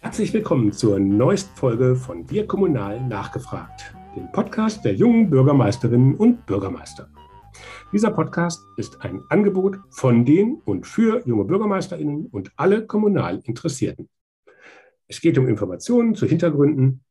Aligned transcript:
Herzlich 0.00 0.32
willkommen 0.32 0.70
zur 0.72 1.00
neuesten 1.00 1.56
Folge 1.56 1.96
von 1.96 2.30
Wir 2.30 2.46
Kommunal 2.46 3.00
nachgefragt, 3.00 3.92
dem 4.14 4.30
Podcast 4.30 4.84
der 4.84 4.94
jungen 4.94 5.30
Bürgermeisterinnen 5.30 6.14
und 6.14 6.46
Bürgermeister. 6.46 7.10
Dieser 7.92 8.12
Podcast 8.12 8.60
ist 8.76 9.00
ein 9.00 9.20
Angebot 9.30 9.78
von 9.90 10.24
den 10.24 10.60
und 10.64 10.86
für 10.86 11.26
junge 11.26 11.44
Bürgermeisterinnen 11.44 12.26
und 12.26 12.52
alle 12.56 12.86
kommunal 12.86 13.40
Interessierten. 13.42 14.08
Es 15.08 15.20
geht 15.20 15.38
um 15.38 15.48
Informationen 15.48 16.14
zu 16.14 16.26
Hintergründen, 16.26 17.02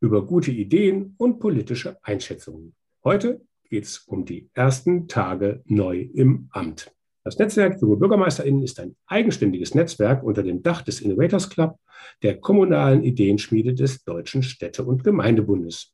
über 0.00 0.26
gute 0.26 0.50
Ideen 0.50 1.14
und 1.18 1.38
politische 1.38 1.98
Einschätzungen. 2.02 2.74
Heute 3.04 3.42
geht 3.68 3.84
es 3.84 3.98
um 3.98 4.24
die 4.24 4.50
ersten 4.54 5.06
Tage 5.06 5.62
neu 5.66 6.00
im 6.14 6.48
Amt. 6.50 6.92
Das 7.28 7.36
Netzwerk 7.36 7.78
Junge 7.82 7.98
BürgermeisterInnen 7.98 8.62
ist 8.62 8.80
ein 8.80 8.96
eigenständiges 9.06 9.74
Netzwerk 9.74 10.22
unter 10.22 10.42
dem 10.42 10.62
Dach 10.62 10.80
des 10.80 11.02
Innovators 11.02 11.50
Club, 11.50 11.78
der 12.22 12.40
kommunalen 12.40 13.04
Ideenschmiede 13.04 13.74
des 13.74 14.02
Deutschen 14.02 14.42
Städte- 14.42 14.82
und 14.82 15.04
Gemeindebundes. 15.04 15.92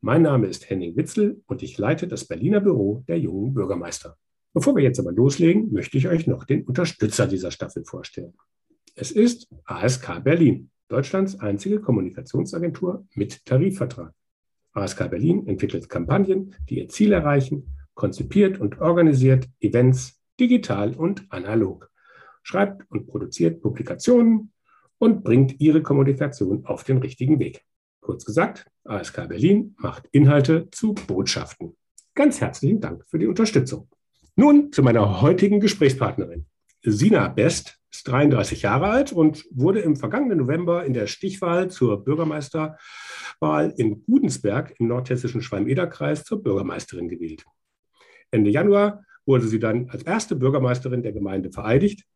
Mein 0.00 0.22
Name 0.22 0.46
ist 0.46 0.70
Henning 0.70 0.96
Witzel 0.96 1.42
und 1.48 1.64
ich 1.64 1.76
leite 1.76 2.06
das 2.06 2.26
Berliner 2.26 2.60
Büro 2.60 3.02
der 3.08 3.18
jungen 3.18 3.52
Bürgermeister. 3.52 4.16
Bevor 4.54 4.76
wir 4.76 4.84
jetzt 4.84 5.00
aber 5.00 5.10
loslegen, 5.10 5.72
möchte 5.72 5.98
ich 5.98 6.06
euch 6.06 6.28
noch 6.28 6.44
den 6.44 6.62
Unterstützer 6.62 7.26
dieser 7.26 7.50
Staffel 7.50 7.84
vorstellen. 7.84 8.34
Es 8.94 9.10
ist 9.10 9.48
ASK 9.64 10.22
Berlin, 10.22 10.70
Deutschlands 10.86 11.40
einzige 11.40 11.80
Kommunikationsagentur 11.80 13.04
mit 13.16 13.44
Tarifvertrag. 13.44 14.12
ASK 14.70 15.10
Berlin 15.10 15.48
entwickelt 15.48 15.88
Kampagnen, 15.88 16.54
die 16.70 16.78
ihr 16.78 16.88
Ziel 16.88 17.10
erreichen, 17.10 17.76
konzipiert 17.94 18.60
und 18.60 18.80
organisiert 18.80 19.48
Events, 19.58 20.15
digital 20.38 20.94
und 20.94 21.26
analog, 21.30 21.90
schreibt 22.42 22.90
und 22.90 23.06
produziert 23.06 23.60
Publikationen 23.62 24.52
und 24.98 25.24
bringt 25.24 25.60
ihre 25.60 25.82
Kommunikation 25.82 26.64
auf 26.64 26.84
den 26.84 26.98
richtigen 26.98 27.38
Weg. 27.38 27.64
Kurz 28.00 28.24
gesagt, 28.24 28.66
ASK 28.84 29.28
Berlin 29.28 29.74
macht 29.78 30.08
Inhalte 30.12 30.68
zu 30.70 30.94
Botschaften. 30.94 31.76
Ganz 32.14 32.40
herzlichen 32.40 32.80
Dank 32.80 33.04
für 33.06 33.18
die 33.18 33.26
Unterstützung. 33.26 33.88
Nun 34.36 34.70
zu 34.72 34.82
meiner 34.82 35.20
heutigen 35.20 35.60
Gesprächspartnerin. 35.60 36.46
Sina 36.82 37.28
Best 37.28 37.78
ist 37.90 38.06
33 38.06 38.62
Jahre 38.62 38.88
alt 38.88 39.12
und 39.12 39.44
wurde 39.50 39.80
im 39.80 39.96
vergangenen 39.96 40.38
November 40.38 40.84
in 40.84 40.92
der 40.92 41.06
Stichwahl 41.06 41.68
zur 41.68 42.04
Bürgermeisterwahl 42.04 43.74
in 43.76 44.04
Gudensberg 44.04 44.74
im 44.78 44.88
nordhessischen 44.88 45.42
Schwalm-Eder-Kreis 45.42 46.24
zur 46.24 46.42
Bürgermeisterin 46.42 47.08
gewählt. 47.08 47.44
Ende 48.30 48.50
Januar 48.50 49.02
wurde 49.26 49.46
sie 49.46 49.58
dann 49.58 49.90
als 49.90 50.04
erste 50.04 50.36
Bürgermeisterin 50.36 51.02
der 51.02 51.12
Gemeinde 51.12 51.50
vereidigt. 51.50 52.06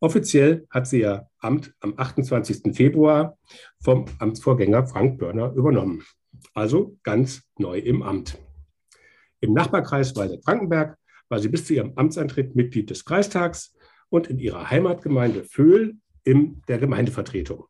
Offiziell 0.00 0.66
hat 0.68 0.86
sie 0.86 1.00
ihr 1.00 1.26
Amt 1.38 1.74
am 1.80 1.94
28. 1.96 2.76
Februar 2.76 3.38
vom 3.82 4.04
Amtsvorgänger 4.18 4.86
Frank 4.86 5.18
Börner 5.18 5.52
übernommen. 5.54 6.04
Also 6.52 6.98
ganz 7.02 7.42
neu 7.56 7.78
im 7.78 8.02
Amt. 8.02 8.38
Im 9.40 9.54
Nachbarkreis 9.54 10.14
Waldeck-Frankenberg 10.16 10.98
war 11.28 11.38
sie 11.38 11.48
bis 11.48 11.64
zu 11.64 11.74
ihrem 11.74 11.92
Amtsantritt 11.96 12.54
Mitglied 12.54 12.90
des 12.90 13.04
Kreistags 13.04 13.74
und 14.08 14.28
in 14.28 14.38
ihrer 14.38 14.70
Heimatgemeinde 14.70 15.44
Vöhl 15.44 15.96
in 16.24 16.62
der 16.68 16.78
Gemeindevertretung. 16.78 17.64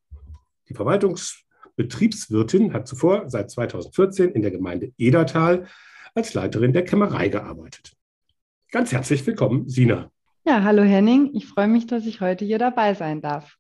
Die 0.69 0.75
Verwaltungsbetriebswirtin 0.75 2.73
hat 2.73 2.89
zuvor 2.89 3.29
seit 3.29 3.51
2014 3.51 4.31
in 4.31 4.43
der 4.43 4.51
Gemeinde 4.51 4.93
Edertal 4.99 5.67
als 6.15 6.35
Leiterin 6.35 6.73
der 6.73 6.85
Kämmerei 6.85 7.29
gearbeitet. 7.29 7.96
Ganz 8.73 8.93
herzlich 8.93 9.25
willkommen, 9.25 9.69
Sina. 9.69 10.11
Ja, 10.45 10.65
hallo 10.65 10.83
Henning. 10.83 11.31
Ich 11.35 11.47
freue 11.47 11.69
mich, 11.69 11.87
dass 11.87 12.05
ich 12.05 12.21
heute 12.21 12.45
hier 12.45 12.59
dabei 12.59 12.95
sein 12.95 13.21
darf. 13.21 13.57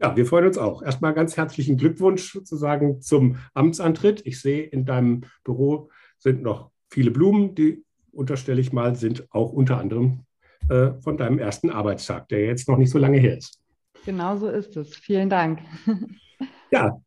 Ja, 0.00 0.16
wir 0.16 0.26
freuen 0.26 0.46
uns 0.46 0.58
auch. 0.58 0.82
Erstmal 0.82 1.14
ganz 1.14 1.36
herzlichen 1.36 1.76
Glückwunsch 1.76 2.32
sozusagen 2.32 3.00
zum 3.00 3.36
Amtsantritt. 3.54 4.22
Ich 4.24 4.40
sehe, 4.40 4.62
in 4.62 4.84
deinem 4.84 5.22
Büro 5.44 5.90
sind 6.18 6.42
noch 6.42 6.70
viele 6.90 7.12
Blumen, 7.12 7.54
die 7.54 7.84
unterstelle 8.10 8.60
ich 8.60 8.72
mal, 8.72 8.96
sind 8.96 9.26
auch 9.30 9.52
unter 9.52 9.78
anderem 9.78 10.24
äh, 10.68 10.90
von 11.00 11.16
deinem 11.16 11.38
ersten 11.38 11.70
Arbeitstag, 11.70 12.28
der 12.28 12.46
jetzt 12.46 12.68
noch 12.68 12.78
nicht 12.78 12.90
so 12.90 12.98
lange 12.98 13.18
her 13.18 13.38
ist. 13.38 13.60
Genau 14.04 14.36
so 14.36 14.48
ist 14.48 14.76
es. 14.76 14.94
Vielen 14.96 15.30
Dank. 15.30 15.60
ja, 16.70 17.00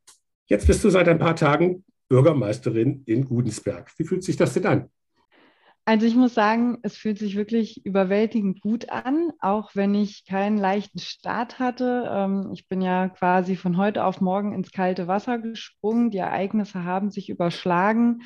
jetzt 0.47 0.67
bist 0.67 0.83
du 0.83 0.89
seit 0.89 1.09
ein 1.09 1.19
paar 1.19 1.35
Tagen 1.35 1.83
Bürgermeisterin 2.07 3.03
in 3.05 3.25
Gudensberg. 3.25 3.91
Wie 3.97 4.05
fühlt 4.05 4.23
sich 4.23 4.37
das 4.37 4.53
denn 4.53 4.65
an? 4.65 4.89
Also 5.85 6.05
ich 6.05 6.15
muss 6.15 6.33
sagen, 6.35 6.77
es 6.83 6.95
fühlt 6.95 7.17
sich 7.17 7.35
wirklich 7.35 7.85
überwältigend 7.85 8.61
gut 8.61 8.89
an, 8.89 9.31
auch 9.39 9.71
wenn 9.75 9.95
ich 9.95 10.25
keinen 10.25 10.57
leichten 10.57 10.99
Start 10.99 11.59
hatte. 11.59 12.07
Ähm, 12.09 12.51
ich 12.53 12.67
bin 12.67 12.81
ja 12.81 13.09
quasi 13.09 13.55
von 13.55 13.77
heute 13.77 14.05
auf 14.05 14.21
morgen 14.21 14.53
ins 14.53 14.71
kalte 14.71 15.07
Wasser 15.07 15.39
gesprungen. 15.39 16.11
Die 16.11 16.19
Ereignisse 16.19 16.83
haben 16.83 17.09
sich 17.09 17.29
überschlagen, 17.29 18.21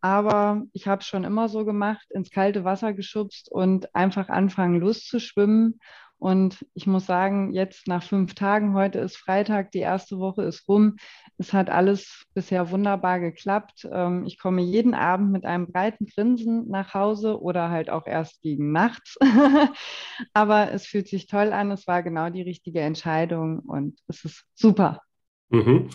aber 0.00 0.62
ich 0.72 0.86
habe 0.86 1.00
es 1.02 1.06
schon 1.08 1.24
immer 1.24 1.48
so 1.48 1.64
gemacht, 1.64 2.06
ins 2.10 2.30
kalte 2.30 2.64
Wasser 2.64 2.94
geschubst 2.94 3.50
und 3.50 3.94
einfach 3.94 4.28
anfangen 4.28 4.80
loszuschwimmen. 4.80 5.80
Und 6.20 6.66
ich 6.74 6.86
muss 6.86 7.06
sagen, 7.06 7.54
jetzt 7.54 7.88
nach 7.88 8.02
fünf 8.02 8.34
Tagen, 8.34 8.74
heute 8.74 8.98
ist 8.98 9.16
Freitag, 9.16 9.72
die 9.72 9.78
erste 9.78 10.18
Woche 10.18 10.42
ist 10.42 10.68
rum. 10.68 10.96
Es 11.38 11.54
hat 11.54 11.70
alles 11.70 12.26
bisher 12.34 12.70
wunderbar 12.70 13.20
geklappt. 13.20 13.88
Ähm, 13.90 14.26
ich 14.26 14.38
komme 14.38 14.60
jeden 14.60 14.92
Abend 14.92 15.32
mit 15.32 15.46
einem 15.46 15.72
breiten 15.72 16.04
Grinsen 16.04 16.68
nach 16.68 16.92
Hause 16.92 17.40
oder 17.40 17.70
halt 17.70 17.88
auch 17.88 18.06
erst 18.06 18.42
gegen 18.42 18.70
nachts. 18.70 19.16
Aber 20.34 20.70
es 20.72 20.84
fühlt 20.84 21.08
sich 21.08 21.26
toll 21.26 21.54
an. 21.54 21.70
Es 21.70 21.86
war 21.86 22.02
genau 22.02 22.28
die 22.28 22.42
richtige 22.42 22.80
Entscheidung 22.80 23.60
und 23.60 23.98
es 24.06 24.26
ist 24.26 24.44
super. 24.54 25.00
Mhm. 25.48 25.88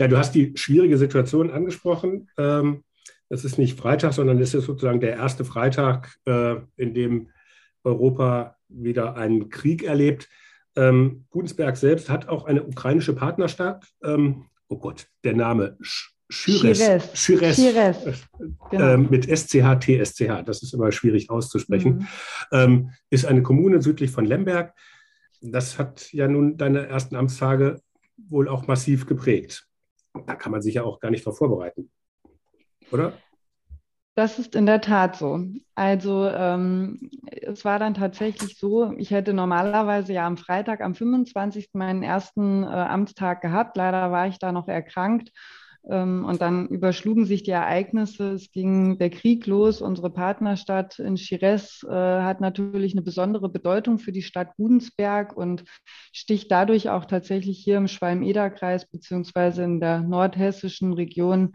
Ja, 0.00 0.08
du 0.08 0.18
hast 0.18 0.32
die 0.34 0.52
schwierige 0.56 0.98
Situation 0.98 1.48
angesprochen. 1.48 2.28
Ähm, 2.36 2.82
es 3.28 3.44
ist 3.44 3.56
nicht 3.56 3.78
Freitag, 3.78 4.14
sondern 4.14 4.40
es 4.40 4.52
ist 4.52 4.64
sozusagen 4.64 4.98
der 4.98 5.12
erste 5.12 5.44
Freitag, 5.44 6.16
äh, 6.26 6.56
in 6.76 6.92
dem 6.92 7.30
Europa 7.84 8.56
wieder 8.70 9.16
einen 9.16 9.48
Krieg 9.48 9.82
erlebt. 9.82 10.28
Ähm, 10.76 11.24
Gudensberg 11.30 11.76
selbst 11.76 12.08
hat 12.08 12.28
auch 12.28 12.44
eine 12.44 12.64
ukrainische 12.64 13.14
Partnerstadt. 13.14 13.86
Ähm, 14.02 14.46
oh 14.68 14.78
Gott, 14.78 15.08
der 15.24 15.34
Name 15.34 15.76
Schires, 16.30 16.78
Schires, 17.12 17.56
Schires. 17.56 18.06
Äh, 18.06 18.12
genau. 18.70 18.84
äh, 18.84 18.96
mit 18.96 19.26
SCH, 19.26 19.80
TSCH, 19.80 20.44
das 20.46 20.62
ist 20.62 20.72
immer 20.72 20.92
schwierig 20.92 21.28
auszusprechen, 21.28 21.98
mhm. 21.98 22.06
ähm, 22.52 22.90
ist 23.10 23.26
eine 23.26 23.42
Kommune 23.42 23.82
südlich 23.82 24.12
von 24.12 24.24
Lemberg. 24.24 24.72
Das 25.40 25.78
hat 25.78 26.12
ja 26.12 26.28
nun 26.28 26.56
deine 26.56 26.86
ersten 26.86 27.16
Amtstage 27.16 27.80
wohl 28.16 28.48
auch 28.48 28.68
massiv 28.68 29.06
geprägt. 29.06 29.66
Da 30.26 30.36
kann 30.36 30.52
man 30.52 30.62
sich 30.62 30.74
ja 30.74 30.84
auch 30.84 31.00
gar 31.00 31.10
nicht 31.10 31.26
darauf 31.26 31.38
vorbereiten, 31.38 31.90
oder? 32.92 33.14
Das 34.14 34.38
ist 34.38 34.54
in 34.54 34.66
der 34.66 34.80
Tat 34.80 35.16
so. 35.16 35.46
Also 35.74 36.28
ähm, 36.28 37.10
es 37.26 37.64
war 37.64 37.78
dann 37.78 37.94
tatsächlich 37.94 38.58
so, 38.58 38.92
ich 38.98 39.10
hätte 39.12 39.32
normalerweise 39.32 40.12
ja 40.12 40.26
am 40.26 40.36
Freitag, 40.36 40.80
am 40.80 40.94
25. 40.94 41.70
meinen 41.72 42.02
ersten 42.02 42.64
äh, 42.64 42.66
Amtstag 42.66 43.40
gehabt. 43.40 43.76
Leider 43.76 44.10
war 44.10 44.26
ich 44.26 44.38
da 44.38 44.52
noch 44.52 44.68
erkrankt. 44.68 45.30
Ähm, 45.88 46.24
und 46.26 46.42
dann 46.42 46.68
überschlugen 46.68 47.24
sich 47.24 47.42
die 47.42 47.52
Ereignisse. 47.52 48.32
Es 48.32 48.50
ging 48.52 48.98
der 48.98 49.10
Krieg 49.10 49.46
los. 49.46 49.80
Unsere 49.80 50.10
Partnerstadt 50.10 50.98
in 50.98 51.14
Chires 51.14 51.82
äh, 51.88 51.90
hat 51.90 52.40
natürlich 52.40 52.92
eine 52.92 53.02
besondere 53.02 53.48
Bedeutung 53.48 53.98
für 53.98 54.12
die 54.12 54.22
Stadt 54.22 54.56
Gudensberg 54.56 55.34
und 55.34 55.64
sticht 56.12 56.50
dadurch 56.50 56.90
auch 56.90 57.06
tatsächlich 57.06 57.58
hier 57.58 57.78
im 57.78 57.88
Schwalm-Eder-Kreis 57.88 58.86
beziehungsweise 58.90 59.62
in 59.62 59.80
der 59.80 60.00
nordhessischen 60.00 60.92
Region 60.92 61.54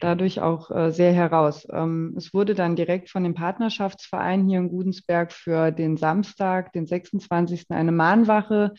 dadurch 0.00 0.40
auch 0.40 0.70
äh, 0.70 0.90
sehr 0.90 1.12
heraus. 1.12 1.66
Ähm, 1.70 2.14
es 2.16 2.32
wurde 2.32 2.54
dann 2.54 2.76
direkt 2.76 3.10
von 3.10 3.24
dem 3.24 3.34
Partnerschaftsverein 3.34 4.48
hier 4.48 4.58
in 4.58 4.68
Gudensberg 4.68 5.32
für 5.32 5.70
den 5.70 5.96
Samstag, 5.96 6.72
den 6.72 6.86
26. 6.86 7.66
eine 7.70 7.92
Mahnwache 7.92 8.74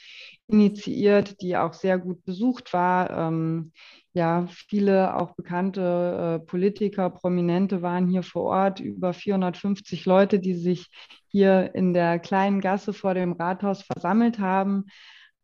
initiiert, 0.48 1.42
die 1.42 1.58
auch 1.58 1.74
sehr 1.74 2.00
gut 2.00 2.24
besucht 2.26 2.74
war. 2.74 3.10
Ähm, 3.10 3.72
ja, 4.14 4.48
viele 4.68 5.16
auch 5.16 5.36
bekannte 5.36 6.40
äh, 6.42 6.46
Politiker, 6.46 7.10
Prominente 7.10 7.82
waren 7.82 8.08
hier 8.08 8.24
vor 8.24 8.44
Ort, 8.44 8.80
über 8.80 9.14
450 9.14 10.06
Leute, 10.06 10.40
die 10.40 10.56
sich 10.56 10.88
hier 11.28 11.76
in 11.76 11.94
der 11.94 12.18
kleinen 12.20 12.60
Gasse 12.60 12.92
vor 12.92 13.14
dem 13.14 13.34
Rathaus 13.34 13.84
versammelt 13.84 14.40
haben. 14.40 14.86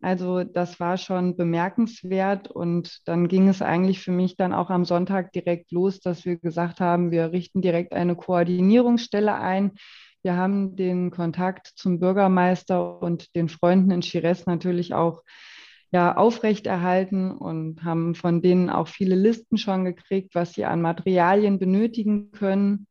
Also 0.06 0.44
das 0.44 0.80
war 0.80 0.98
schon 0.98 1.36
bemerkenswert 1.36 2.52
und 2.52 3.00
dann 3.06 3.28
ging 3.28 3.50
es 3.50 3.64
eigentlich 3.64 4.02
für 4.02 4.12
mich 4.12 4.38
dann 4.38 4.54
auch 4.54 4.70
am 4.70 4.86
Sonntag 4.86 5.32
direkt 5.32 5.72
los, 5.72 6.00
dass 6.00 6.26
wir 6.26 6.38
gesagt 6.38 6.80
haben, 6.80 7.10
wir 7.10 7.32
richten 7.32 7.64
direkt 7.64 7.92
eine 7.92 8.16
Koordinierungsstelle 8.16 9.34
ein. 9.34 9.72
Wir 10.22 10.36
haben 10.36 10.76
den 10.76 11.10
Kontakt 11.10 11.72
zum 11.76 12.00
Bürgermeister 12.00 13.02
und 13.02 13.36
den 13.36 13.50
Freunden 13.50 13.90
in 13.90 14.02
Chires 14.02 14.46
natürlich 14.46 14.94
auch 14.94 15.24
ja, 15.92 16.16
aufrechterhalten 16.16 17.32
und 17.32 17.84
haben 17.84 18.14
von 18.14 18.44
denen 18.44 18.70
auch 18.70 18.88
viele 18.88 19.16
Listen 19.16 19.58
schon 19.58 19.86
gekriegt, 19.86 20.36
was 20.36 20.54
sie 20.54 20.66
an 20.66 20.84
Materialien 20.84 21.58
benötigen 21.58 22.32
können. 22.32 22.86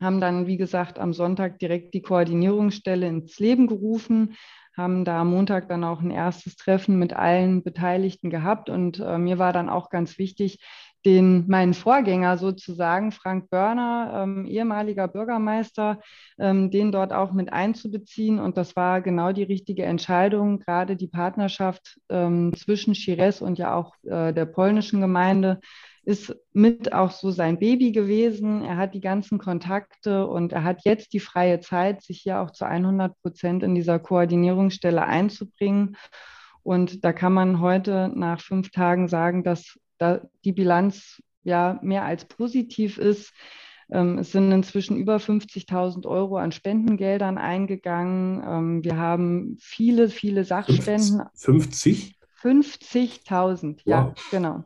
Haben 0.00 0.22
dann, 0.22 0.46
wie 0.46 0.56
gesagt, 0.56 0.98
am 0.98 1.12
Sonntag 1.12 1.58
direkt 1.58 1.92
die 1.92 2.02
Koordinierungsstelle 2.02 3.06
ins 3.06 3.38
Leben 3.38 3.66
gerufen, 3.66 4.36
haben 4.76 5.04
da 5.04 5.20
am 5.22 5.30
Montag 5.30 5.68
dann 5.68 5.84
auch 5.84 6.00
ein 6.00 6.10
erstes 6.10 6.56
Treffen 6.56 6.98
mit 6.98 7.14
allen 7.14 7.62
Beteiligten 7.62 8.30
gehabt. 8.30 8.68
Und 8.68 9.00
äh, 9.00 9.18
mir 9.18 9.38
war 9.38 9.52
dann 9.52 9.68
auch 9.68 9.90
ganz 9.90 10.18
wichtig, 10.18 10.60
den 11.06 11.44
meinen 11.46 11.72
Vorgänger 11.72 12.36
sozusagen, 12.36 13.12
Frank 13.12 13.48
Börner, 13.48 14.22
ähm, 14.24 14.44
ehemaliger 14.44 15.06
Bürgermeister, 15.06 16.00
ähm, 16.36 16.70
den 16.72 16.90
dort 16.90 17.12
auch 17.12 17.32
mit 17.32 17.52
einzubeziehen. 17.52 18.40
Und 18.40 18.56
das 18.56 18.74
war 18.74 19.00
genau 19.00 19.32
die 19.32 19.44
richtige 19.44 19.84
Entscheidung, 19.84 20.58
gerade 20.58 20.96
die 20.96 21.06
Partnerschaft 21.06 22.00
ähm, 22.08 22.52
zwischen 22.56 22.94
Chires 22.94 23.40
und 23.40 23.56
ja 23.56 23.76
auch 23.76 23.94
äh, 24.02 24.32
der 24.32 24.46
polnischen 24.46 25.00
Gemeinde 25.00 25.60
ist 26.06 26.36
mit 26.52 26.92
auch 26.92 27.10
so 27.10 27.32
sein 27.32 27.58
Baby 27.58 27.90
gewesen. 27.90 28.62
Er 28.62 28.76
hat 28.76 28.94
die 28.94 29.00
ganzen 29.00 29.38
Kontakte 29.38 30.28
und 30.28 30.52
er 30.52 30.62
hat 30.62 30.84
jetzt 30.84 31.12
die 31.12 31.20
freie 31.20 31.58
Zeit, 31.58 32.02
sich 32.02 32.20
hier 32.20 32.40
auch 32.40 32.52
zu 32.52 32.64
100 32.64 33.20
Prozent 33.22 33.64
in 33.64 33.74
dieser 33.74 33.98
Koordinierungsstelle 33.98 35.04
einzubringen. 35.04 35.96
Und 36.62 37.04
da 37.04 37.12
kann 37.12 37.32
man 37.32 37.60
heute 37.60 38.12
nach 38.14 38.40
fünf 38.40 38.70
Tagen 38.70 39.08
sagen, 39.08 39.42
dass 39.42 39.80
da 39.98 40.20
die 40.44 40.52
Bilanz 40.52 41.20
ja 41.42 41.80
mehr 41.82 42.04
als 42.04 42.24
positiv 42.24 42.98
ist. 42.98 43.32
Ähm, 43.90 44.18
es 44.18 44.30
sind 44.30 44.52
inzwischen 44.52 44.96
über 44.96 45.16
50.000 45.16 46.06
Euro 46.06 46.36
an 46.36 46.52
Spendengeldern 46.52 47.36
eingegangen. 47.36 48.44
Ähm, 48.46 48.84
wir 48.84 48.96
haben 48.96 49.56
viele, 49.60 50.08
viele 50.08 50.44
Sachspenden. 50.44 51.22
50? 51.34 52.16
50.000, 52.42 53.80
ja, 53.84 54.14
genau. 54.30 54.62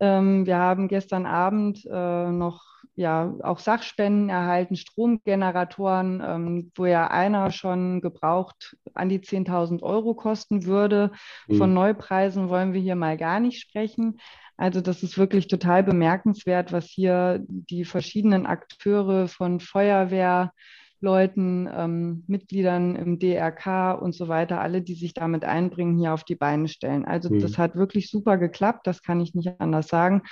Ähm, 0.00 0.46
wir 0.46 0.56
haben 0.56 0.88
gestern 0.88 1.26
Abend 1.26 1.86
äh, 1.86 2.30
noch 2.30 2.64
ja 2.96 3.34
auch 3.42 3.58
Sachspenden 3.58 4.28
erhalten, 4.28 4.76
Stromgeneratoren, 4.76 6.22
ähm, 6.24 6.72
wo 6.74 6.86
ja 6.86 7.08
einer 7.08 7.50
schon 7.50 8.00
gebraucht 8.00 8.76
an 8.94 9.08
die 9.08 9.20
10.000 9.20 9.82
Euro 9.82 10.14
kosten 10.14 10.64
würde. 10.64 11.12
Mhm. 11.48 11.56
Von 11.56 11.74
Neupreisen 11.74 12.48
wollen 12.48 12.72
wir 12.72 12.80
hier 12.80 12.96
mal 12.96 13.16
gar 13.16 13.40
nicht 13.40 13.60
sprechen. 13.60 14.20
Also 14.56 14.82
das 14.82 15.02
ist 15.02 15.16
wirklich 15.16 15.48
total 15.48 15.82
bemerkenswert, 15.82 16.72
was 16.72 16.86
hier 16.86 17.42
die 17.48 17.86
verschiedenen 17.86 18.44
Akteure 18.44 19.26
von 19.26 19.58
Feuerwehr, 19.58 20.52
Leuten, 21.00 21.68
ähm, 21.72 22.24
Mitgliedern 22.26 22.96
im 22.96 23.18
DRK 23.18 23.92
und 23.92 24.14
so 24.14 24.28
weiter, 24.28 24.60
alle, 24.60 24.82
die 24.82 24.94
sich 24.94 25.14
damit 25.14 25.44
einbringen, 25.44 25.98
hier 25.98 26.12
auf 26.12 26.24
die 26.24 26.36
Beine 26.36 26.68
stellen. 26.68 27.04
Also 27.04 27.30
mhm. 27.30 27.40
das 27.40 27.58
hat 27.58 27.74
wirklich 27.74 28.10
super 28.10 28.38
geklappt, 28.38 28.86
das 28.86 29.02
kann 29.02 29.20
ich 29.20 29.34
nicht 29.34 29.60
anders 29.60 29.88
sagen. 29.88 30.22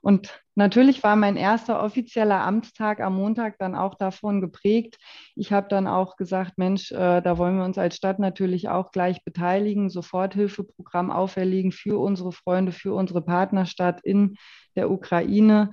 Und 0.00 0.42
natürlich 0.54 1.02
war 1.02 1.16
mein 1.16 1.36
erster 1.36 1.82
offizieller 1.82 2.40
Amtstag 2.40 3.00
am 3.00 3.16
Montag 3.16 3.58
dann 3.58 3.74
auch 3.74 3.94
davon 3.94 4.40
geprägt. 4.40 4.98
Ich 5.34 5.52
habe 5.52 5.68
dann 5.68 5.86
auch 5.86 6.16
gesagt, 6.16 6.56
Mensch, 6.56 6.92
äh, 6.92 7.20
da 7.20 7.38
wollen 7.38 7.56
wir 7.56 7.64
uns 7.64 7.78
als 7.78 7.96
Stadt 7.96 8.18
natürlich 8.18 8.68
auch 8.68 8.92
gleich 8.92 9.24
beteiligen, 9.24 9.90
Soforthilfeprogramm 9.90 11.10
auferlegen 11.10 11.72
für 11.72 11.98
unsere 11.98 12.32
Freunde, 12.32 12.72
für 12.72 12.94
unsere 12.94 13.22
Partnerstadt 13.22 14.00
in 14.02 14.36
der 14.76 14.90
Ukraine 14.90 15.70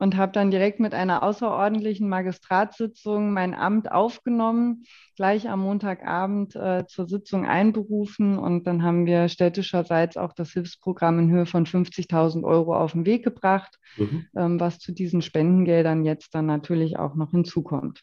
und 0.00 0.16
habe 0.16 0.32
dann 0.32 0.50
direkt 0.50 0.80
mit 0.80 0.94
einer 0.94 1.22
außerordentlichen 1.22 2.08
Magistratssitzung 2.08 3.32
mein 3.32 3.54
Amt 3.54 3.92
aufgenommen, 3.92 4.84
gleich 5.14 5.48
am 5.48 5.60
Montagabend 5.60 6.56
äh, 6.56 6.86
zur 6.88 7.06
Sitzung 7.06 7.46
einberufen 7.46 8.38
und 8.38 8.66
dann 8.66 8.82
haben 8.82 9.04
wir 9.04 9.28
städtischerseits 9.28 10.16
auch 10.16 10.32
das 10.32 10.52
Hilfsprogramm 10.52 11.18
in 11.18 11.30
Höhe 11.30 11.44
von 11.44 11.66
50.000 11.66 12.44
Euro 12.44 12.74
auf 12.74 12.92
den 12.92 13.04
Weg 13.04 13.24
gebracht, 13.24 13.76
mhm. 13.98 14.26
ähm, 14.34 14.58
was 14.58 14.78
zu 14.78 14.92
diesen 14.92 15.20
Spendengeldern 15.20 16.06
jetzt 16.06 16.34
dann 16.34 16.46
natürlich 16.46 16.98
auch 16.98 17.14
noch 17.14 17.32
hinzukommt. 17.32 18.00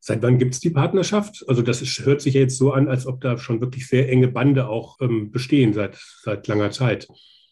Seit 0.00 0.22
wann 0.22 0.38
gibt 0.38 0.54
es 0.54 0.60
die 0.60 0.70
Partnerschaft? 0.70 1.44
Also 1.46 1.62
das 1.62 1.80
ist, 1.80 2.04
hört 2.04 2.20
sich 2.20 2.34
ja 2.34 2.40
jetzt 2.40 2.58
so 2.58 2.72
an, 2.72 2.88
als 2.88 3.06
ob 3.06 3.20
da 3.20 3.38
schon 3.38 3.60
wirklich 3.60 3.86
sehr 3.86 4.08
enge 4.08 4.28
Bande 4.28 4.68
auch 4.68 5.00
ähm, 5.00 5.30
bestehen 5.30 5.74
seit, 5.74 5.96
seit 6.22 6.48
langer 6.48 6.72
Zeit. 6.72 7.06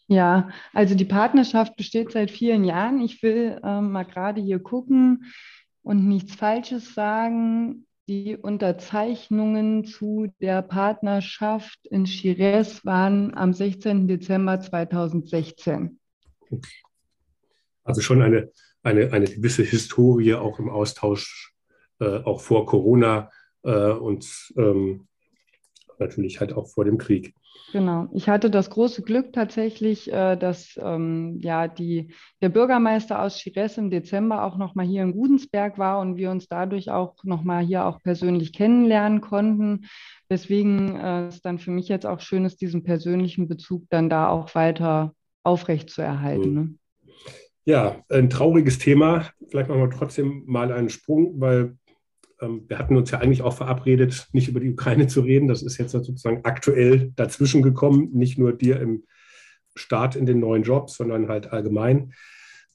Ja, 0.07 0.49
also 0.73 0.93
die 0.95 1.05
Partnerschaft 1.05 1.75
besteht 1.77 2.11
seit 2.11 2.29
vielen 2.29 2.63
Jahren. 2.63 3.01
Ich 3.01 3.23
will 3.23 3.59
ähm, 3.63 3.91
mal 3.91 4.03
gerade 4.03 4.39
hier 4.39 4.59
gucken 4.59 5.31
und 5.81 6.07
nichts 6.07 6.35
Falsches 6.35 6.93
sagen. 6.93 7.87
Die 8.07 8.37
Unterzeichnungen 8.37 9.83
zu 9.85 10.27
der 10.39 10.61
Partnerschaft 10.61 11.87
in 11.87 12.05
Chires 12.05 12.85
waren 12.85 13.33
am 13.33 13.51
16. 13.51 14.07
Dezember 14.07 14.59
2016. 14.59 15.99
Also 17.83 18.01
schon 18.01 18.21
eine, 18.21 18.51
eine, 18.83 19.11
eine 19.11 19.25
gewisse 19.25 19.63
Historie 19.63 20.35
auch 20.35 20.59
im 20.59 20.69
Austausch, 20.69 21.55
äh, 21.99 22.19
auch 22.19 22.41
vor 22.41 22.67
Corona 22.67 23.31
äh, 23.63 23.89
und 23.89 24.53
ähm, 24.55 25.07
natürlich 25.97 26.39
halt 26.39 26.53
auch 26.53 26.67
vor 26.67 26.85
dem 26.85 26.99
Krieg. 26.99 27.33
Genau. 27.75 28.07
Ich 28.13 28.29
hatte 28.29 28.49
das 28.49 28.69
große 28.69 29.01
Glück 29.01 29.33
tatsächlich, 29.33 30.09
äh, 30.09 30.37
dass 30.37 30.79
ähm, 30.81 31.39
ja 31.41 31.67
die, 31.67 32.13
der 32.41 32.47
Bürgermeister 32.47 33.21
aus 33.21 33.35
Chires 33.35 33.77
im 33.77 33.89
Dezember 33.89 34.45
auch 34.45 34.55
nochmal 34.55 34.85
hier 34.85 35.03
in 35.03 35.11
Gudensberg 35.11 35.77
war 35.77 35.99
und 35.99 36.15
wir 36.15 36.31
uns 36.31 36.47
dadurch 36.47 36.89
auch 36.89 37.21
nochmal 37.25 37.65
hier 37.65 37.85
auch 37.85 38.01
persönlich 38.01 38.53
kennenlernen 38.53 39.19
konnten. 39.19 39.87
Weswegen 40.29 40.95
äh, 40.95 41.27
es 41.27 41.41
dann 41.41 41.59
für 41.59 41.71
mich 41.71 41.89
jetzt 41.89 42.05
auch 42.05 42.21
schön 42.21 42.45
ist, 42.45 42.61
diesen 42.61 42.85
persönlichen 42.85 43.49
Bezug 43.49 43.83
dann 43.89 44.09
da 44.09 44.29
auch 44.29 44.55
weiter 44.55 45.13
aufrechtzuerhalten. 45.43 46.49
Mhm. 46.49 46.55
Ne? 46.55 46.75
Ja, 47.65 47.97
ein 48.07 48.29
trauriges 48.29 48.79
Thema. 48.79 49.31
Vielleicht 49.49 49.67
machen 49.67 49.81
wir 49.81 49.89
trotzdem 49.89 50.43
mal 50.45 50.71
einen 50.71 50.89
Sprung, 50.89 51.41
weil 51.41 51.75
wir 52.39 52.77
hatten 52.77 52.97
uns 52.97 53.11
ja 53.11 53.19
eigentlich 53.19 53.41
auch 53.41 53.55
verabredet, 53.55 54.27
nicht 54.33 54.49
über 54.49 54.59
die 54.59 54.71
Ukraine 54.71 55.07
zu 55.07 55.21
reden. 55.21 55.47
Das 55.47 55.63
ist 55.63 55.77
jetzt 55.77 55.91
sozusagen 55.91 56.41
aktuell 56.43 57.11
dazwischen 57.15 57.61
gekommen, 57.61 58.09
nicht 58.13 58.37
nur 58.37 58.53
dir 58.53 58.79
im 58.81 59.05
Start 59.75 60.15
in 60.15 60.25
den 60.25 60.39
neuen 60.39 60.63
Job, 60.63 60.89
sondern 60.89 61.29
halt 61.29 61.51
allgemein. 61.51 62.13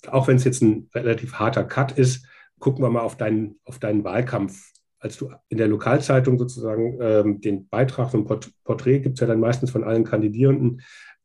Auch 0.06 0.28
wenn 0.28 0.36
es 0.36 0.44
jetzt 0.44 0.62
ein 0.62 0.88
relativ 0.94 1.34
harter 1.34 1.64
Cut 1.64 1.92
ist, 1.92 2.26
gucken 2.58 2.84
wir 2.84 2.90
mal 2.90 3.00
auf 3.00 3.16
deinen, 3.16 3.58
auf 3.64 3.78
deinen 3.78 4.04
Wahlkampf. 4.04 4.72
Als 4.98 5.16
du 5.16 5.30
in 5.48 5.56
der 5.56 5.68
Lokalzeitung 5.68 6.38
sozusagen 6.38 6.98
ähm, 7.00 7.40
den 7.40 7.68
Beitrag, 7.68 8.10
so 8.10 8.18
ein 8.18 8.26
Porträt 8.64 9.00
gibt 9.00 9.14
es 9.14 9.20
ja 9.20 9.26
dann 9.26 9.40
meistens 9.40 9.70
von 9.70 9.82
allen 9.82 10.04
Kandidierenden, 10.04 10.82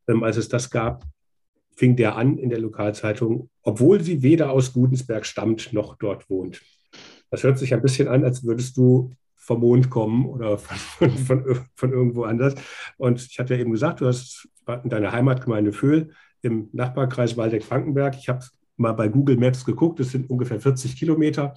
ähm, 0.08 0.24
als 0.24 0.38
es 0.38 0.48
das 0.48 0.70
gab, 0.70 1.04
fing 1.76 1.98
der 1.98 2.16
an 2.16 2.38
in 2.38 2.50
der 2.50 2.60
Lokalzeitung, 2.60 3.50
obwohl 3.62 4.02
sie 4.02 4.24
weder 4.24 4.52
aus 4.52 4.72
Gudensberg 4.72 5.26
stammt 5.26 5.74
noch 5.74 5.98
dort 5.98 6.30
wohnt. 6.30 6.62
Das 7.36 7.44
hört 7.44 7.60
sich 7.60 7.74
ein 7.74 7.82
bisschen 7.82 8.08
an, 8.08 8.24
als 8.24 8.46
würdest 8.46 8.78
du 8.78 9.12
vom 9.36 9.60
Mond 9.60 9.90
kommen 9.90 10.26
oder 10.26 10.58
von, 10.58 11.10
von, 11.18 11.66
von, 11.76 11.92
irgendwo 11.92 12.24
anders. 12.24 12.56
Und 12.96 13.28
ich 13.30 13.38
hatte 13.38 13.56
ja 13.56 13.60
eben 13.60 13.72
gesagt, 13.72 14.00
du 14.00 14.08
hast 14.08 14.48
in 14.86 14.90
deiner 14.90 15.12
Heimatgemeinde 15.12 15.74
Föhl 15.74 16.12
im 16.42 16.70
Nachbarkreis 16.72 17.36
Waldeck-Frankenberg. 17.36 18.16
Ich 18.18 18.30
habe 18.30 18.46
mal 18.78 18.94
bei 18.94 19.10
Google 19.10 19.36
Maps 19.36 19.66
geguckt, 19.66 20.00
das 20.00 20.12
sind 20.12 20.30
ungefähr 20.30 20.62
40 20.62 20.96
Kilometer. 20.96 21.56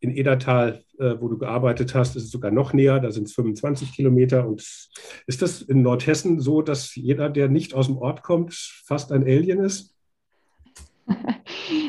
In 0.00 0.10
Edertal, 0.10 0.82
äh, 0.98 1.14
wo 1.20 1.28
du 1.28 1.38
gearbeitet 1.38 1.94
hast, 1.94 2.16
ist 2.16 2.24
es 2.24 2.30
sogar 2.32 2.50
noch 2.50 2.72
näher, 2.72 2.98
da 2.98 3.12
sind 3.12 3.28
es 3.28 3.34
25 3.34 3.92
Kilometer. 3.92 4.48
Und 4.48 4.62
ist 5.28 5.42
das 5.42 5.62
in 5.62 5.82
Nordhessen 5.82 6.40
so, 6.40 6.60
dass 6.60 6.96
jeder, 6.96 7.30
der 7.30 7.48
nicht 7.48 7.72
aus 7.72 7.86
dem 7.86 7.98
Ort 7.98 8.24
kommt, 8.24 8.52
fast 8.52 9.12
ein 9.12 9.22
Alien 9.22 9.60
ist? 9.60 9.93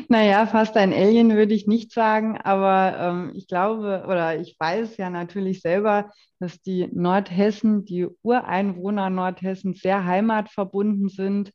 Naja, 0.08 0.46
fast 0.46 0.76
ein 0.76 0.92
Alien 0.92 1.34
würde 1.34 1.54
ich 1.54 1.66
nicht 1.66 1.92
sagen, 1.92 2.38
aber 2.38 2.96
ähm, 2.98 3.32
ich 3.34 3.48
glaube 3.48 4.04
oder 4.06 4.38
ich 4.38 4.56
weiß 4.58 4.96
ja 4.96 5.10
natürlich 5.10 5.60
selber, 5.60 6.10
dass 6.38 6.60
die 6.60 6.88
Nordhessen, 6.92 7.84
die 7.84 8.06
Ureinwohner 8.22 9.10
Nordhessens 9.10 9.80
sehr 9.80 10.04
heimatverbunden 10.04 11.08
sind 11.08 11.52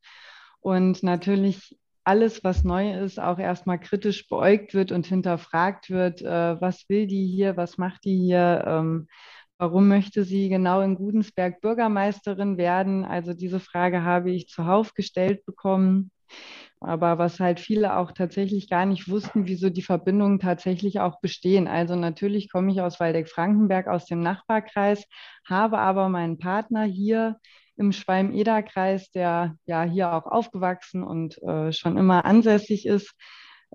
und 0.60 1.04
natürlich 1.04 1.78
alles, 2.04 2.44
was 2.44 2.64
neu 2.64 2.94
ist, 3.00 3.20
auch 3.20 3.38
erstmal 3.38 3.80
kritisch 3.80 4.28
beäugt 4.28 4.74
wird 4.74 4.92
und 4.92 5.06
hinterfragt 5.06 5.90
wird, 5.90 6.22
äh, 6.22 6.60
was 6.60 6.90
will 6.90 7.08
die 7.08 7.28
hier, 7.28 7.58
was 7.58 7.78
macht 7.78 8.06
die 8.06 8.18
hier, 8.18 8.64
ähm, 8.68 9.08
warum 9.60 9.88
möchte 9.88 10.24
sie 10.24 10.50
genau 10.50 10.82
in 10.82 10.96
Gudensberg 10.96 11.62
Bürgermeisterin 11.62 12.58
werden. 12.58 13.06
Also 13.06 13.34
diese 13.34 13.60
Frage 13.60 14.04
habe 14.04 14.32
ich 14.32 14.48
zuhauf 14.48 14.96
gestellt 14.96 15.46
bekommen 15.46 16.12
aber 16.82 17.20
was 17.20 17.40
halt 17.40 17.60
viele 17.60 17.96
auch 17.96 18.12
tatsächlich 18.12 18.70
gar 18.70 18.86
nicht 18.86 19.08
wussten, 19.08 19.46
wieso 19.48 19.70
die 19.70 19.84
Verbindungen 19.84 20.40
tatsächlich 20.40 21.00
auch 21.00 21.22
bestehen. 21.22 21.68
Also 21.68 21.96
natürlich 21.96 22.52
komme 22.52 22.72
ich 22.72 22.82
aus 22.82 23.00
Waldeck-Frankenberg, 23.00 23.88
aus 23.88 24.06
dem 24.06 24.20
Nachbarkreis, 24.20 25.06
habe 25.48 25.78
aber 25.78 26.10
meinen 26.10 26.40
Partner 26.40 26.84
hier 26.84 27.38
im 27.78 27.92
Schwalm-Eder-Kreis, 27.92 29.12
der 29.12 29.56
ja 29.66 29.84
hier 29.84 30.12
auch 30.14 30.26
aufgewachsen 30.26 31.04
und 31.04 31.42
äh, 31.44 31.72
schon 31.72 31.98
immer 31.98 32.26
ansässig 32.26 32.86
ist, 32.88 33.14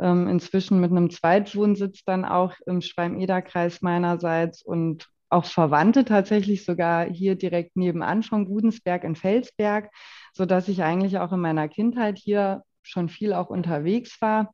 ähm, 0.00 0.28
inzwischen 0.28 0.80
mit 0.80 0.90
einem 0.90 1.10
Zweitwohnsitz 1.10 2.02
dann 2.04 2.25
auch 2.25 2.54
im 2.66 2.80
Schwalm-Eder-Kreis 2.80 3.82
meinerseits 3.82 4.62
und 4.62 5.08
auch 5.28 5.44
Verwandte 5.44 6.04
tatsächlich 6.04 6.64
sogar 6.64 7.06
hier 7.06 7.36
direkt 7.36 7.76
nebenan 7.76 8.22
von 8.22 8.46
Gudensberg 8.46 9.04
in 9.04 9.16
Felsberg, 9.16 9.90
sodass 10.32 10.68
ich 10.68 10.82
eigentlich 10.82 11.18
auch 11.18 11.32
in 11.32 11.40
meiner 11.40 11.68
Kindheit 11.68 12.18
hier 12.18 12.62
schon 12.86 13.08
viel 13.08 13.32
auch 13.32 13.50
unterwegs 13.50 14.20
war. 14.20 14.52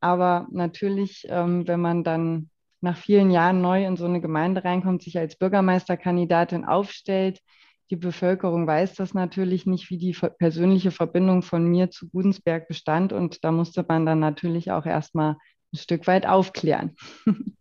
Aber 0.00 0.46
natürlich, 0.50 1.26
ähm, 1.28 1.66
wenn 1.66 1.80
man 1.80 2.04
dann 2.04 2.50
nach 2.80 2.96
vielen 2.96 3.30
Jahren 3.30 3.60
neu 3.60 3.84
in 3.84 3.96
so 3.96 4.04
eine 4.04 4.20
Gemeinde 4.20 4.64
reinkommt, 4.64 5.02
sich 5.02 5.18
als 5.18 5.36
Bürgermeisterkandidatin 5.36 6.64
aufstellt. 6.64 7.40
Die 7.90 7.96
Bevölkerung 7.96 8.66
weiß 8.66 8.94
das 8.94 9.14
natürlich 9.14 9.66
nicht, 9.66 9.90
wie 9.90 9.98
die 9.98 10.16
persönliche 10.38 10.90
Verbindung 10.90 11.42
von 11.42 11.66
mir 11.66 11.90
zu 11.90 12.08
Gudensberg 12.08 12.68
bestand. 12.68 13.12
Und 13.12 13.42
da 13.44 13.50
musste 13.50 13.84
man 13.88 14.06
dann 14.06 14.20
natürlich 14.20 14.70
auch 14.70 14.86
erstmal 14.86 15.36
ein 15.72 15.76
Stück 15.76 16.06
weit 16.06 16.26
aufklären. 16.26 16.94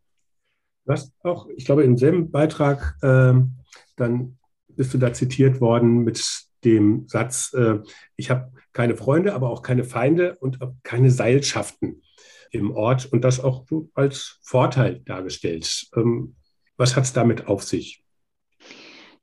Du 0.85 0.93
hast 0.93 1.11
auch, 1.25 1.49
ich 1.57 1.65
glaube, 1.65 1.83
im 1.83 1.97
selben 1.97 2.31
Beitrag, 2.31 2.95
äh, 3.01 3.33
dann 3.97 4.37
bist 4.69 4.93
du 4.93 4.97
da 4.97 5.11
zitiert 5.11 5.59
worden 5.59 6.05
mit 6.05 6.46
dem 6.67 7.07
Satz, 7.07 7.53
äh, 7.53 7.79
ich 8.15 8.29
habe 8.29 8.51
keine 8.73 8.95
Freunde, 8.95 9.33
aber 9.33 9.49
auch 9.49 9.61
keine 9.61 9.83
Feinde 9.83 10.37
und 10.39 10.59
keine 10.83 11.11
Seilschaften 11.11 12.01
im 12.51 12.71
Ort 12.71 13.05
und 13.05 13.21
das 13.23 13.43
auch 13.43 13.65
als 13.93 14.39
Vorteil 14.43 14.99
dargestellt. 14.99 15.87
Ähm, 15.95 16.35
was 16.77 16.95
hat 16.95 17.05
es 17.05 17.13
damit 17.13 17.47
auf 17.47 17.63
sich? 17.63 18.03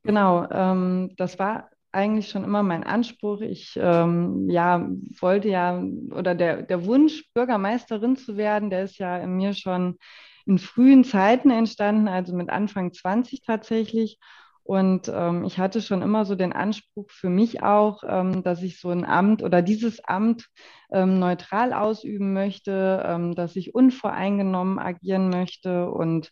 Genau, 0.03 0.47
ähm, 0.51 1.13
das 1.17 1.39
war 1.39 1.69
eigentlich 1.91 2.29
schon 2.29 2.43
immer 2.43 2.63
mein 2.63 2.83
Anspruch. 2.83 3.41
Ich 3.41 3.79
ähm, 3.81 4.49
ja, 4.49 4.87
wollte 5.19 5.49
ja, 5.49 5.81
oder 6.11 6.35
der, 6.35 6.63
der 6.63 6.85
Wunsch, 6.85 7.23
Bürgermeisterin 7.33 8.17
zu 8.17 8.37
werden, 8.37 8.69
der 8.69 8.83
ist 8.83 8.97
ja 8.97 9.17
in 9.17 9.37
mir 9.37 9.53
schon 9.53 9.97
in 10.45 10.59
frühen 10.59 11.03
Zeiten 11.03 11.49
entstanden, 11.49 12.07
also 12.07 12.35
mit 12.35 12.49
Anfang 12.49 12.93
20 12.93 13.41
tatsächlich. 13.41 14.19
Und 14.65 15.11
ähm, 15.13 15.43
ich 15.45 15.59
hatte 15.59 15.79
schon 15.79 16.01
immer 16.01 16.25
so 16.25 16.33
den 16.33 16.51
Anspruch 16.51 17.11
für 17.11 17.29
mich 17.29 17.61
auch, 17.61 18.03
ähm, 18.03 18.41
dass 18.41 18.63
ich 18.63 18.79
so 18.79 18.89
ein 18.89 19.05
Amt 19.05 19.43
oder 19.43 19.61
dieses 19.61 20.03
Amt 20.03 20.47
ähm, 20.91 21.19
neutral 21.19 21.71
ausüben 21.71 22.33
möchte, 22.33 23.03
ähm, 23.05 23.35
dass 23.35 23.55
ich 23.55 23.75
unvoreingenommen 23.75 24.79
agieren 24.79 25.29
möchte 25.29 25.91
und 25.91 26.31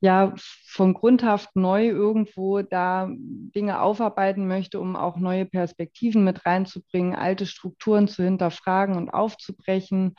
ja 0.00 0.34
von 0.36 0.94
grundhaft 0.94 1.56
neu 1.56 1.88
irgendwo 1.88 2.62
da 2.62 3.08
Dinge 3.10 3.82
aufarbeiten 3.82 4.46
möchte, 4.46 4.78
um 4.78 4.94
auch 4.94 5.16
neue 5.16 5.44
Perspektiven 5.44 6.22
mit 6.22 6.46
reinzubringen, 6.46 7.16
alte 7.16 7.44
Strukturen 7.44 8.06
zu 8.06 8.22
hinterfragen 8.22 8.96
und 8.96 9.10
aufzubrechen. 9.10 10.14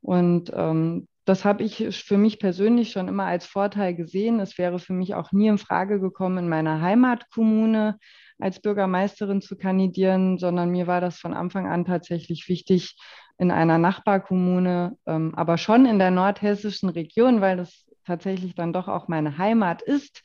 Und 0.00 0.50
ähm, 0.52 1.06
das 1.26 1.44
habe 1.44 1.64
ich 1.64 1.88
für 2.04 2.16
mich 2.16 2.38
persönlich 2.38 2.92
schon 2.92 3.08
immer 3.08 3.24
als 3.24 3.46
Vorteil 3.46 3.94
gesehen. 3.94 4.38
Es 4.38 4.56
wäre 4.58 4.78
für 4.78 4.92
mich 4.92 5.14
auch 5.14 5.32
nie 5.32 5.48
in 5.48 5.58
Frage 5.58 6.00
gekommen, 6.00 6.38
in 6.38 6.48
meiner 6.48 6.80
Heimatkommune 6.80 7.98
als 8.38 8.60
Bürgermeisterin 8.60 9.42
zu 9.42 9.56
kandidieren, 9.56 10.38
sondern 10.38 10.70
mir 10.70 10.86
war 10.86 11.00
das 11.00 11.18
von 11.18 11.34
Anfang 11.34 11.66
an 11.66 11.84
tatsächlich 11.84 12.48
wichtig, 12.48 12.96
in 13.38 13.50
einer 13.50 13.76
Nachbarkommune, 13.76 14.96
ähm, 15.06 15.34
aber 15.34 15.58
schon 15.58 15.84
in 15.84 15.98
der 15.98 16.10
nordhessischen 16.10 16.88
Region, 16.88 17.40
weil 17.40 17.58
das 17.58 17.84
tatsächlich 18.06 18.54
dann 18.54 18.72
doch 18.72 18.88
auch 18.88 19.08
meine 19.08 19.36
Heimat 19.36 19.82
ist, 19.82 20.22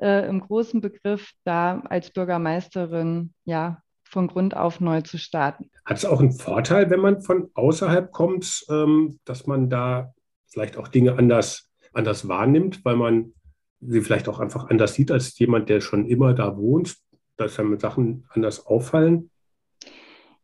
äh, 0.00 0.26
im 0.26 0.40
großen 0.40 0.80
Begriff, 0.80 1.30
da 1.44 1.82
als 1.88 2.10
Bürgermeisterin 2.10 3.34
ja 3.44 3.82
von 4.02 4.26
Grund 4.26 4.56
auf 4.56 4.80
neu 4.80 5.02
zu 5.02 5.18
starten. 5.18 5.70
Hat 5.84 5.98
es 5.98 6.04
auch 6.06 6.20
einen 6.20 6.32
Vorteil, 6.32 6.88
wenn 6.90 7.00
man 7.00 7.20
von 7.20 7.50
außerhalb 7.54 8.10
kommt, 8.10 8.64
ähm, 8.70 9.18
dass 9.24 9.46
man 9.46 9.68
da 9.68 10.14
vielleicht 10.58 10.76
auch 10.76 10.88
Dinge 10.88 11.16
anders, 11.16 11.70
anders 11.92 12.26
wahrnimmt, 12.26 12.84
weil 12.84 12.96
man 12.96 13.32
sie 13.80 14.00
vielleicht 14.00 14.28
auch 14.28 14.40
einfach 14.40 14.68
anders 14.68 14.94
sieht 14.94 15.12
als 15.12 15.38
jemand, 15.38 15.68
der 15.68 15.80
schon 15.80 16.06
immer 16.06 16.34
da 16.34 16.56
wohnt, 16.56 16.96
dass 17.36 17.60
einem 17.60 17.78
Sachen 17.78 18.26
anders 18.30 18.66
auffallen? 18.66 19.30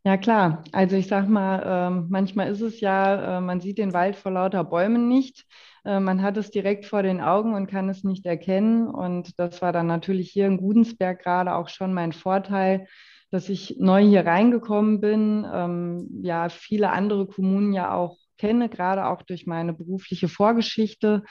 Ja, 0.04 0.16
klar. 0.16 0.62
Also 0.70 0.94
ich 0.94 1.08
sag 1.08 1.28
mal, 1.28 1.62
äh, 1.62 2.04
manchmal 2.08 2.48
ist 2.48 2.60
es 2.60 2.80
ja, 2.80 3.38
äh, 3.38 3.40
man 3.40 3.60
sieht 3.60 3.78
den 3.78 3.92
Wald 3.92 4.14
vor 4.14 4.30
lauter 4.30 4.62
Bäumen 4.62 5.08
nicht. 5.08 5.46
Äh, 5.84 5.98
man 5.98 6.22
hat 6.22 6.36
es 6.36 6.52
direkt 6.52 6.84
vor 6.86 7.02
den 7.02 7.20
Augen 7.20 7.54
und 7.54 7.66
kann 7.66 7.88
es 7.88 8.04
nicht 8.04 8.24
erkennen. 8.24 8.86
Und 8.86 9.36
das 9.40 9.62
war 9.62 9.72
dann 9.72 9.88
natürlich 9.88 10.30
hier 10.30 10.46
in 10.46 10.58
Gudensberg 10.58 11.20
gerade 11.20 11.54
auch 11.54 11.68
schon 11.68 11.92
mein 11.92 12.12
Vorteil, 12.12 12.86
dass 13.30 13.48
ich 13.48 13.78
neu 13.80 14.04
hier 14.04 14.26
reingekommen 14.26 15.00
bin. 15.00 15.44
Ähm, 15.52 16.20
ja, 16.22 16.50
viele 16.50 16.92
andere 16.92 17.26
Kommunen 17.26 17.72
ja 17.72 17.92
auch 17.94 18.18
kenne, 18.38 18.68
gerade 18.68 19.06
auch 19.06 19.22
durch 19.22 19.46
meine 19.46 19.72
berufliche 19.72 20.28
Vorgeschichte 20.28 21.24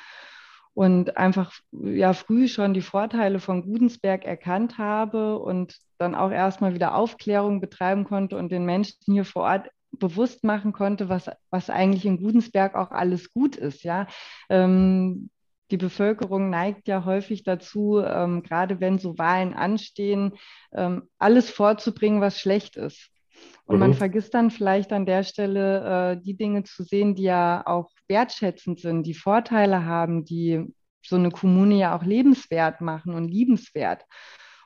und 0.73 1.17
einfach 1.17 1.53
ja 1.71 2.13
früh 2.13 2.47
schon 2.47 2.73
die 2.73 2.81
Vorteile 2.81 3.39
von 3.39 3.63
Gudensberg 3.63 4.25
erkannt 4.25 4.77
habe 4.77 5.37
und 5.37 5.77
dann 5.97 6.15
auch 6.15 6.31
erstmal 6.31 6.73
wieder 6.73 6.95
Aufklärung 6.95 7.61
betreiben 7.61 8.05
konnte 8.05 8.37
und 8.37 8.51
den 8.51 8.65
Menschen 8.65 8.97
hier 9.05 9.25
vor 9.25 9.43
Ort 9.43 9.69
bewusst 9.91 10.43
machen 10.43 10.73
konnte, 10.73 11.09
was, 11.09 11.29
was 11.51 11.69
eigentlich 11.69 12.05
in 12.05 12.17
Gudensberg 12.17 12.75
auch 12.75 12.89
alles 12.91 13.31
gut 13.31 13.55
ist. 13.55 13.83
Ja, 13.83 14.07
ähm, 14.49 15.29
die 15.71 15.77
Bevölkerung 15.77 16.49
neigt 16.49 16.87
ja 16.87 17.05
häufig 17.05 17.43
dazu, 17.43 17.99
ähm, 17.99 18.43
gerade 18.43 18.79
wenn 18.79 18.99
so 18.99 19.17
Wahlen 19.17 19.53
anstehen, 19.53 20.33
ähm, 20.73 21.09
alles 21.19 21.49
vorzubringen, 21.49 22.21
was 22.21 22.39
schlecht 22.39 22.75
ist. 22.75 23.12
Und 23.65 23.75
mhm. 23.75 23.79
man 23.79 23.93
vergisst 23.93 24.33
dann 24.33 24.51
vielleicht 24.51 24.91
an 24.91 25.05
der 25.05 25.23
Stelle 25.23 26.13
äh, 26.13 26.21
die 26.21 26.35
Dinge 26.35 26.63
zu 26.63 26.83
sehen, 26.83 27.15
die 27.15 27.23
ja 27.23 27.63
auch 27.65 27.89
wertschätzend 28.07 28.79
sind, 28.79 29.03
die 29.03 29.13
Vorteile 29.13 29.85
haben, 29.85 30.25
die 30.25 30.65
so 31.05 31.15
eine 31.15 31.31
Kommune 31.31 31.75
ja 31.75 31.97
auch 31.97 32.03
lebenswert 32.03 32.81
machen 32.81 33.13
und 33.13 33.27
liebenswert. 33.27 34.05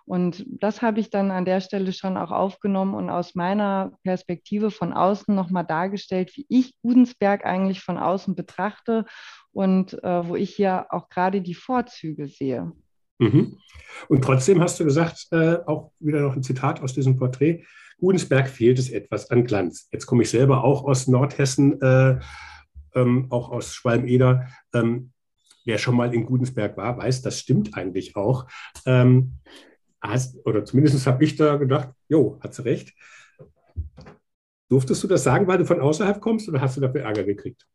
Und 0.05 0.45
das 0.47 0.81
habe 0.81 1.01
ich 1.01 1.09
dann 1.09 1.31
an 1.31 1.43
der 1.43 1.59
Stelle 1.59 1.91
schon 1.91 2.15
auch 2.15 2.31
aufgenommen 2.31 2.93
und 2.93 3.09
aus 3.09 3.35
meiner 3.35 3.91
Perspektive 4.03 4.71
von 4.71 4.93
außen 4.93 5.35
nochmal 5.35 5.65
dargestellt, 5.65 6.31
wie 6.35 6.45
ich 6.47 6.73
Gudensberg 6.81 7.45
eigentlich 7.45 7.81
von 7.81 7.97
außen 7.97 8.33
betrachte 8.33 9.03
und 9.51 10.01
äh, 10.03 10.25
wo 10.25 10.37
ich 10.37 10.55
hier 10.55 10.85
auch 10.91 11.09
gerade 11.09 11.41
die 11.41 11.55
Vorzüge 11.55 12.27
sehe. 12.27 12.71
Mhm. 13.19 13.57
Und 14.07 14.23
trotzdem 14.23 14.61
hast 14.61 14.79
du 14.79 14.85
gesagt, 14.85 15.27
äh, 15.31 15.57
auch 15.65 15.91
wieder 15.99 16.21
noch 16.21 16.37
ein 16.37 16.43
Zitat 16.43 16.81
aus 16.81 16.93
diesem 16.93 17.17
Porträt, 17.17 17.65
Gudensberg 17.97 18.49
fehlt 18.49 18.79
es 18.79 18.89
etwas 18.89 19.29
an 19.31 19.45
Glanz. 19.45 19.87
Jetzt 19.91 20.05
komme 20.05 20.23
ich 20.23 20.29
selber 20.29 20.63
auch 20.63 20.83
aus 20.83 21.07
Nordhessen, 21.07 21.81
äh, 21.81 22.19
ähm, 22.95 23.27
auch 23.29 23.49
aus 23.49 23.73
Schwalm-Eder. 23.73 24.47
Ähm, 24.73 25.11
wer 25.65 25.77
schon 25.77 25.95
mal 25.95 26.13
in 26.13 26.25
Gudensberg 26.25 26.77
war, 26.77 26.97
weiß, 26.97 27.21
das 27.21 27.39
stimmt 27.39 27.75
eigentlich 27.75 28.15
auch. 28.15 28.47
Ähm, 28.85 29.39
hast, 30.01 30.37
oder 30.45 30.63
zumindest 30.63 31.05
habe 31.07 31.23
ich 31.23 31.35
da 31.35 31.57
gedacht, 31.57 31.89
jo, 32.07 32.39
hat 32.41 32.53
sie 32.53 32.63
recht. 32.63 32.93
Durftest 34.69 35.03
du 35.03 35.07
das 35.07 35.23
sagen, 35.23 35.47
weil 35.47 35.57
du 35.57 35.65
von 35.65 35.79
außerhalb 35.79 36.19
kommst 36.19 36.47
oder 36.49 36.61
hast 36.61 36.77
du 36.77 36.81
dafür 36.81 37.01
Ärger 37.01 37.23
gekriegt? 37.23 37.65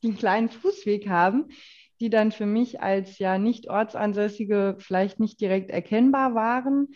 die 0.02 0.08
einen 0.08 0.16
kleinen 0.16 0.48
Fußweg 0.48 1.08
haben, 1.08 1.48
die 2.00 2.10
dann 2.10 2.30
für 2.32 2.46
mich 2.46 2.80
als 2.80 3.18
ja 3.18 3.38
nicht 3.38 3.68
Ortsansässige 3.68 4.76
vielleicht 4.78 5.18
nicht 5.18 5.40
direkt 5.40 5.70
erkennbar 5.70 6.34
waren. 6.34 6.88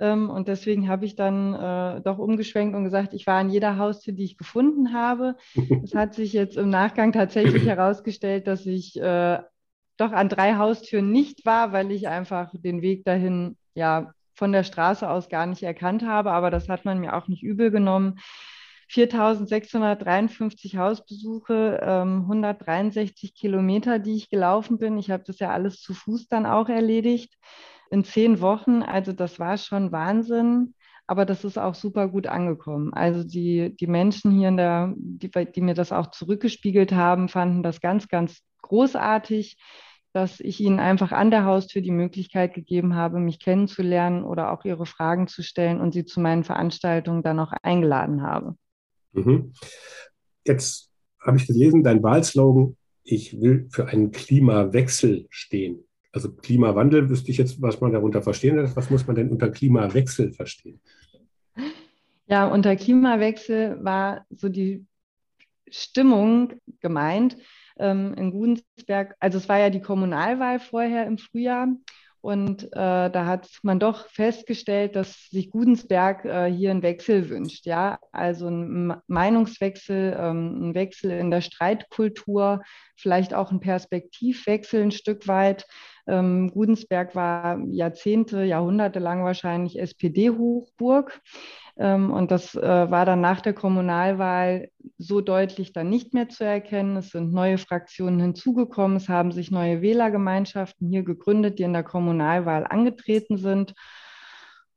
Ähm, 0.00 0.30
und 0.30 0.48
deswegen 0.48 0.88
habe 0.88 1.04
ich 1.04 1.16
dann 1.16 1.54
äh, 1.54 2.00
doch 2.00 2.18
umgeschwenkt 2.18 2.76
und 2.76 2.84
gesagt, 2.84 3.14
ich 3.14 3.26
war 3.26 3.38
an 3.38 3.50
jeder 3.50 3.78
Haustür, 3.78 4.14
die 4.14 4.24
ich 4.24 4.38
gefunden 4.38 4.92
habe. 4.92 5.36
Es 5.82 5.94
hat 5.94 6.14
sich 6.14 6.32
jetzt 6.32 6.56
im 6.56 6.70
Nachgang 6.70 7.12
tatsächlich 7.12 7.64
herausgestellt, 7.66 8.46
dass 8.46 8.66
ich 8.66 9.00
äh, 9.00 9.38
doch 9.96 10.12
an 10.12 10.28
drei 10.28 10.56
Haustüren 10.56 11.10
nicht 11.10 11.44
war, 11.44 11.72
weil 11.72 11.90
ich 11.90 12.08
einfach 12.08 12.52
den 12.52 12.82
Weg 12.82 13.04
dahin 13.04 13.56
ja 13.74 14.12
von 14.34 14.52
der 14.52 14.62
Straße 14.62 15.08
aus 15.08 15.28
gar 15.28 15.46
nicht 15.46 15.62
erkannt 15.62 16.04
habe. 16.04 16.30
Aber 16.30 16.50
das 16.50 16.68
hat 16.68 16.84
man 16.84 17.00
mir 17.00 17.16
auch 17.16 17.28
nicht 17.28 17.42
übel 17.42 17.70
genommen. 17.70 18.18
4.653 18.90 20.78
Hausbesuche, 20.78 21.80
ähm, 21.82 22.22
163 22.22 23.34
Kilometer, 23.34 23.98
die 23.98 24.16
ich 24.16 24.30
gelaufen 24.30 24.78
bin. 24.78 24.96
Ich 24.96 25.10
habe 25.10 25.24
das 25.26 25.40
ja 25.40 25.50
alles 25.50 25.82
zu 25.82 25.92
Fuß 25.92 26.28
dann 26.28 26.46
auch 26.46 26.68
erledigt 26.70 27.34
in 27.90 28.04
zehn 28.04 28.40
Wochen. 28.40 28.82
Also 28.82 29.12
das 29.12 29.38
war 29.38 29.56
schon 29.58 29.92
Wahnsinn. 29.92 30.74
Aber 31.06 31.24
das 31.24 31.42
ist 31.42 31.58
auch 31.58 31.74
super 31.74 32.06
gut 32.08 32.26
angekommen. 32.26 32.92
Also 32.92 33.24
die, 33.24 33.74
die 33.74 33.86
Menschen 33.86 34.30
hier, 34.30 34.48
in 34.48 34.58
der, 34.58 34.92
die, 34.96 35.30
die 35.30 35.60
mir 35.62 35.72
das 35.72 35.90
auch 35.90 36.10
zurückgespiegelt 36.10 36.92
haben, 36.92 37.30
fanden 37.30 37.62
das 37.62 37.80
ganz, 37.80 38.08
ganz 38.08 38.42
großartig, 38.60 39.56
dass 40.12 40.38
ich 40.40 40.60
ihnen 40.60 40.80
einfach 40.80 41.12
an 41.12 41.30
der 41.30 41.46
Haustür 41.46 41.80
die 41.80 41.92
Möglichkeit 41.92 42.52
gegeben 42.52 42.94
habe, 42.94 43.20
mich 43.20 43.40
kennenzulernen 43.40 44.22
oder 44.22 44.52
auch 44.52 44.66
ihre 44.66 44.84
Fragen 44.84 45.28
zu 45.28 45.42
stellen 45.42 45.80
und 45.80 45.92
sie 45.92 46.04
zu 46.04 46.20
meinen 46.20 46.44
Veranstaltungen 46.44 47.22
dann 47.22 47.40
auch 47.40 47.52
eingeladen 47.62 48.22
habe. 48.22 48.54
Mhm. 49.12 49.54
Jetzt 50.44 50.90
habe 51.24 51.38
ich 51.38 51.46
gelesen, 51.46 51.82
dein 51.82 52.02
Wahlslogan, 52.02 52.76
ich 53.02 53.40
will 53.40 53.68
für 53.70 53.86
einen 53.86 54.12
Klimawechsel 54.12 55.26
stehen. 55.30 55.87
Also 56.18 56.32
Klimawandel 56.32 57.08
wüsste 57.08 57.30
ich 57.30 57.38
jetzt, 57.38 57.62
was 57.62 57.80
man 57.80 57.92
darunter 57.92 58.22
verstehen 58.22 58.56
kann. 58.56 58.74
Was 58.74 58.90
muss 58.90 59.06
man 59.06 59.14
denn 59.14 59.30
unter 59.30 59.50
Klimawechsel 59.50 60.32
verstehen? 60.32 60.80
Ja, 62.26 62.48
unter 62.48 62.74
Klimawechsel 62.74 63.78
war 63.84 64.26
so 64.30 64.48
die 64.48 64.84
Stimmung 65.70 66.54
gemeint 66.80 67.36
ähm, 67.78 68.14
in 68.14 68.32
Gudensberg. 68.32 69.14
Also 69.20 69.38
es 69.38 69.48
war 69.48 69.60
ja 69.60 69.70
die 69.70 69.80
Kommunalwahl 69.80 70.58
vorher 70.58 71.06
im 71.06 71.18
Frühjahr 71.18 71.68
und 72.20 72.64
äh, 72.64 73.10
da 73.10 73.26
hat 73.26 73.48
man 73.62 73.78
doch 73.78 74.08
festgestellt, 74.08 74.96
dass 74.96 75.30
sich 75.30 75.50
Gudensberg 75.50 76.24
äh, 76.24 76.52
hier 76.52 76.72
einen 76.72 76.82
Wechsel 76.82 77.30
wünscht. 77.30 77.64
Ja, 77.64 78.00
also 78.10 78.48
ein 78.48 79.00
Meinungswechsel, 79.06 80.16
ähm, 80.18 80.70
ein 80.70 80.74
Wechsel 80.74 81.12
in 81.12 81.30
der 81.30 81.42
Streitkultur, 81.42 82.62
vielleicht 82.96 83.34
auch 83.34 83.52
ein 83.52 83.60
Perspektivwechsel 83.60 84.82
ein 84.82 84.90
Stück 84.90 85.28
weit. 85.28 85.64
Ähm, 86.08 86.50
Gudensberg 86.50 87.14
war 87.14 87.60
Jahrzehnte, 87.66 88.42
Jahrhunderte 88.42 88.98
lang 88.98 89.24
wahrscheinlich 89.24 89.78
SPD-Hochburg. 89.78 91.20
Ähm, 91.78 92.10
und 92.10 92.30
das 92.30 92.54
äh, 92.54 92.90
war 92.90 93.06
dann 93.06 93.20
nach 93.20 93.40
der 93.40 93.52
Kommunalwahl 93.52 94.70
so 94.96 95.20
deutlich 95.20 95.72
dann 95.72 95.90
nicht 95.90 96.14
mehr 96.14 96.28
zu 96.28 96.44
erkennen. 96.44 96.96
Es 96.96 97.10
sind 97.10 97.32
neue 97.32 97.58
Fraktionen 97.58 98.20
hinzugekommen. 98.20 98.96
Es 98.96 99.08
haben 99.08 99.30
sich 99.30 99.50
neue 99.50 99.80
Wählergemeinschaften 99.80 100.88
hier 100.88 101.04
gegründet, 101.04 101.58
die 101.58 101.64
in 101.64 101.72
der 101.72 101.84
Kommunalwahl 101.84 102.66
angetreten 102.68 103.36
sind. 103.36 103.74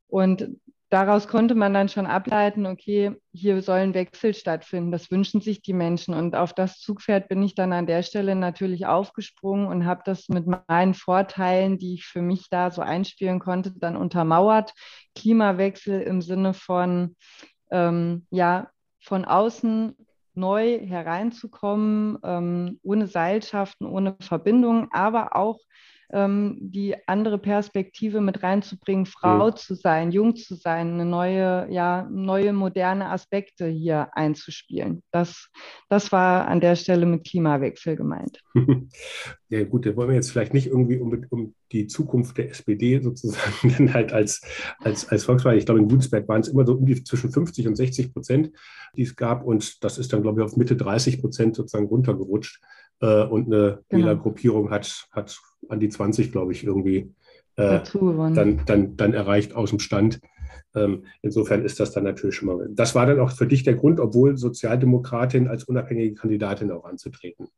Und 0.06 0.48
daraus 0.92 1.26
konnte 1.26 1.54
man 1.54 1.72
dann 1.72 1.88
schon 1.88 2.06
ableiten, 2.06 2.66
okay, 2.66 3.16
hier 3.32 3.62
soll 3.62 3.78
ein 3.78 3.94
Wechsel 3.94 4.34
stattfinden. 4.34 4.92
Das 4.92 5.10
wünschen 5.10 5.40
sich 5.40 5.62
die 5.62 5.72
Menschen. 5.72 6.12
Und 6.12 6.36
auf 6.36 6.52
das 6.52 6.80
Zugpferd 6.80 7.28
bin 7.28 7.42
ich 7.42 7.54
dann 7.54 7.72
an 7.72 7.86
der 7.86 8.02
Stelle 8.02 8.36
natürlich 8.36 8.84
aufgesprungen 8.84 9.66
und 9.66 9.86
habe 9.86 10.02
das 10.04 10.28
mit 10.28 10.46
meinen 10.68 10.92
Vorteilen, 10.92 11.78
die 11.78 11.94
ich 11.94 12.04
für 12.04 12.20
mich 12.20 12.48
da 12.50 12.70
so 12.70 12.82
einspielen 12.82 13.38
konnte, 13.38 13.72
dann 13.78 13.96
untermauert. 13.96 14.74
Klimawechsel 15.14 16.02
im 16.02 16.20
Sinne 16.20 16.52
von, 16.52 17.16
ähm, 17.70 18.26
ja, 18.30 18.68
von 19.00 19.24
außen 19.24 19.96
neu 20.34 20.78
hereinzukommen, 20.78 22.18
ähm, 22.22 22.80
ohne 22.82 23.06
Seilschaften, 23.06 23.86
ohne 23.86 24.16
Verbindungen, 24.20 24.88
aber 24.92 25.36
auch 25.36 25.58
ähm, 26.12 26.58
die 26.60 26.94
andere 27.08 27.38
Perspektive 27.38 28.20
mit 28.20 28.42
reinzubringen, 28.42 29.06
Frau 29.06 29.48
mhm. 29.48 29.56
zu 29.56 29.74
sein, 29.74 30.12
jung 30.12 30.36
zu 30.36 30.54
sein, 30.54 30.92
eine 30.92 31.04
neue, 31.04 31.68
ja, 31.70 32.08
neue 32.10 32.52
moderne 32.52 33.10
Aspekte 33.10 33.66
hier 33.66 34.08
einzuspielen. 34.12 35.02
Das, 35.10 35.48
das 35.88 36.12
war 36.12 36.46
an 36.46 36.60
der 36.60 36.76
Stelle 36.76 37.06
mit 37.06 37.24
Klimawechsel 37.24 37.96
gemeint. 37.96 38.40
Ja 39.52 39.64
gut, 39.64 39.84
da 39.84 39.94
wollen 39.96 40.08
wir 40.08 40.14
jetzt 40.14 40.30
vielleicht 40.30 40.54
nicht 40.54 40.68
irgendwie 40.68 40.96
um, 40.96 41.26
um 41.28 41.54
die 41.72 41.86
Zukunft 41.86 42.38
der 42.38 42.48
SPD 42.48 43.00
sozusagen 43.00 43.92
halt 43.92 44.10
als, 44.10 44.40
als, 44.78 45.06
als 45.10 45.24
Volkswahl. 45.24 45.58
Ich 45.58 45.66
glaube, 45.66 45.78
in 45.78 45.88
Gunsberg 45.88 46.26
waren 46.26 46.40
es 46.40 46.48
immer 46.48 46.64
so 46.64 46.72
um 46.72 46.86
die 46.86 47.04
zwischen 47.04 47.30
50 47.30 47.68
und 47.68 47.76
60 47.76 48.14
Prozent, 48.14 48.50
die 48.96 49.02
es 49.02 49.14
gab. 49.14 49.44
Und 49.44 49.84
das 49.84 49.98
ist 49.98 50.10
dann, 50.14 50.22
glaube 50.22 50.40
ich, 50.40 50.46
auf 50.46 50.56
Mitte 50.56 50.74
30 50.74 51.20
Prozent 51.20 51.54
sozusagen 51.54 51.84
runtergerutscht. 51.84 52.62
Äh, 53.02 53.24
und 53.24 53.46
eine 53.46 53.80
genau. 53.88 54.04
Wählergruppierung 54.04 54.70
hat, 54.70 55.08
hat 55.10 55.38
an 55.68 55.80
die 55.80 55.88
20, 55.88 56.32
glaube 56.32 56.52
ich, 56.52 56.64
irgendwie 56.64 57.12
äh, 57.56 57.80
dann, 57.92 58.62
dann, 58.64 58.96
dann 58.96 59.12
erreicht 59.12 59.54
aus 59.54 59.70
dem 59.70 59.80
Stand. 59.80 60.20
Ähm, 60.74 61.04
insofern 61.20 61.64
ist 61.64 61.80
das 61.80 61.92
dann 61.92 62.04
natürlich 62.04 62.36
schon 62.36 62.48
mal. 62.48 62.68
Das 62.70 62.94
war 62.94 63.04
dann 63.04 63.20
auch 63.20 63.32
für 63.32 63.46
dich 63.46 63.62
der 63.64 63.74
Grund, 63.74 64.00
obwohl 64.00 64.36
Sozialdemokratin 64.36 65.48
als 65.48 65.64
unabhängige 65.64 66.14
Kandidatin 66.14 66.70
auch 66.70 66.84
anzutreten. 66.84 67.48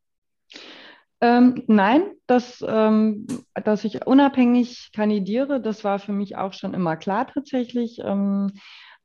Ähm, 1.20 1.62
nein, 1.68 2.02
dass, 2.26 2.64
ähm, 2.66 3.26
dass 3.64 3.84
ich 3.84 4.06
unabhängig 4.06 4.90
kandidiere, 4.94 5.60
das 5.60 5.84
war 5.84 5.98
für 5.98 6.12
mich 6.12 6.36
auch 6.36 6.52
schon 6.54 6.74
immer 6.74 6.96
klar 6.96 7.26
tatsächlich. 7.26 8.00
Ähm, 8.02 8.50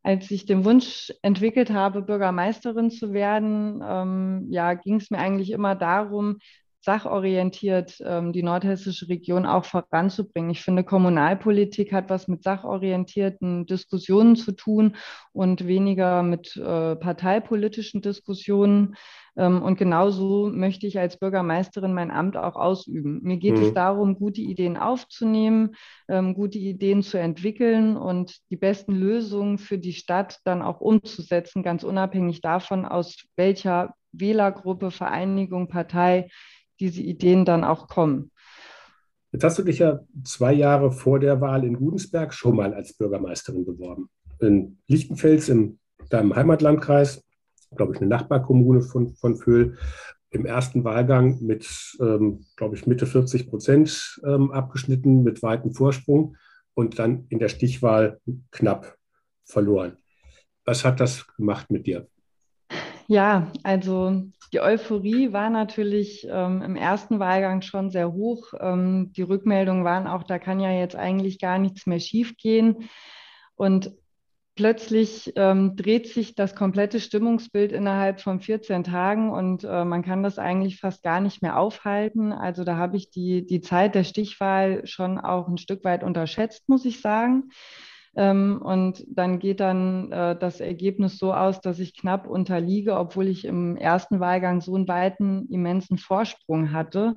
als 0.03 0.31
ich 0.31 0.45
den 0.45 0.65
Wunsch 0.65 1.13
entwickelt 1.21 1.71
habe, 1.71 2.01
Bürgermeisterin 2.01 2.89
zu 2.91 3.13
werden, 3.13 3.81
ähm, 3.85 4.47
ja, 4.49 4.73
ging 4.73 4.95
es 4.95 5.11
mir 5.11 5.19
eigentlich 5.19 5.51
immer 5.51 5.75
darum, 5.75 6.39
sachorientiert 6.81 8.01
ähm, 8.05 8.31
die 8.31 8.43
nordhessische 8.43 9.09
Region 9.09 9.45
auch 9.45 9.65
voranzubringen. 9.65 10.51
Ich 10.51 10.61
finde, 10.61 10.83
Kommunalpolitik 10.83 11.91
hat 11.91 12.09
was 12.09 12.27
mit 12.27 12.43
sachorientierten 12.43 13.65
Diskussionen 13.65 14.35
zu 14.35 14.53
tun 14.53 14.95
und 15.33 15.67
weniger 15.67 16.23
mit 16.23 16.55
äh, 16.55 16.95
parteipolitischen 16.95 18.01
Diskussionen. 18.01 18.95
Ähm, 19.39 19.61
und 19.61 19.77
genauso 19.77 20.51
möchte 20.53 20.85
ich 20.85 20.99
als 20.99 21.17
Bürgermeisterin 21.17 21.93
mein 21.93 22.11
Amt 22.11 22.35
auch 22.35 22.57
ausüben. 22.57 23.21
Mir 23.23 23.37
geht 23.37 23.55
mhm. 23.55 23.63
es 23.63 23.73
darum, 23.73 24.15
gute 24.15 24.41
Ideen 24.41 24.75
aufzunehmen, 24.75 25.75
ähm, 26.09 26.33
gute 26.33 26.59
Ideen 26.59 27.03
zu 27.03 27.17
entwickeln 27.17 27.95
und 27.95 28.37
die 28.51 28.57
besten 28.57 28.93
Lösungen 28.93 29.57
für 29.57 29.77
die 29.77 29.93
Stadt 29.93 30.39
dann 30.43 30.61
auch 30.61 30.81
umzusetzen, 30.81 31.63
ganz 31.63 31.83
unabhängig 31.83 32.41
davon, 32.41 32.85
aus 32.85 33.23
welcher 33.37 33.93
Wählergruppe, 34.11 34.91
Vereinigung, 34.91 35.69
Partei 35.69 36.27
diese 36.81 37.01
Ideen 37.01 37.45
dann 37.45 37.63
auch 37.63 37.87
kommen. 37.87 38.31
Jetzt 39.31 39.45
hast 39.45 39.57
du 39.57 39.63
dich 39.63 39.79
ja 39.79 40.01
zwei 40.25 40.51
Jahre 40.51 40.91
vor 40.91 41.19
der 41.19 41.39
Wahl 41.39 41.63
in 41.63 41.77
Gudensberg 41.77 42.33
schon 42.33 42.57
mal 42.57 42.73
als 42.73 42.93
Bürgermeisterin 42.93 43.63
beworben. 43.63 44.09
In 44.39 44.79
Lichtenfels, 44.87 45.47
in 45.47 45.79
deinem 46.09 46.35
Heimatlandkreis, 46.35 47.23
glaube 47.75 47.93
ich, 47.93 48.01
eine 48.01 48.09
Nachbarkommune 48.09 48.81
von, 48.81 49.15
von 49.15 49.35
Föhl, 49.35 49.77
im 50.31 50.45
ersten 50.45 50.83
Wahlgang 50.83 51.39
mit, 51.41 51.67
ähm, 51.99 52.45
glaube 52.55 52.75
ich, 52.75 52.85
Mitte 52.85 53.07
40 53.07 53.49
Prozent 53.49 54.21
ähm, 54.23 54.51
abgeschnitten, 54.51 55.23
mit 55.23 55.41
weitem 55.41 55.73
Vorsprung 55.73 56.35
und 56.75 56.99
dann 56.99 57.25
in 57.29 57.39
der 57.39 57.49
Stichwahl 57.49 58.19
knapp 58.51 58.95
verloren. 59.45 59.97
Was 60.65 60.85
hat 60.85 60.99
das 60.99 61.25
gemacht 61.35 61.71
mit 61.71 61.87
dir? 61.87 62.07
Ja, 63.07 63.51
also 63.63 64.23
die 64.53 64.61
Euphorie 64.61 65.33
war 65.33 65.49
natürlich 65.49 66.27
ähm, 66.29 66.61
im 66.61 66.75
ersten 66.75 67.17
Wahlgang 67.17 67.63
schon 67.63 67.89
sehr 67.89 68.13
hoch. 68.13 68.53
Ähm, 68.59 69.11
die 69.13 69.23
Rückmeldungen 69.23 69.83
waren 69.83 70.05
auch, 70.05 70.21
da 70.21 70.37
kann 70.37 70.59
ja 70.59 70.71
jetzt 70.71 70.95
eigentlich 70.95 71.39
gar 71.39 71.57
nichts 71.57 71.87
mehr 71.87 71.99
schiefgehen. 71.99 72.89
Und 73.55 73.91
plötzlich 74.59 75.31
ähm, 75.37 75.77
dreht 75.77 76.09
sich 76.09 76.35
das 76.35 76.53
komplette 76.53 76.99
Stimmungsbild 76.99 77.71
innerhalb 77.71 78.19
von 78.19 78.41
14 78.41 78.83
Tagen 78.83 79.31
und 79.31 79.63
äh, 79.63 79.85
man 79.85 80.01
kann 80.03 80.21
das 80.21 80.37
eigentlich 80.37 80.81
fast 80.81 81.01
gar 81.01 81.21
nicht 81.21 81.41
mehr 81.41 81.57
aufhalten. 81.57 82.33
Also 82.33 82.65
da 82.65 82.75
habe 82.75 82.97
ich 82.97 83.09
die, 83.09 83.45
die 83.45 83.61
Zeit 83.61 83.95
der 83.95 84.03
Stichwahl 84.03 84.85
schon 84.85 85.17
auch 85.17 85.47
ein 85.47 85.57
Stück 85.57 85.85
weit 85.85 86.03
unterschätzt, 86.03 86.67
muss 86.67 86.83
ich 86.83 86.99
sagen. 86.99 87.51
Ähm, 88.17 88.61
und 88.61 89.05
dann 89.07 89.39
geht 89.39 89.61
dann 89.61 90.11
äh, 90.11 90.37
das 90.37 90.59
Ergebnis 90.59 91.17
so 91.17 91.33
aus, 91.33 91.61
dass 91.61 91.79
ich 91.79 91.95
knapp 91.95 92.27
unterliege, 92.27 92.97
obwohl 92.97 93.29
ich 93.29 93.45
im 93.45 93.77
ersten 93.77 94.19
Wahlgang 94.19 94.59
so 94.59 94.75
einen 94.75 94.89
weiten, 94.89 95.47
immensen 95.49 95.97
Vorsprung 95.97 96.73
hatte. 96.73 97.15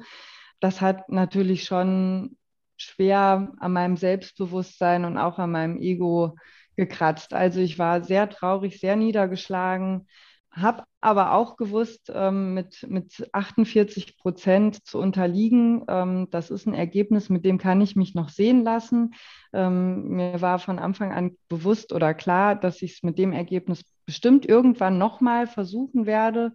Das 0.61 0.81
hat 0.81 1.09
natürlich 1.09 1.65
schon 1.65 2.37
schwer 2.77 3.53
an 3.59 3.73
meinem 3.73 3.97
Selbstbewusstsein 3.97 5.05
und 5.05 5.19
auch 5.19 5.41
an 5.41 5.51
meinem 5.51 5.77
Ego 5.77 6.37
gekratzt. 6.77 7.35
Also 7.35 7.61
ich 7.61 7.79
war 7.79 8.03
sehr 8.03 8.29
traurig, 8.29 8.81
sehr 8.81 8.97
niedergeschlagen, 8.97 10.07
habe 10.51 10.85
aber 11.01 11.33
auch 11.33 11.57
gewusst, 11.57 12.13
ähm, 12.15 12.55
mit, 12.55 12.87
mit 12.89 13.29
48 13.33 14.19
Prozent 14.19 14.85
zu 14.87 14.99
unterliegen. 14.99 15.85
Ähm, 15.89 16.29
das 16.31 16.51
ist 16.51 16.67
ein 16.67 16.75
Ergebnis, 16.75 17.31
mit 17.31 17.45
dem 17.45 17.59
kann 17.59 17.81
ich 17.81 17.97
mich 17.97 18.15
noch 18.15 18.29
sehen 18.29 18.63
lassen. 18.63 19.15
Ähm, 19.53 20.09
mir 20.09 20.41
war 20.41 20.59
von 20.59 20.79
Anfang 20.79 21.13
an 21.13 21.37
bewusst 21.49 21.93
oder 21.93 22.13
klar, 22.15 22.55
dass 22.55 22.83
ich 22.83 22.95
es 22.95 23.03
mit 23.03 23.19
dem 23.19 23.33
Ergebnis 23.33 23.85
bestimmt 24.05 24.47
irgendwann 24.47 24.99
nochmal 24.99 25.47
versuchen 25.47 26.07
werde, 26.07 26.53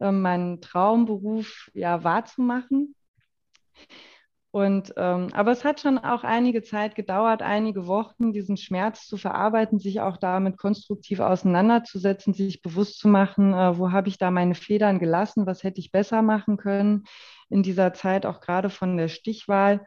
ähm, 0.00 0.20
meinen 0.20 0.60
Traumberuf 0.60 1.70
ja 1.72 2.04
wahrzumachen. 2.04 2.94
Und, 4.50 4.94
ähm, 4.96 5.28
aber 5.34 5.52
es 5.52 5.62
hat 5.64 5.80
schon 5.80 5.98
auch 5.98 6.24
einige 6.24 6.62
Zeit 6.62 6.94
gedauert, 6.94 7.42
einige 7.42 7.86
Wochen, 7.86 8.32
diesen 8.32 8.56
Schmerz 8.56 9.06
zu 9.06 9.18
verarbeiten, 9.18 9.78
sich 9.78 10.00
auch 10.00 10.16
damit 10.16 10.56
konstruktiv 10.56 11.20
auseinanderzusetzen, 11.20 12.32
sich 12.32 12.62
bewusst 12.62 12.98
zu 12.98 13.08
machen, 13.08 13.52
äh, 13.52 13.76
wo 13.78 13.92
habe 13.92 14.08
ich 14.08 14.16
da 14.16 14.30
meine 14.30 14.54
Federn 14.54 14.98
gelassen, 14.98 15.46
was 15.46 15.64
hätte 15.64 15.80
ich 15.80 15.92
besser 15.92 16.22
machen 16.22 16.56
können 16.56 17.04
in 17.50 17.62
dieser 17.62 17.92
Zeit, 17.92 18.24
auch 18.24 18.40
gerade 18.40 18.70
von 18.70 18.96
der 18.96 19.08
Stichwahl. 19.08 19.84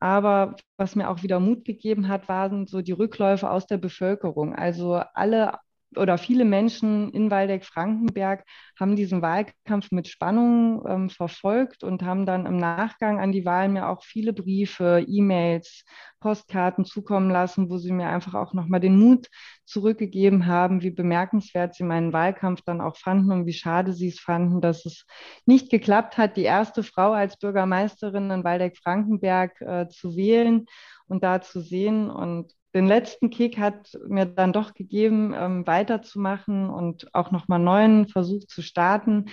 Aber 0.00 0.56
was 0.76 0.96
mir 0.96 1.08
auch 1.08 1.22
wieder 1.22 1.40
Mut 1.40 1.64
gegeben 1.64 2.08
hat, 2.08 2.28
waren 2.28 2.66
so 2.66 2.82
die 2.82 2.92
Rückläufe 2.92 3.50
aus 3.50 3.66
der 3.66 3.78
Bevölkerung. 3.78 4.54
Also 4.54 4.96
alle 5.14 5.60
oder 5.98 6.18
viele 6.18 6.44
Menschen 6.44 7.10
in 7.10 7.30
Waldeck-Frankenberg 7.30 8.44
haben 8.78 8.96
diesen 8.96 9.22
Wahlkampf 9.22 9.90
mit 9.90 10.08
Spannung 10.08 10.84
ähm, 10.88 11.10
verfolgt 11.10 11.84
und 11.84 12.02
haben 12.02 12.26
dann 12.26 12.46
im 12.46 12.56
Nachgang 12.56 13.20
an 13.20 13.32
die 13.32 13.44
Wahl 13.44 13.68
mir 13.68 13.88
auch 13.88 14.02
viele 14.04 14.32
Briefe, 14.32 15.04
E-Mails, 15.06 15.84
Postkarten 16.20 16.84
zukommen 16.84 17.30
lassen, 17.30 17.68
wo 17.70 17.78
sie 17.78 17.92
mir 17.92 18.08
einfach 18.08 18.34
auch 18.34 18.54
nochmal 18.54 18.80
den 18.80 18.98
Mut 18.98 19.28
zurückgegeben 19.64 20.46
haben, 20.46 20.82
wie 20.82 20.90
bemerkenswert 20.90 21.74
sie 21.74 21.84
meinen 21.84 22.12
Wahlkampf 22.12 22.62
dann 22.62 22.80
auch 22.80 22.96
fanden 22.96 23.30
und 23.30 23.46
wie 23.46 23.52
schade 23.52 23.92
sie 23.92 24.08
es 24.08 24.20
fanden, 24.20 24.60
dass 24.60 24.86
es 24.86 25.06
nicht 25.46 25.70
geklappt 25.70 26.16
hat, 26.16 26.36
die 26.36 26.44
erste 26.44 26.82
Frau 26.82 27.12
als 27.12 27.38
Bürgermeisterin 27.38 28.30
in 28.30 28.44
Waldeck-Frankenberg 28.44 29.60
äh, 29.60 29.88
zu 29.88 30.16
wählen 30.16 30.66
und 31.06 31.22
da 31.22 31.40
zu 31.40 31.60
sehen. 31.60 32.10
Und 32.10 32.52
den 32.74 32.86
letzten 32.86 33.30
Kick 33.30 33.58
hat 33.58 33.96
mir 34.08 34.26
dann 34.26 34.52
doch 34.52 34.74
gegeben, 34.74 35.32
ähm, 35.36 35.66
weiterzumachen 35.66 36.68
und 36.68 37.14
auch 37.14 37.30
nochmal 37.30 37.56
einen 37.56 37.64
neuen 37.64 38.08
Versuch 38.08 38.44
zu 38.46 38.62
starten. 38.62 39.26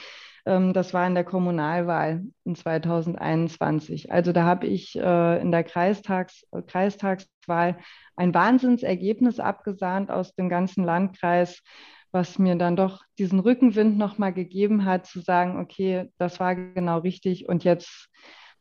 Ähm, 0.45 0.73
das 0.73 0.93
war 0.93 1.07
in 1.07 1.15
der 1.15 1.23
Kommunalwahl 1.23 2.23
in 2.45 2.55
2021. 2.55 4.11
Also 4.11 4.31
da 4.31 4.43
habe 4.43 4.67
ich 4.67 4.95
äh, 4.95 5.41
in 5.41 5.51
der 5.51 5.63
Kreistags 5.63 6.45
Kreistagswahl 6.67 7.77
ein 8.15 8.33
Wahnsinnsergebnis 8.33 9.39
abgesahnt 9.39 10.11
aus 10.11 10.35
dem 10.35 10.47
ganzen 10.47 10.83
Landkreis, 10.83 11.63
was 12.11 12.37
mir 12.37 12.55
dann 12.55 12.75
doch 12.75 13.01
diesen 13.17 13.39
Rückenwind 13.39 13.97
nochmal 13.97 14.33
gegeben 14.33 14.85
hat, 14.85 15.07
zu 15.07 15.21
sagen, 15.21 15.59
okay, 15.59 16.11
das 16.17 16.39
war 16.39 16.55
genau 16.55 16.99
richtig 16.99 17.47
und 17.49 17.63
jetzt 17.63 18.09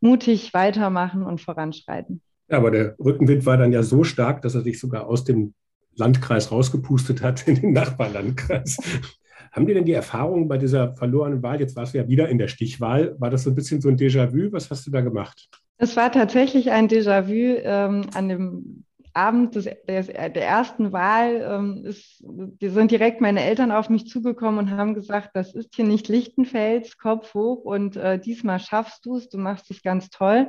mutig 0.01 0.55
weitermachen 0.55 1.23
und 1.23 1.41
voranschreiten. 1.41 2.23
Ja, 2.51 2.59
aber 2.59 2.71
der 2.71 2.97
Rückenwind 2.99 3.47
war 3.47 3.57
dann 3.57 3.73
ja 3.73 3.83
so 3.83 4.03
stark, 4.05 4.43
dass 4.43 4.55
er 4.55 4.63
sich 4.63 4.81
sogar 4.81 5.07
aus 5.07 5.25
dem 5.25 5.55
Landkreis 5.95 6.51
rausgepustet 6.51 7.23
hat 7.23 7.47
in 7.47 7.57
den 7.57 7.73
Nachbarlandkreis. 7.73 8.79
Haben 9.53 9.67
die 9.67 9.75
denn 9.75 9.85
die 9.85 9.93
Erfahrungen 9.93 10.49
bei 10.49 10.59
dieser 10.59 10.95
verlorenen 10.95 11.43
Wahl? 11.43 11.61
Jetzt 11.61 11.75
warst 11.75 11.95
du 11.95 11.99
ja 11.99 12.09
wieder 12.09 12.29
in 12.29 12.39
der 12.39 12.49
Stichwahl. 12.49 13.17
War 13.19 13.31
das 13.31 13.43
so 13.43 13.51
ein 13.51 13.57
bisschen 13.57 13.81
so 13.81 13.89
ein 13.89 13.97
Déjà-vu? 13.97 14.53
Was 14.53 14.71
hast 14.71 14.87
du 14.87 14.91
da 14.91 15.01
gemacht? 15.01 15.49
Es 15.77 15.97
war 15.97 16.13
tatsächlich 16.13 16.71
ein 16.71 16.89
Déjà-vu 16.89 17.61
ähm, 17.65 18.07
an 18.15 18.29
dem 18.29 18.85
Abend 19.13 19.57
des, 19.57 19.65
des, 19.89 20.07
der 20.07 20.47
ersten 20.47 20.93
Wahl 20.93 21.43
ähm, 21.43 21.85
ist, 21.85 22.23
die 22.23 22.69
sind 22.69 22.93
direkt 22.93 23.21
meine 23.21 23.43
Eltern 23.43 23.73
auf 23.73 23.91
mich 23.91 24.07
zugekommen 24.07 24.59
und 24.59 24.71
haben 24.71 24.95
gesagt, 24.95 25.31
das 25.35 25.53
ist 25.55 25.75
hier 25.75 25.85
nicht 25.85 26.07
Lichtenfels, 26.09 26.97
Kopf 26.97 27.35
hoch 27.35 27.65
und 27.65 27.97
äh, 27.97 28.21
diesmal 28.21 28.61
schaffst 28.61 29.05
du 29.05 29.17
es, 29.17 29.29
du 29.29 29.39
machst 29.39 29.71
es 29.71 29.83
ganz 29.83 30.11
toll. 30.11 30.49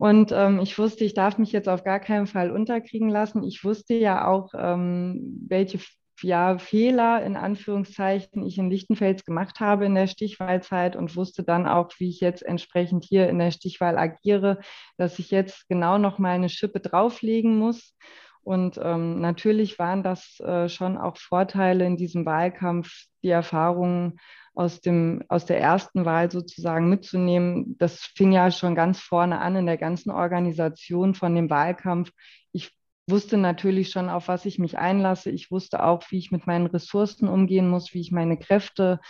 Und 0.00 0.32
ähm, 0.32 0.60
ich 0.60 0.78
wusste, 0.78 1.04
ich 1.04 1.12
darf 1.12 1.36
mich 1.36 1.52
jetzt 1.52 1.68
auf 1.68 1.84
gar 1.84 2.00
keinen 2.00 2.26
Fall 2.26 2.50
unterkriegen 2.50 3.10
lassen. 3.10 3.44
Ich 3.44 3.62
wusste 3.64 3.92
ja 3.92 4.26
auch, 4.26 4.54
ähm, 4.56 5.44
welche 5.46 5.78
ja, 6.22 6.56
Fehler 6.56 7.22
in 7.22 7.36
Anführungszeichen 7.36 8.46
ich 8.46 8.56
in 8.56 8.70
Lichtenfels 8.70 9.26
gemacht 9.26 9.60
habe 9.60 9.84
in 9.84 9.94
der 9.94 10.06
Stichwahlzeit 10.06 10.96
und 10.96 11.16
wusste 11.16 11.44
dann 11.44 11.66
auch, 11.66 11.90
wie 11.98 12.08
ich 12.08 12.20
jetzt 12.20 12.42
entsprechend 12.42 13.04
hier 13.04 13.28
in 13.28 13.38
der 13.38 13.50
Stichwahl 13.50 13.98
agiere, 13.98 14.60
dass 14.96 15.18
ich 15.18 15.30
jetzt 15.30 15.68
genau 15.68 15.98
noch 15.98 16.18
mal 16.18 16.30
eine 16.30 16.48
Schippe 16.48 16.80
drauflegen 16.80 17.58
muss. 17.58 17.94
Und 18.42 18.80
ähm, 18.82 19.20
natürlich 19.20 19.78
waren 19.78 20.02
das 20.02 20.40
äh, 20.40 20.68
schon 20.68 20.96
auch 20.96 21.16
Vorteile 21.16 21.84
in 21.84 21.96
diesem 21.96 22.24
Wahlkampf, 22.24 22.90
die 23.22 23.28
Erfahrungen 23.28 24.18
aus, 24.54 24.80
dem, 24.80 25.22
aus 25.28 25.46
der 25.46 25.60
ersten 25.60 26.04
Wahl 26.04 26.30
sozusagen 26.30 26.88
mitzunehmen. 26.88 27.76
Das 27.78 28.00
fing 28.16 28.32
ja 28.32 28.50
schon 28.50 28.74
ganz 28.74 29.00
vorne 29.00 29.40
an 29.40 29.56
in 29.56 29.66
der 29.66 29.78
ganzen 29.78 30.10
Organisation 30.10 31.14
von 31.14 31.34
dem 31.34 31.50
Wahlkampf. 31.50 32.10
Ich 32.52 32.72
wusste 33.08 33.36
natürlich 33.36 33.90
schon, 33.90 34.08
auf 34.08 34.28
was 34.28 34.44
ich 34.46 34.58
mich 34.58 34.78
einlasse. 34.78 35.30
Ich 35.30 35.50
wusste 35.50 35.84
auch, 35.84 36.02
wie 36.10 36.18
ich 36.18 36.30
mit 36.30 36.46
meinen 36.46 36.66
Ressourcen 36.66 37.28
umgehen 37.28 37.68
muss, 37.68 37.94
wie 37.94 38.00
ich 38.00 38.12
meine 38.12 38.38
Kräfte 38.38 39.00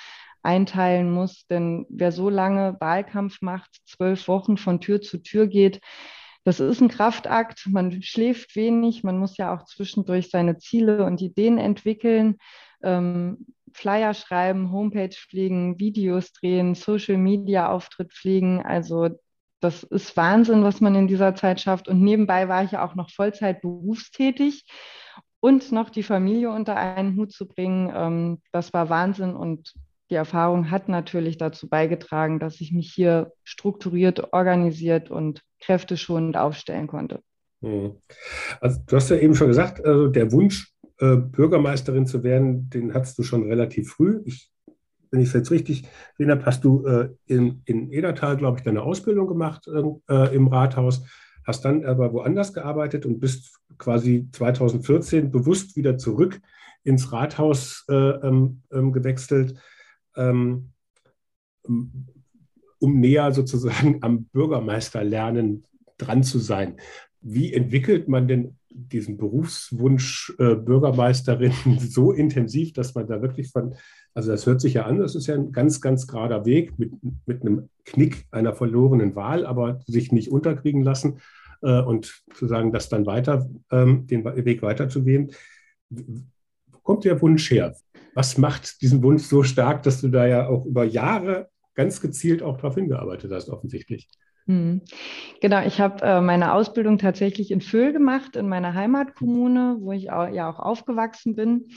einteilen 0.42 1.10
muss. 1.10 1.46
Denn 1.46 1.86
wer 1.88 2.12
so 2.12 2.30
lange 2.30 2.76
Wahlkampf 2.80 3.40
macht, 3.42 3.70
zwölf 3.86 4.28
Wochen 4.28 4.56
von 4.56 4.80
Tür 4.80 5.00
zu 5.00 5.18
Tür 5.18 5.46
geht, 5.46 5.80
das 6.44 6.60
ist 6.60 6.80
ein 6.80 6.88
Kraftakt. 6.88 7.66
Man 7.68 8.02
schläft 8.02 8.56
wenig. 8.56 9.04
Man 9.04 9.18
muss 9.18 9.36
ja 9.36 9.54
auch 9.54 9.64
zwischendurch 9.64 10.30
seine 10.30 10.58
Ziele 10.58 11.04
und 11.04 11.20
Ideen 11.20 11.58
entwickeln. 11.58 12.38
Ähm, 12.82 13.46
Flyer 13.72 14.14
schreiben, 14.14 14.72
Homepage 14.72 15.14
pflegen, 15.14 15.78
Videos 15.78 16.32
drehen, 16.32 16.74
Social 16.74 17.18
Media 17.18 17.70
Auftritt 17.70 18.12
pflegen. 18.12 18.62
Also 18.62 19.10
das 19.60 19.82
ist 19.82 20.16
Wahnsinn, 20.16 20.64
was 20.64 20.80
man 20.80 20.94
in 20.94 21.06
dieser 21.06 21.34
Zeit 21.34 21.60
schafft. 21.60 21.88
Und 21.88 22.00
nebenbei 22.00 22.48
war 22.48 22.64
ich 22.64 22.72
ja 22.72 22.84
auch 22.84 22.94
noch 22.94 23.10
Vollzeit 23.10 23.60
berufstätig 23.60 24.64
und 25.40 25.72
noch 25.72 25.90
die 25.90 26.02
Familie 26.02 26.50
unter 26.50 26.76
einen 26.76 27.16
Hut 27.16 27.32
zu 27.32 27.46
bringen. 27.46 27.92
Ähm, 27.94 28.42
das 28.52 28.72
war 28.72 28.88
Wahnsinn 28.88 29.34
und 29.34 29.74
die 30.10 30.16
Erfahrung 30.16 30.70
hat 30.70 30.88
natürlich 30.88 31.38
dazu 31.38 31.68
beigetragen, 31.68 32.40
dass 32.40 32.60
ich 32.60 32.72
mich 32.72 32.92
hier 32.92 33.32
strukturiert, 33.44 34.32
organisiert 34.32 35.10
und 35.10 35.42
kräfteschonend 35.60 36.36
aufstellen 36.36 36.86
konnte. 36.86 37.20
Hm. 37.62 37.92
Also 38.60 38.80
du 38.86 38.96
hast 38.96 39.10
ja 39.10 39.16
eben 39.16 39.34
schon 39.34 39.48
gesagt, 39.48 39.84
also 39.84 40.08
der 40.08 40.32
Wunsch, 40.32 40.74
äh, 40.98 41.16
Bürgermeisterin 41.16 42.06
zu 42.06 42.22
werden, 42.22 42.70
den 42.70 42.94
hattest 42.94 43.18
du 43.18 43.22
schon 43.22 43.48
relativ 43.48 43.90
früh. 43.90 44.20
Ich, 44.24 44.50
wenn 45.10 45.20
ich 45.20 45.28
es 45.28 45.34
jetzt 45.34 45.50
richtig 45.50 45.84
habe, 46.20 46.46
hast 46.46 46.64
du 46.64 46.86
äh, 46.86 47.10
in, 47.26 47.62
in 47.64 47.90
Edertal, 47.90 48.36
glaube 48.36 48.58
ich, 48.58 48.64
deine 48.64 48.82
Ausbildung 48.82 49.26
gemacht 49.26 49.66
äh, 49.68 50.34
im 50.34 50.48
Rathaus, 50.48 51.02
hast 51.44 51.64
dann 51.64 51.84
aber 51.84 52.12
woanders 52.12 52.52
gearbeitet 52.52 53.06
und 53.06 53.18
bist 53.18 53.58
quasi 53.78 54.28
2014 54.32 55.30
bewusst 55.30 55.76
wieder 55.76 55.98
zurück 55.98 56.40
ins 56.84 57.12
Rathaus 57.12 57.84
äh, 57.88 57.94
ähm, 57.94 58.62
ähm, 58.72 58.92
gewechselt, 58.92 59.58
ähm, 60.16 60.72
um 62.80 62.98
näher 62.98 63.32
sozusagen 63.32 63.98
am 64.02 64.24
Bürgermeisterlernen 64.24 65.64
dran 65.98 66.22
zu 66.22 66.38
sein. 66.38 66.76
Wie 67.20 67.52
entwickelt 67.52 68.08
man 68.08 68.26
denn 68.26 68.56
diesen 68.70 69.16
Berufswunsch 69.16 70.32
äh, 70.38 70.54
Bürgermeisterin 70.54 71.52
so 71.78 72.12
intensiv, 72.12 72.72
dass 72.72 72.94
man 72.94 73.06
da 73.06 73.20
wirklich 73.20 73.50
von, 73.50 73.74
also 74.14 74.30
das 74.30 74.46
hört 74.46 74.60
sich 74.60 74.74
ja 74.74 74.84
an, 74.84 74.98
das 74.98 75.14
ist 75.14 75.26
ja 75.26 75.34
ein 75.34 75.52
ganz, 75.52 75.80
ganz 75.80 76.06
gerader 76.06 76.46
Weg 76.46 76.78
mit, 76.78 76.92
mit 77.26 77.42
einem 77.42 77.68
Knick 77.84 78.26
einer 78.30 78.54
verlorenen 78.54 79.16
Wahl, 79.16 79.44
aber 79.44 79.80
sich 79.86 80.12
nicht 80.12 80.30
unterkriegen 80.30 80.82
lassen 80.82 81.18
äh, 81.62 81.80
und 81.80 82.22
zu 82.34 82.46
sagen, 82.46 82.72
das 82.72 82.88
dann 82.88 83.06
weiter, 83.06 83.50
ähm, 83.70 84.06
den 84.06 84.24
Weg 84.24 84.62
weiterzugehen. 84.62 85.32
Wo 85.90 86.78
kommt 86.82 87.04
der 87.04 87.20
Wunsch 87.20 87.50
her? 87.50 87.74
Was 88.14 88.38
macht 88.38 88.82
diesen 88.82 89.02
Wunsch 89.02 89.24
so 89.24 89.42
stark, 89.42 89.82
dass 89.82 90.00
du 90.00 90.08
da 90.08 90.26
ja 90.26 90.48
auch 90.48 90.64
über 90.64 90.84
Jahre 90.84 91.48
ganz 91.74 92.00
gezielt 92.00 92.42
auch 92.42 92.56
darauf 92.56 92.74
hingearbeitet 92.74 93.32
hast, 93.32 93.48
offensichtlich? 93.48 94.08
Hm. 94.46 94.80
Genau, 95.40 95.64
ich 95.64 95.80
habe 95.80 96.04
äh, 96.04 96.20
meine 96.20 96.54
Ausbildung 96.54 96.98
tatsächlich 96.98 97.50
in 97.50 97.60
Föhl 97.60 97.92
gemacht, 97.92 98.36
in 98.36 98.48
meiner 98.48 98.74
Heimatkommune, 98.74 99.76
wo 99.80 99.92
ich 99.92 100.10
auch, 100.10 100.28
ja 100.28 100.50
auch 100.50 100.58
aufgewachsen 100.58 101.36
bin 101.36 101.68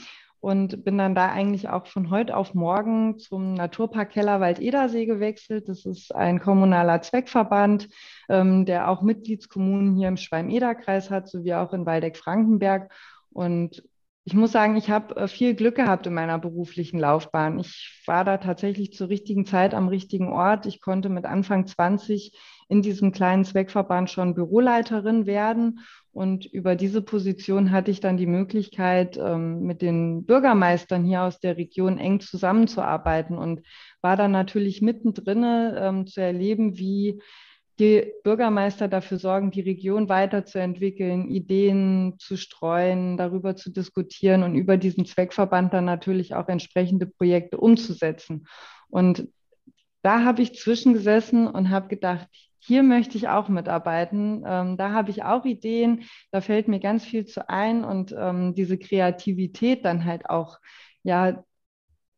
und 0.44 0.84
bin 0.84 0.98
dann 0.98 1.14
da 1.14 1.30
eigentlich 1.30 1.70
auch 1.70 1.86
von 1.86 2.10
heute 2.10 2.36
auf 2.36 2.52
morgen 2.52 3.18
zum 3.18 3.54
Naturpark 3.54 4.10
Kellerwald-Edersee 4.10 5.06
gewechselt. 5.06 5.70
Das 5.70 5.86
ist 5.86 6.14
ein 6.14 6.38
kommunaler 6.38 7.00
Zweckverband, 7.00 7.88
ähm, 8.28 8.66
der 8.66 8.90
auch 8.90 9.00
Mitgliedskommunen 9.00 9.96
hier 9.96 10.08
im 10.08 10.18
Schwalm-Eder-Kreis 10.18 11.10
hat, 11.10 11.28
sowie 11.28 11.54
auch 11.54 11.72
in 11.72 11.86
Waldeck-Frankenberg. 11.86 12.92
Und 13.32 13.84
ich 14.26 14.32
muss 14.32 14.52
sagen, 14.52 14.76
ich 14.76 14.88
habe 14.88 15.16
äh, 15.16 15.28
viel 15.28 15.54
Glück 15.54 15.74
gehabt 15.74 16.06
in 16.06 16.14
meiner 16.14 16.38
beruflichen 16.38 16.98
Laufbahn. 16.98 17.58
Ich 17.58 18.02
war 18.06 18.24
da 18.24 18.38
tatsächlich 18.38 18.92
zur 18.94 19.10
richtigen 19.10 19.44
Zeit 19.44 19.74
am 19.74 19.88
richtigen 19.88 20.32
Ort. 20.32 20.64
Ich 20.64 20.80
konnte 20.80 21.10
mit 21.10 21.26
Anfang 21.26 21.66
20 21.66 22.32
in 22.68 22.80
diesem 22.80 23.12
kleinen 23.12 23.44
Zweckverband 23.44 24.10
schon 24.10 24.34
Büroleiterin 24.34 25.26
werden. 25.26 25.80
Und 26.10 26.46
über 26.46 26.74
diese 26.74 27.02
Position 27.02 27.70
hatte 27.70 27.90
ich 27.90 28.00
dann 28.00 28.16
die 28.16 28.26
Möglichkeit, 28.26 29.18
ähm, 29.18 29.60
mit 29.62 29.82
den 29.82 30.24
Bürgermeistern 30.24 31.04
hier 31.04 31.22
aus 31.22 31.38
der 31.40 31.58
Region 31.58 31.98
eng 31.98 32.20
zusammenzuarbeiten 32.20 33.36
und 33.36 33.60
war 34.00 34.16
dann 34.16 34.30
natürlich 34.30 34.80
mittendrin 34.80 35.44
ähm, 35.44 36.06
zu 36.06 36.22
erleben, 36.22 36.78
wie 36.78 37.20
die 37.78 38.12
Bürgermeister 38.22 38.86
dafür 38.86 39.18
sorgen, 39.18 39.50
die 39.50 39.60
Region 39.60 40.08
weiterzuentwickeln, 40.08 41.28
Ideen 41.28 42.14
zu 42.18 42.36
streuen, 42.36 43.16
darüber 43.16 43.56
zu 43.56 43.70
diskutieren 43.70 44.44
und 44.44 44.54
über 44.54 44.76
diesen 44.76 45.06
Zweckverband 45.06 45.72
dann 45.74 45.84
natürlich 45.84 46.34
auch 46.34 46.48
entsprechende 46.48 47.06
Projekte 47.06 47.58
umzusetzen. 47.58 48.46
Und 48.88 49.28
da 50.02 50.22
habe 50.24 50.42
ich 50.42 50.54
zwischengesessen 50.54 51.48
und 51.48 51.70
habe 51.70 51.88
gedacht, 51.88 52.28
hier 52.60 52.82
möchte 52.82 53.18
ich 53.18 53.28
auch 53.28 53.48
mitarbeiten. 53.48 54.42
Ähm, 54.46 54.76
da 54.76 54.92
habe 54.92 55.10
ich 55.10 55.24
auch 55.24 55.44
Ideen, 55.44 56.04
da 56.30 56.40
fällt 56.40 56.68
mir 56.68 56.80
ganz 56.80 57.04
viel 57.04 57.26
zu 57.26 57.48
ein 57.48 57.84
und 57.84 58.14
ähm, 58.16 58.54
diese 58.54 58.78
Kreativität 58.78 59.84
dann 59.84 60.04
halt 60.04 60.30
auch 60.30 60.58
ja 61.02 61.44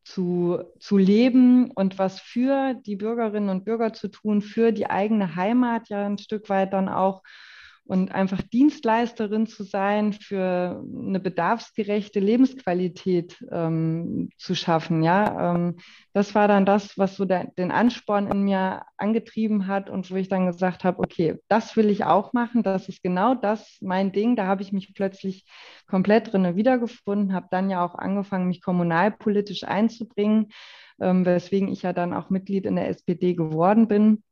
zu, 0.07 0.63
zu 0.79 0.99
leben 0.99 1.73
und 1.73 1.99
was 1.99 2.21
für 2.21 2.75
die 2.75 2.95
Bürgerinnen 2.95 3.49
und 3.49 3.65
Bürger 3.65 3.93
zu 3.93 4.07
tun, 4.09 4.41
für 4.41 4.71
die 4.73 4.89
eigene 4.89 5.35
Heimat 5.35 5.89
ja 5.89 6.07
ein 6.07 6.17
Stück 6.19 6.49
weit 6.49 6.73
dann 6.73 6.89
auch 6.89 7.23
und 7.87 8.13
einfach 8.13 8.43
Dienstleisterin 8.43 9.47
zu 9.47 9.63
sein, 9.63 10.13
für 10.13 10.85
eine 11.07 11.21
bedarfsgerechte 11.21 12.19
Lebensqualität 12.19 13.45
ähm, 13.53 14.29
zu 14.37 14.57
schaffen. 14.57 15.05
Ja, 15.05 15.55
ähm, 15.55 15.77
das 16.13 16.35
war 16.35 16.49
dann 16.49 16.67
das, 16.67 16.99
was 16.99 17.17
so 17.17 17.25
der, 17.25 17.47
den 17.57 17.71
Ansporn 17.71 18.27
in 18.27 18.43
mir 18.43 18.83
angetrieben 18.97 19.69
hat 19.69 19.89
und 19.89 20.11
wo 20.11 20.17
ich 20.17 20.29
dann 20.29 20.47
gesagt 20.47 20.83
habe, 20.83 20.99
okay, 20.99 21.37
das 21.49 21.77
will 21.77 21.89
ich 21.89 22.05
auch 22.05 22.33
machen. 22.33 22.65
Das 22.65 22.89
ist 22.89 23.03
genau 23.03 23.35
das 23.35 23.79
mein 23.81 24.11
Ding. 24.11 24.35
Da 24.35 24.47
habe 24.47 24.63
ich 24.63 24.73
mich 24.73 24.93
plötzlich 24.93 25.47
komplett 25.87 26.33
drin 26.33 26.57
wiedergefunden, 26.57 27.35
habe 27.35 27.47
dann 27.53 27.71
ja 27.71 27.85
auch 27.85 27.95
angefangen, 27.95 28.49
mich 28.49 28.63
kommunalpolitisch 28.63 29.63
einzubringen, 29.63 30.49
ähm, 31.01 31.25
weswegen 31.25 31.69
ich 31.69 31.83
ja 31.83 31.93
dann 31.93 32.15
auch 32.15 32.31
Mitglied 32.31 32.67
in 32.67 32.75
der 32.75 32.89
SPD 32.89 33.35
geworden 33.35 33.87
bin 33.87 34.25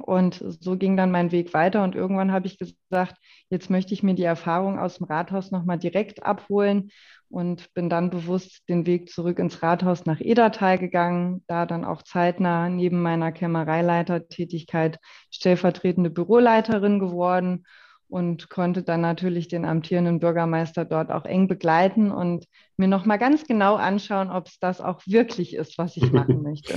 und 0.00 0.42
so 0.60 0.76
ging 0.76 0.96
dann 0.96 1.10
mein 1.10 1.32
Weg 1.32 1.54
weiter. 1.54 1.82
Und 1.84 1.94
irgendwann 1.94 2.32
habe 2.32 2.46
ich 2.46 2.58
gesagt, 2.58 3.16
jetzt 3.48 3.70
möchte 3.70 3.94
ich 3.94 4.02
mir 4.02 4.14
die 4.14 4.24
Erfahrung 4.24 4.78
aus 4.78 4.98
dem 4.98 5.06
Rathaus 5.06 5.50
nochmal 5.50 5.78
direkt 5.78 6.24
abholen 6.24 6.90
und 7.28 7.72
bin 7.74 7.88
dann 7.88 8.10
bewusst 8.10 8.68
den 8.68 8.86
Weg 8.86 9.08
zurück 9.08 9.38
ins 9.38 9.62
Rathaus 9.62 10.04
nach 10.06 10.20
Edertal 10.20 10.78
gegangen, 10.78 11.44
da 11.46 11.66
dann 11.66 11.84
auch 11.84 12.02
zeitnah 12.02 12.68
neben 12.68 13.02
meiner 13.02 13.32
Kämmereileitertätigkeit 13.32 14.98
stellvertretende 15.30 16.10
Büroleiterin 16.10 16.98
geworden 16.98 17.64
und 18.10 18.50
konnte 18.50 18.82
dann 18.82 19.00
natürlich 19.00 19.48
den 19.48 19.64
amtierenden 19.64 20.18
Bürgermeister 20.18 20.84
dort 20.84 21.10
auch 21.10 21.24
eng 21.24 21.46
begleiten 21.46 22.10
und 22.10 22.46
mir 22.76 22.88
nochmal 22.88 23.18
ganz 23.18 23.44
genau 23.44 23.76
anschauen, 23.76 24.30
ob 24.30 24.48
es 24.48 24.58
das 24.58 24.80
auch 24.80 25.00
wirklich 25.06 25.54
ist, 25.54 25.78
was 25.78 25.96
ich 25.96 26.10
machen 26.10 26.42
möchte. 26.42 26.74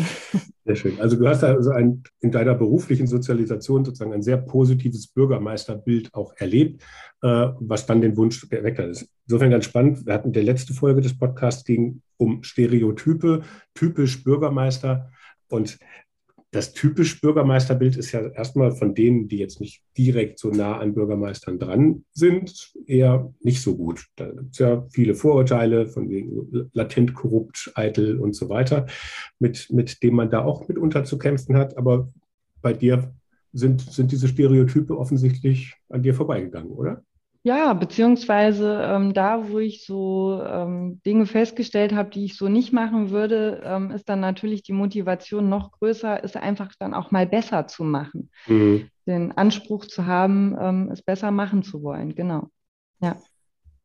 Sehr 0.65 0.75
schön. 0.75 0.99
Also 1.01 1.17
du 1.17 1.27
hast 1.27 1.43
also 1.43 1.71
ein, 1.71 2.03
in 2.19 2.31
deiner 2.31 2.53
beruflichen 2.53 3.07
Sozialisation 3.07 3.83
sozusagen 3.83 4.13
ein 4.13 4.21
sehr 4.21 4.37
positives 4.37 5.07
Bürgermeisterbild 5.07 6.13
auch 6.13 6.33
erlebt, 6.37 6.83
äh, 7.21 7.47
was 7.59 7.85
dann 7.85 8.01
den 8.01 8.15
Wunsch 8.15 8.39
geweckt 8.47 8.79
hat. 8.79 9.05
Insofern 9.25 9.49
ganz 9.49 9.65
spannend. 9.65 10.05
Wir 10.05 10.13
hatten 10.13 10.31
die 10.31 10.41
letzte 10.41 10.73
Folge 10.73 11.01
des 11.01 11.17
Podcasts 11.17 11.65
ging 11.65 12.01
um 12.17 12.43
Stereotype, 12.43 13.41
typisch 13.73 14.23
Bürgermeister. 14.23 15.09
Und 15.49 15.77
das 16.53 16.71
typisch 16.73 17.19
Bürgermeisterbild 17.19 17.97
ist 17.97 18.11
ja 18.11 18.27
erstmal 18.27 18.71
von 18.71 18.93
denen, 18.93 19.27
die 19.27 19.37
jetzt 19.37 19.59
nicht 19.59 19.81
direkt 19.97 20.37
so 20.37 20.49
nah 20.49 20.77
an 20.77 20.93
Bürgermeistern 20.93 21.57
dran 21.57 22.05
sind, 22.11 22.73
eher 22.85 23.33
nicht 23.41 23.61
so 23.61 23.75
gut. 23.75 24.05
Da 24.15 24.29
gibt 24.29 24.53
es 24.53 24.59
ja 24.59 24.85
viele 24.89 25.15
Vorurteile 25.15 25.87
von 25.87 26.09
wegen 26.09 26.69
latent 26.73 27.15
korrupt, 27.15 27.71
eitel 27.73 28.19
und 28.19 28.35
so 28.35 28.49
weiter, 28.49 28.85
mit, 29.39 29.67
mit 29.71 30.03
dem 30.03 30.13
man 30.13 30.29
da 30.29 30.45
auch 30.45 30.67
mitunter 30.67 31.03
zu 31.03 31.17
kämpfen 31.17 31.57
hat. 31.57 31.75
Aber 31.75 32.13
bei 32.61 32.73
dir 32.73 33.13
sind, 33.51 33.81
sind 33.81 34.11
diese 34.11 34.27
Stereotype 34.27 34.95
offensichtlich 34.95 35.75
an 35.89 36.03
dir 36.03 36.13
vorbeigegangen, 36.13 36.71
oder? 36.71 37.03
Ja, 37.45 37.73
beziehungsweise 37.73 38.81
ähm, 38.83 39.13
da, 39.13 39.49
wo 39.49 39.59
ich 39.59 39.85
so 39.85 40.41
ähm, 40.41 41.01
Dinge 41.05 41.25
festgestellt 41.25 41.93
habe, 41.93 42.09
die 42.09 42.23
ich 42.23 42.37
so 42.37 42.47
nicht 42.47 42.71
machen 42.71 43.09
würde, 43.09 43.61
ähm, 43.65 43.91
ist 43.91 44.07
dann 44.07 44.21
natürlich 44.21 44.63
die 44.63 44.71
Motivation 44.71 45.49
noch 45.49 45.71
größer, 45.71 46.23
ist 46.23 46.37
einfach 46.37 46.71
dann 46.79 46.93
auch 46.93 47.11
mal 47.11 47.27
besser 47.27 47.67
zu 47.67 47.83
machen. 47.83 48.29
Mhm. 48.47 48.87
Den 49.05 49.33
Anspruch 49.33 49.87
zu 49.87 50.05
haben, 50.05 50.55
ähm, 50.57 50.89
es 50.89 51.01
besser 51.01 51.31
machen 51.31 51.63
zu 51.63 51.83
wollen. 51.83 52.15
Genau. 52.15 52.47
Ja. 53.01 53.17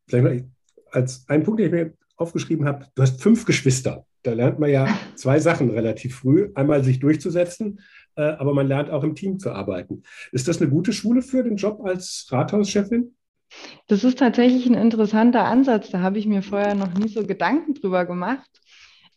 Vielleicht 0.06 0.44
als 0.92 1.24
ein 1.28 1.42
Punkt, 1.42 1.58
den 1.58 1.66
ich 1.66 1.72
mir 1.72 1.94
aufgeschrieben 2.14 2.64
habe, 2.64 2.86
du 2.94 3.02
hast 3.02 3.20
fünf 3.20 3.44
Geschwister. 3.44 4.06
Da 4.22 4.34
lernt 4.34 4.60
man 4.60 4.70
ja 4.70 4.86
zwei 5.16 5.40
Sachen 5.40 5.70
relativ 5.70 6.14
früh. 6.14 6.52
Einmal 6.54 6.84
sich 6.84 7.00
durchzusetzen, 7.00 7.80
äh, 8.14 8.22
aber 8.22 8.54
man 8.54 8.68
lernt 8.68 8.90
auch 8.90 9.02
im 9.02 9.16
Team 9.16 9.40
zu 9.40 9.50
arbeiten. 9.50 10.04
Ist 10.30 10.46
das 10.46 10.60
eine 10.60 10.70
gute 10.70 10.92
Schule 10.92 11.22
für 11.22 11.42
den 11.42 11.56
Job 11.56 11.80
als 11.84 12.28
Rathauschefin? 12.30 13.16
Das 13.86 14.04
ist 14.04 14.18
tatsächlich 14.18 14.66
ein 14.66 14.74
interessanter 14.74 15.44
Ansatz. 15.44 15.90
Da 15.90 16.00
habe 16.00 16.18
ich 16.18 16.26
mir 16.26 16.42
vorher 16.42 16.74
noch 16.74 16.92
nie 16.94 17.08
so 17.08 17.26
Gedanken 17.26 17.74
drüber 17.74 18.04
gemacht. 18.06 18.48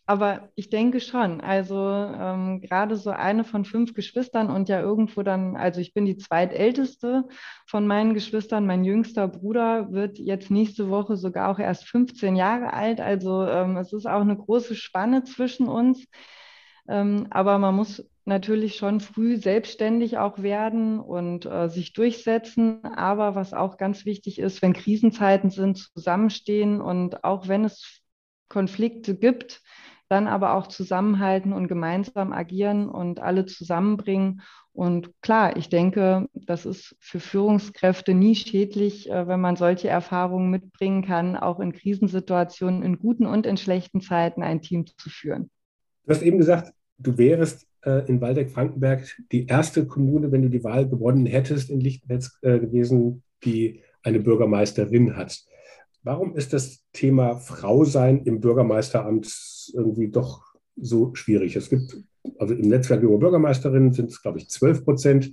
Aber 0.06 0.50
ich 0.56 0.70
denke 0.70 1.00
schon. 1.00 1.42
Also 1.42 1.76
ähm, 1.78 2.60
gerade 2.62 2.98
so 2.98 3.12
eine 3.12 3.44
von 3.44 3.66
fünf 3.66 3.94
Geschwistern 3.94 4.50
und 4.50 4.68
ja 4.68 4.82
irgendwo 4.82 5.24
dann, 5.24 5.56
also 5.56 5.80
ich 5.80 5.94
bin 5.94 6.06
die 6.06 6.18
zweitälteste 6.18 7.24
von 7.68 7.88
meinen 7.88 8.14
Geschwistern. 8.14 8.66
Mein 8.66 8.84
jüngster 8.84 9.28
Bruder 9.28 9.92
wird 9.92 10.18
jetzt 10.18 10.52
nächste 10.52 10.90
Woche 10.90 11.16
sogar 11.18 11.50
auch 11.50 11.60
erst 11.60 11.86
15 11.88 12.36
Jahre 12.36 12.74
alt. 12.74 13.00
Also 13.00 13.46
ähm, 13.46 13.78
es 13.78 13.94
ist 13.94 14.06
auch 14.06 14.22
eine 14.22 14.36
große 14.36 14.76
Spanne 14.76 15.24
zwischen 15.24 15.68
uns. 15.70 16.06
Ähm, 16.90 17.28
aber 17.30 17.58
man 17.60 17.76
muss 17.76 18.04
natürlich 18.26 18.76
schon 18.76 19.00
früh 19.00 19.38
selbstständig 19.38 20.18
auch 20.18 20.42
werden 20.42 21.00
und 21.00 21.46
äh, 21.46 21.70
sich 21.70 21.94
durchsetzen. 21.94 22.84
Aber 22.84 23.36
was 23.36 23.54
auch 23.54 23.78
ganz 23.78 24.06
wichtig 24.06 24.40
ist, 24.40 24.62
wenn 24.62 24.74
Krisenzeiten 24.74 25.50
sind, 25.50 25.78
zusammenstehen 25.94 26.82
und 26.82 27.24
auch 27.24 27.48
wenn 27.48 27.66
es 27.66 28.02
Konflikte 28.48 29.16
gibt, 29.16 29.62
dann 30.10 30.28
aber 30.28 30.56
auch 30.56 30.68
zusammenhalten 30.68 31.54
und 31.54 31.70
gemeinsam 31.70 32.34
agieren 32.34 32.90
und 32.90 33.22
alle 33.22 33.46
zusammenbringen. 33.46 34.42
Und 34.74 35.12
klar, 35.22 35.56
ich 35.56 35.70
denke, 35.70 36.28
das 36.34 36.66
ist 36.66 36.96
für 37.00 37.20
Führungskräfte 37.20 38.14
nie 38.14 38.36
schädlich, 38.36 39.10
äh, 39.10 39.28
wenn 39.28 39.40
man 39.40 39.56
solche 39.56 39.88
Erfahrungen 39.88 40.50
mitbringen 40.50 41.04
kann, 41.04 41.38
auch 41.38 41.60
in 41.60 41.74
Krisensituationen, 41.74 42.84
in 42.84 43.00
guten 43.00 43.26
und 43.26 43.46
in 43.46 43.58
schlechten 43.58 44.02
Zeiten 44.02 44.44
ein 44.44 44.62
Team 44.62 44.86
zu 44.86 45.10
führen. 45.10 45.50
Du 46.06 46.14
hast 46.14 46.22
eben 46.22 46.38
gesagt, 46.38 46.74
du 46.98 47.18
wärst 47.18 47.66
äh, 47.86 48.08
in 48.08 48.22
Waldeck-Frankenberg 48.22 49.06
die 49.32 49.48
erste 49.48 49.86
Kommune, 49.86 50.32
wenn 50.32 50.42
du 50.42 50.50
die 50.50 50.64
Wahl 50.64 50.88
gewonnen 50.88 51.26
hättest, 51.26 51.70
in 51.70 51.80
Lichtenetz 51.80 52.38
äh, 52.42 52.60
gewesen, 52.60 53.24
die 53.44 53.82
eine 54.04 54.20
Bürgermeisterin 54.20 55.16
hat. 55.16 55.44
Warum 56.04 56.36
ist 56.36 56.54
das 56.54 56.84
Thema 56.94 57.36
Frau 57.36 57.86
sein 57.86 58.24
im 58.24 58.42
Bürgermeisteramt 58.42 59.28
irgendwie 59.74 60.10
doch 60.10 60.44
so 60.76 61.14
schwierig? 61.14 61.56
Es 61.56 61.70
gibt, 61.70 61.98
also 62.40 62.54
im 62.54 62.70
Netzwerk 62.70 63.04
junger 63.04 63.20
Bürgermeisterinnen 63.20 63.94
sind 63.94 64.10
es, 64.10 64.22
glaube 64.22 64.40
ich, 64.40 64.50
12 64.50 64.84
Prozent 64.84 65.32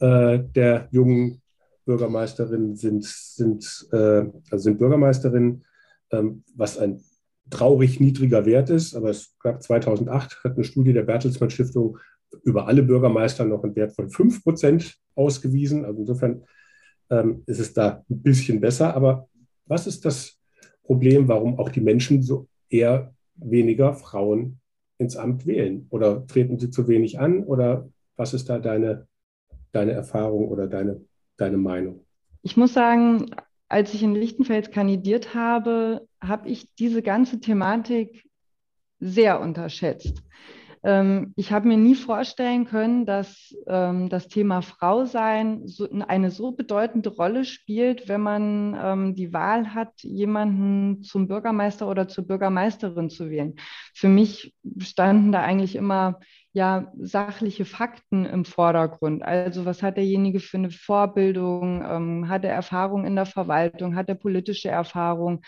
äh, 0.00 0.40
der 0.40 0.88
jungen 0.90 1.40
Bürgermeisterinnen 1.84 2.76
sind, 2.76 3.04
sind, 3.04 3.88
äh, 3.92 4.24
also 4.50 4.58
sind 4.58 4.78
Bürgermeisterinnen, 4.78 5.64
ähm, 6.10 6.44
was 6.54 6.78
ein 6.78 7.02
traurig 7.50 8.00
niedriger 8.00 8.46
Wert 8.46 8.70
ist, 8.70 8.94
aber 8.94 9.10
es 9.10 9.36
gab 9.40 9.62
2008 9.62 10.44
hat 10.44 10.54
eine 10.54 10.64
Studie 10.64 10.92
der 10.92 11.02
Bertelsmann 11.02 11.50
Stiftung 11.50 11.98
über 12.44 12.66
alle 12.66 12.82
Bürgermeister 12.82 13.44
noch 13.44 13.62
einen 13.62 13.76
Wert 13.76 13.94
von 13.94 14.08
5 14.08 14.42
Prozent 14.42 14.96
ausgewiesen. 15.14 15.84
Also 15.84 16.00
insofern 16.00 16.44
ähm, 17.10 17.42
ist 17.46 17.60
es 17.60 17.72
da 17.74 18.04
ein 18.08 18.22
bisschen 18.22 18.60
besser. 18.60 18.94
Aber 18.94 19.28
was 19.66 19.86
ist 19.86 20.04
das 20.04 20.38
Problem, 20.82 21.28
warum 21.28 21.58
auch 21.58 21.68
die 21.68 21.80
Menschen 21.80 22.22
so 22.22 22.48
eher 22.68 23.14
weniger 23.34 23.94
Frauen 23.94 24.60
ins 24.98 25.16
Amt 25.16 25.46
wählen? 25.46 25.86
Oder 25.90 26.26
treten 26.26 26.58
sie 26.58 26.70
zu 26.70 26.88
wenig 26.88 27.20
an? 27.20 27.44
Oder 27.44 27.88
was 28.16 28.34
ist 28.34 28.48
da 28.48 28.58
deine, 28.58 29.06
deine 29.72 29.92
Erfahrung 29.92 30.48
oder 30.48 30.66
deine, 30.66 31.02
deine 31.36 31.58
Meinung? 31.58 32.04
Ich 32.42 32.56
muss 32.56 32.72
sagen, 32.72 33.26
als 33.68 33.94
ich 33.94 34.02
in 34.02 34.14
Lichtenfels 34.14 34.70
kandidiert 34.70 35.34
habe, 35.34 36.06
habe 36.22 36.48
ich 36.48 36.74
diese 36.76 37.02
ganze 37.02 37.40
Thematik 37.40 38.24
sehr 39.00 39.40
unterschätzt. 39.40 40.22
Ähm, 40.84 41.32
ich 41.36 41.52
habe 41.52 41.68
mir 41.68 41.76
nie 41.76 41.94
vorstellen 41.94 42.64
können, 42.64 43.06
dass 43.06 43.54
ähm, 43.68 44.08
das 44.08 44.28
Thema 44.28 44.62
Frau 44.62 45.04
sein 45.04 45.64
eine 46.08 46.30
so 46.30 46.52
bedeutende 46.52 47.10
Rolle 47.10 47.44
spielt, 47.44 48.08
wenn 48.08 48.20
man 48.20 48.76
ähm, 48.80 49.14
die 49.14 49.32
Wahl 49.32 49.74
hat, 49.74 49.92
jemanden 50.02 51.02
zum 51.02 51.28
Bürgermeister 51.28 51.88
oder 51.88 52.08
zur 52.08 52.26
Bürgermeisterin 52.26 53.10
zu 53.10 53.30
wählen. 53.30 53.54
Für 53.94 54.08
mich 54.08 54.54
standen 54.78 55.30
da 55.30 55.42
eigentlich 55.42 55.76
immer 55.76 56.18
ja 56.52 56.92
sachliche 56.98 57.64
Fakten 57.64 58.26
im 58.26 58.44
Vordergrund. 58.44 59.22
Also 59.22 59.64
was 59.64 59.82
hat 59.82 59.96
derjenige 59.96 60.40
für 60.40 60.58
eine 60.58 60.70
Vorbildung? 60.70 61.82
Ähm, 61.88 62.28
hat 62.28 62.44
er 62.44 62.52
Erfahrung 62.52 63.06
in 63.06 63.14
der 63.14 63.26
Verwaltung? 63.26 63.94
Hat 63.94 64.08
er 64.08 64.16
politische 64.16 64.68
Erfahrung? 64.68 65.42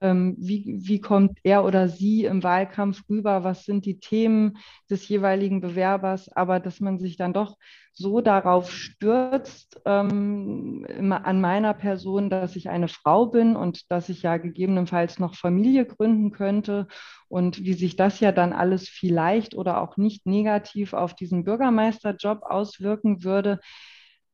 Ähm, 0.00 0.36
wie, 0.38 0.78
wie 0.80 1.00
kommt 1.00 1.38
er 1.42 1.64
oder 1.64 1.88
sie 1.88 2.24
im 2.24 2.42
Wahlkampf 2.42 3.02
rüber? 3.08 3.44
Was 3.44 3.64
sind 3.64 3.84
die 3.84 4.00
Themen 4.00 4.56
des 4.88 5.06
jeweiligen 5.08 5.60
Bewerbers? 5.60 6.30
Aber 6.34 6.60
dass 6.60 6.80
man 6.80 6.98
sich 6.98 7.16
dann 7.16 7.32
doch 7.32 7.56
so 7.92 8.20
darauf 8.20 8.72
stürzt 8.72 9.80
ähm, 9.84 10.86
an 11.10 11.40
meiner 11.40 11.74
Person, 11.74 12.30
dass 12.30 12.56
ich 12.56 12.70
eine 12.70 12.88
Frau 12.88 13.26
bin 13.26 13.56
und 13.56 13.90
dass 13.90 14.08
ich 14.08 14.22
ja 14.22 14.38
gegebenenfalls 14.38 15.18
noch 15.18 15.34
Familie 15.34 15.84
gründen 15.84 16.30
könnte 16.30 16.86
und 17.28 17.62
wie 17.62 17.74
sich 17.74 17.96
das 17.96 18.20
ja 18.20 18.32
dann 18.32 18.52
alles 18.52 18.88
vielleicht 18.88 19.54
oder 19.54 19.82
auch 19.82 19.96
nicht 19.96 20.26
negativ 20.26 20.94
auf 20.94 21.14
diesen 21.14 21.44
Bürgermeisterjob 21.44 22.42
auswirken 22.42 23.22
würde. 23.22 23.60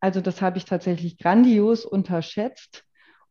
Also 0.00 0.20
das 0.20 0.42
habe 0.42 0.58
ich 0.58 0.64
tatsächlich 0.64 1.18
grandios 1.18 1.84
unterschätzt 1.84 2.85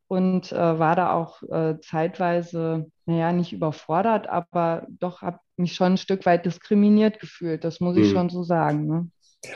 und 0.08 0.52
äh, 0.52 0.80
war 0.80 0.96
da 0.96 1.14
auch 1.14 1.42
äh, 1.44 1.80
zeitweise, 1.82 2.86
naja, 3.06 3.32
nicht 3.32 3.54
überfordert, 3.54 4.28
aber 4.28 4.86
doch 5.00 5.22
habe 5.22 5.40
mich 5.58 5.74
schon 5.74 5.94
ein 5.94 5.98
Stück 5.98 6.26
weit 6.26 6.46
diskriminiert 6.46 7.20
gefühlt. 7.20 7.64
Das 7.64 7.80
muss 7.80 7.98
ich 7.98 8.10
mhm. 8.10 8.14
schon 8.14 8.30
so 8.30 8.44
sagen. 8.44 8.88
Ne? 8.88 9.10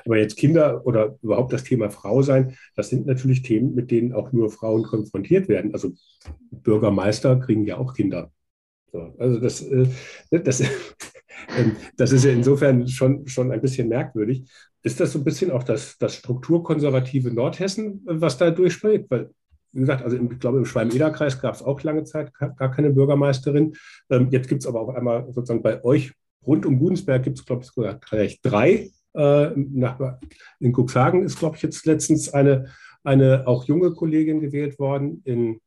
Aber 0.06 0.18
jetzt 0.18 0.38
Kinder 0.38 0.86
oder 0.86 1.18
überhaupt 1.22 1.54
das 1.54 1.64
Thema 1.64 1.90
Frau 1.90 2.22
sein, 2.22 2.56
das 2.76 2.90
sind 2.90 3.06
natürlich 3.06 3.42
Themen, 3.42 3.76
mit 3.76 3.92
denen 3.92 4.14
auch 4.14 4.32
nur 4.32 4.50
Frauen 4.50 4.84
konfrontiert 4.84 5.48
werden. 5.48 5.74
Also 5.74 5.92
Bürgermeister 6.52 7.38
kriegen 7.38 7.66
ja 7.66 7.78
auch 7.78 7.94
Kinder. 7.94 8.32
So, 8.92 9.14
also 9.20 9.40
das, 9.40 9.62
äh, 9.62 9.88
das, 10.32 10.62
ähm, 11.58 11.76
das 11.98 12.12
ist 12.12 12.26
ja 12.26 12.32
insofern 12.32 12.88
schon, 12.88 13.28
schon 13.28 13.52
ein 13.52 13.62
bisschen 13.62 13.90
merkwürdig. 13.90 14.44
Ist 14.82 15.00
das 15.00 15.12
so 15.12 15.20
ein 15.20 15.26
bisschen 15.26 15.52
auch 15.52 15.64
das, 15.64 15.98
das 15.98 16.16
strukturkonservative 16.16 17.32
Nordhessen, 17.32 18.02
was 18.06 18.38
da 18.38 18.50
durchspricht? 18.50 19.06
Weil 19.10 19.30
wie 19.72 19.82
gesagt, 19.82 20.04
also 20.04 20.18
ich 20.18 20.40
glaube, 20.40 20.58
im 20.58 20.66
Schwalm-Eder-Kreis 20.66 21.40
gab 21.42 21.56
es 21.56 21.64
auch 21.64 21.82
lange 21.84 22.04
Zeit 22.04 22.34
gar 22.34 22.72
keine 22.72 22.90
Bürgermeisterin. 22.90 23.76
Ähm, 24.10 24.30
jetzt 24.32 24.50
gibt 24.50 24.62
es 24.62 24.68
aber 24.68 24.82
auf 24.82 24.96
einmal 24.96 25.26
sozusagen 25.32 25.62
bei 25.62 25.84
euch 25.84 26.14
rund 26.46 26.66
um 26.66 26.80
Gudensberg 26.80 27.24
gibt 27.24 27.40
es, 27.40 27.46
glaube 27.46 27.64
ich, 27.64 27.70
sogar 27.70 27.96
gleich 27.96 28.42
drei. 28.42 28.92
Äh, 29.14 29.52
nach, 29.56 30.18
in 30.60 30.74
Cuxhagen 30.74 31.24
ist, 31.24 31.40
glaube 31.40 31.56
ich, 31.56 31.62
jetzt 31.62 31.86
letztens 31.86 32.34
eine, 32.34 32.68
eine 33.04 33.48
auch 33.48 33.66
junge 33.66 33.92
Kollegin 33.92 34.40
gewählt 34.40 34.80
worden. 34.80 35.22
In, 35.26 35.60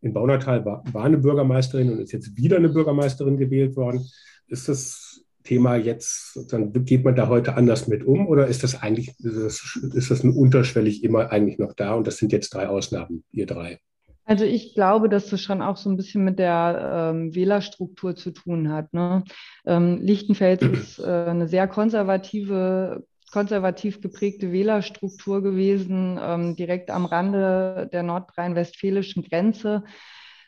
in 0.00 0.12
Baunatal 0.12 0.64
war, 0.64 0.82
war 0.92 1.04
eine 1.04 1.18
Bürgermeisterin 1.18 1.90
und 1.90 2.00
ist 2.00 2.12
jetzt 2.12 2.36
wieder 2.36 2.56
eine 2.56 2.68
Bürgermeisterin 2.68 3.36
gewählt 3.36 3.76
worden. 3.76 4.06
Ist 4.48 4.68
das 4.68 5.11
Thema 5.42 5.76
jetzt, 5.76 6.52
dann 6.52 6.72
geht 6.84 7.04
man 7.04 7.16
da 7.16 7.28
heute 7.28 7.54
anders 7.54 7.88
mit 7.88 8.04
um 8.04 8.26
oder 8.26 8.46
ist 8.46 8.62
das 8.62 8.82
eigentlich, 8.82 9.08
ist 9.18 9.36
das, 9.36 9.80
ist 9.94 10.10
das 10.10 10.20
unterschwellig 10.24 11.04
immer 11.04 11.30
eigentlich 11.30 11.58
noch 11.58 11.74
da 11.74 11.94
und 11.94 12.06
das 12.06 12.16
sind 12.16 12.32
jetzt 12.32 12.54
drei 12.54 12.68
Ausnahmen, 12.68 13.24
ihr 13.32 13.46
drei? 13.46 13.80
Also 14.24 14.44
ich 14.44 14.74
glaube, 14.74 15.08
dass 15.08 15.28
das 15.28 15.40
schon 15.40 15.62
auch 15.62 15.76
so 15.76 15.90
ein 15.90 15.96
bisschen 15.96 16.24
mit 16.24 16.38
der 16.38 17.12
ähm, 17.12 17.34
Wählerstruktur 17.34 18.14
zu 18.14 18.30
tun 18.30 18.72
hat. 18.72 18.92
Ne? 18.94 19.24
Ähm, 19.66 20.00
Lichtenfels 20.00 20.62
ist 20.62 20.98
äh, 21.00 21.26
eine 21.28 21.48
sehr 21.48 21.66
konservative, 21.66 23.04
konservativ 23.32 24.00
geprägte 24.00 24.52
Wählerstruktur 24.52 25.42
gewesen, 25.42 26.18
ähm, 26.22 26.54
direkt 26.54 26.90
am 26.90 27.04
Rande 27.04 27.88
der 27.92 28.04
nordrhein-westfälischen 28.04 29.24
Grenze. 29.24 29.82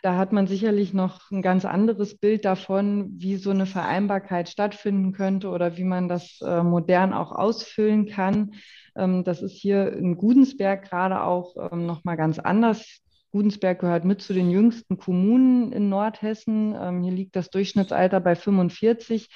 Da 0.04 0.18
hat 0.18 0.32
man 0.34 0.46
sicherlich 0.46 0.92
noch 0.92 1.30
ein 1.30 1.40
ganz 1.40 1.64
anderes 1.64 2.18
Bild 2.18 2.44
davon, 2.44 3.08
wie 3.16 3.36
so 3.36 3.48
eine 3.48 3.64
Vereinbarkeit 3.64 4.50
stattfinden 4.50 5.12
könnte 5.12 5.48
oder 5.48 5.78
wie 5.78 5.84
man 5.84 6.10
das 6.10 6.42
äh, 6.42 6.62
modern 6.62 7.14
auch 7.14 7.32
ausfüllen 7.32 8.04
kann. 8.04 8.52
Ähm, 8.94 9.24
das 9.24 9.40
ist 9.40 9.54
hier 9.54 9.94
in 9.94 10.18
Gudensberg 10.18 10.84
gerade 10.90 11.22
auch 11.22 11.56
ähm, 11.72 11.86
noch 11.86 12.04
mal 12.04 12.16
ganz 12.16 12.38
anders. 12.38 13.00
Gudensberg 13.30 13.78
gehört 13.78 14.04
mit 14.04 14.20
zu 14.20 14.34
den 14.34 14.50
jüngsten 14.50 14.98
Kommunen 14.98 15.72
in 15.72 15.88
Nordhessen. 15.88 16.76
Ähm, 16.78 17.02
hier 17.02 17.12
liegt 17.12 17.34
das 17.34 17.48
Durchschnittsalter 17.48 18.20
bei 18.20 18.34
45. 18.36 19.30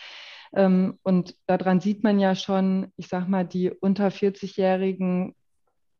Ähm, 0.55 0.99
und 1.03 1.35
daran 1.47 1.81
sieht 1.81 2.05
man 2.05 2.19
ja 2.19 2.35
schon, 2.35 2.93
ich 2.99 3.09
sag 3.09 3.27
mal, 3.27 3.47
die 3.47 3.71
unter 3.71 4.09
40-Jährigen 4.09 5.35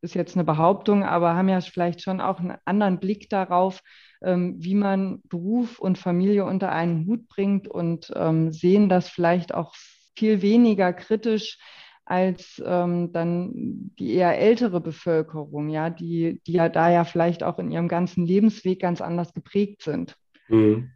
ist 0.01 0.15
jetzt 0.15 0.37
eine 0.37 0.45
Behauptung, 0.45 1.05
aber 1.05 1.35
haben 1.35 1.49
ja 1.49 1.61
vielleicht 1.61 2.03
schon 2.03 2.21
auch 2.21 2.39
einen 2.39 2.57
anderen 2.65 3.01
Blick 3.01 3.29
darauf, 3.29 3.81
ähm, 4.23 4.57
wie 4.59 4.75
man 4.75 5.23
Beruf 5.29 5.79
und 5.79 5.99
Familie 5.99 6.45
unter 6.45 6.73
einen 6.73 7.07
Hut 7.07 7.29
bringt 7.29 7.69
und 7.69 8.13
ähm, 8.15 8.53
sehen 8.53 8.89
das 8.89 9.09
vielleicht 9.09 9.55
auch 9.55 9.75
viel 10.17 10.43
weniger 10.43 10.93
kritisch 10.93 11.59
als 12.05 12.63
ähm, 12.65 13.13
dann 13.13 13.51
die 13.99 14.15
eher 14.15 14.39
ältere 14.39 14.81
Bevölkerung, 14.81 15.69
ja, 15.69 15.91
die, 15.91 16.41
die 16.47 16.53
ja 16.53 16.69
da 16.69 16.91
ja 16.91 17.05
vielleicht 17.05 17.43
auch 17.43 17.59
in 17.59 17.71
ihrem 17.71 17.89
ganzen 17.89 18.25
Lebensweg 18.25 18.81
ganz 18.81 19.03
anders 19.03 19.35
geprägt 19.35 19.83
sind. 19.83 20.17
Mhm. 20.49 20.91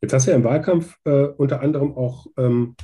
Jetzt 0.00 0.14
hast 0.14 0.26
du 0.26 0.30
ja 0.30 0.36
im 0.36 0.44
Wahlkampf 0.44 0.96
äh, 1.04 1.26
unter 1.26 1.60
anderem 1.60 1.94
auch 1.96 2.26
ähm, 2.38 2.74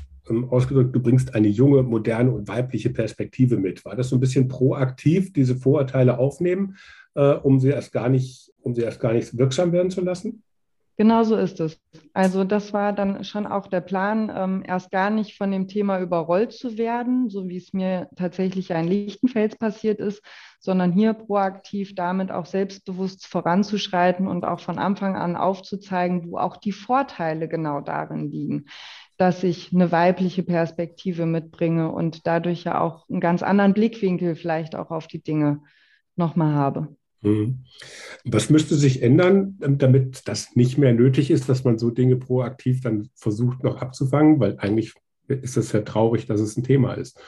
ausgedrückt, 0.51 0.95
du 0.95 1.01
bringst 1.01 1.35
eine 1.35 1.49
junge, 1.49 1.83
moderne 1.83 2.31
und 2.33 2.49
weibliche 2.49 2.91
Perspektive 2.91 3.57
mit. 3.57 3.85
War 3.85 3.97
das 3.97 4.09
so 4.09 4.17
ein 4.17 4.21
bisschen 4.21 4.49
proaktiv, 4.49 5.33
diese 5.33 5.57
Vorurteile 5.57 6.19
aufnehmen, 6.19 6.77
äh, 7.15 7.35
um 7.35 7.61
sie 7.61 7.69
erst 7.69 7.93
gar 7.93 8.09
nicht, 8.09 8.53
um 8.61 8.75
sie 8.75 8.83
erst 8.83 9.01
gar 9.01 9.13
nicht 9.13 9.37
wirksam 9.37 9.73
werden 9.73 9.91
zu 9.91 10.01
lassen? 10.01 10.43
Genau 11.01 11.23
so 11.23 11.37
ist 11.37 11.61
es. 11.61 11.81
Also 12.13 12.43
das 12.43 12.73
war 12.73 12.93
dann 12.93 13.23
schon 13.23 13.47
auch 13.47 13.69
der 13.69 13.81
Plan, 13.81 14.33
ähm, 14.35 14.65
erst 14.67 14.91
gar 14.91 15.11
nicht 15.11 15.37
von 15.37 15.53
dem 15.53 15.69
Thema 15.69 16.01
überrollt 16.01 16.53
zu 16.53 16.77
werden, 16.77 17.31
so 17.31 17.49
wie 17.49 17.57
es 17.57 17.73
mir 17.73 18.09
tatsächlich 18.17 18.71
in 18.71 18.89
Lichtenfels 18.89 19.57
passiert 19.57 20.01
ist, 20.01 20.21
sondern 20.59 20.91
hier 20.91 21.13
proaktiv 21.13 21.95
damit 21.95 22.33
auch 22.33 22.47
selbstbewusst 22.47 23.29
voranzuschreiten 23.29 24.27
und 24.27 24.45
auch 24.45 24.59
von 24.59 24.81
Anfang 24.81 25.15
an 25.15 25.37
aufzuzeigen, 25.37 26.33
wo 26.33 26.39
auch 26.39 26.57
die 26.57 26.73
Vorteile 26.73 27.47
genau 27.47 27.81
darin 27.81 28.33
liegen 28.33 28.65
dass 29.19 29.43
ich 29.43 29.73
eine 29.73 29.93
weibliche 29.93 30.45
Perspektive 30.45 31.27
mitbringe 31.27 31.91
und 31.91 32.27
dadurch 32.27 32.65
ja 32.65 32.81
auch 32.81 33.09
einen 33.09 33.21
ganz 33.21 33.43
anderen 33.43 33.75
Blickwinkel 33.75 34.37
vielleicht 34.37 34.77
auch 34.77 34.91
auf 34.91 35.09
die 35.09 35.23
Dinge 35.23 35.61
nochmal 36.17 36.55
habe. 36.55 36.97
Mhm. 37.21 37.65
Was 38.25 38.49
müsste 38.49 38.77
sich 38.77 39.03
ändern, 39.03 39.57
damit 39.59 40.29
das 40.29 40.55
nicht 40.55 40.79
mehr 40.79 40.95
nötig 40.95 41.33
ist, 41.33 41.49
dass 41.49 41.65
man 41.65 41.79
so 41.79 41.91
Dinge 41.91 42.17
proaktiv 42.17 42.81
dann 42.81 43.11
versucht 43.17 43.65
noch 43.65 43.83
abzufangen? 43.83 44.39
Weil 44.39 44.57
eigentlich 44.59 44.95
ist 45.27 45.57
es 45.57 45.73
ja 45.73 45.81
traurig, 45.81 46.27
dass 46.27 46.41
es 46.41 46.57
ein 46.57 46.63
Thema 46.63 46.95
ist. 46.95 47.21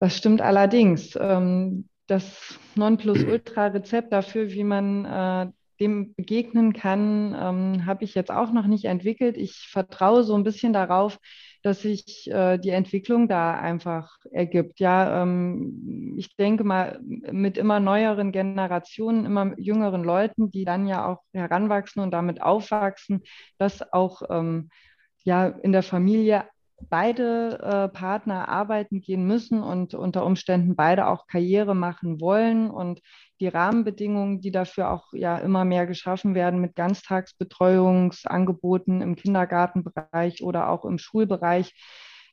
Das 0.00 0.16
stimmt 0.16 0.40
allerdings. 0.40 1.16
Ähm, 1.20 1.88
das 2.06 2.58
Nonplusultra-Rezept 2.74 4.12
dafür, 4.12 4.50
wie 4.50 4.64
man 4.64 5.04
äh, 5.04 5.52
dem 5.80 6.14
begegnen 6.14 6.72
kann, 6.72 7.34
ähm, 7.38 7.86
habe 7.86 8.04
ich 8.04 8.14
jetzt 8.14 8.30
auch 8.30 8.52
noch 8.52 8.66
nicht 8.66 8.84
entwickelt. 8.86 9.36
Ich 9.36 9.68
vertraue 9.70 10.24
so 10.24 10.34
ein 10.34 10.44
bisschen 10.44 10.72
darauf, 10.72 11.18
dass 11.62 11.82
sich 11.82 12.30
äh, 12.30 12.58
die 12.58 12.70
Entwicklung 12.70 13.28
da 13.28 13.54
einfach 13.54 14.16
ergibt. 14.30 14.80
Ja, 14.80 15.22
ähm, 15.22 16.14
ich 16.16 16.36
denke 16.36 16.64
mal, 16.64 17.00
mit 17.02 17.58
immer 17.58 17.80
neueren 17.80 18.32
Generationen, 18.32 19.24
immer 19.24 19.58
jüngeren 19.58 20.04
Leuten, 20.04 20.50
die 20.50 20.64
dann 20.64 20.86
ja 20.86 21.06
auch 21.06 21.22
heranwachsen 21.32 22.02
und 22.02 22.10
damit 22.12 22.42
aufwachsen, 22.42 23.22
dass 23.58 23.92
auch 23.92 24.22
ähm, 24.30 24.70
ja 25.24 25.48
in 25.48 25.72
der 25.72 25.82
Familie 25.82 26.44
beide 26.88 27.58
äh, 27.60 27.88
Partner 27.88 28.48
arbeiten 28.48 29.00
gehen 29.00 29.26
müssen 29.26 29.60
und 29.62 29.94
unter 29.94 30.24
Umständen 30.24 30.76
beide 30.76 31.08
auch 31.08 31.26
Karriere 31.26 31.74
machen 31.74 32.20
wollen 32.20 32.70
und 32.70 33.00
die 33.40 33.48
Rahmenbedingungen, 33.48 34.40
die 34.40 34.50
dafür 34.50 34.90
auch 34.90 35.12
ja 35.12 35.38
immer 35.38 35.64
mehr 35.64 35.86
geschaffen 35.86 36.34
werden 36.34 36.60
mit 36.60 36.74
Ganztagsbetreuungsangeboten 36.76 39.02
im 39.02 39.16
Kindergartenbereich 39.16 40.42
oder 40.42 40.70
auch 40.70 40.84
im 40.84 40.98
Schulbereich, 40.98 41.74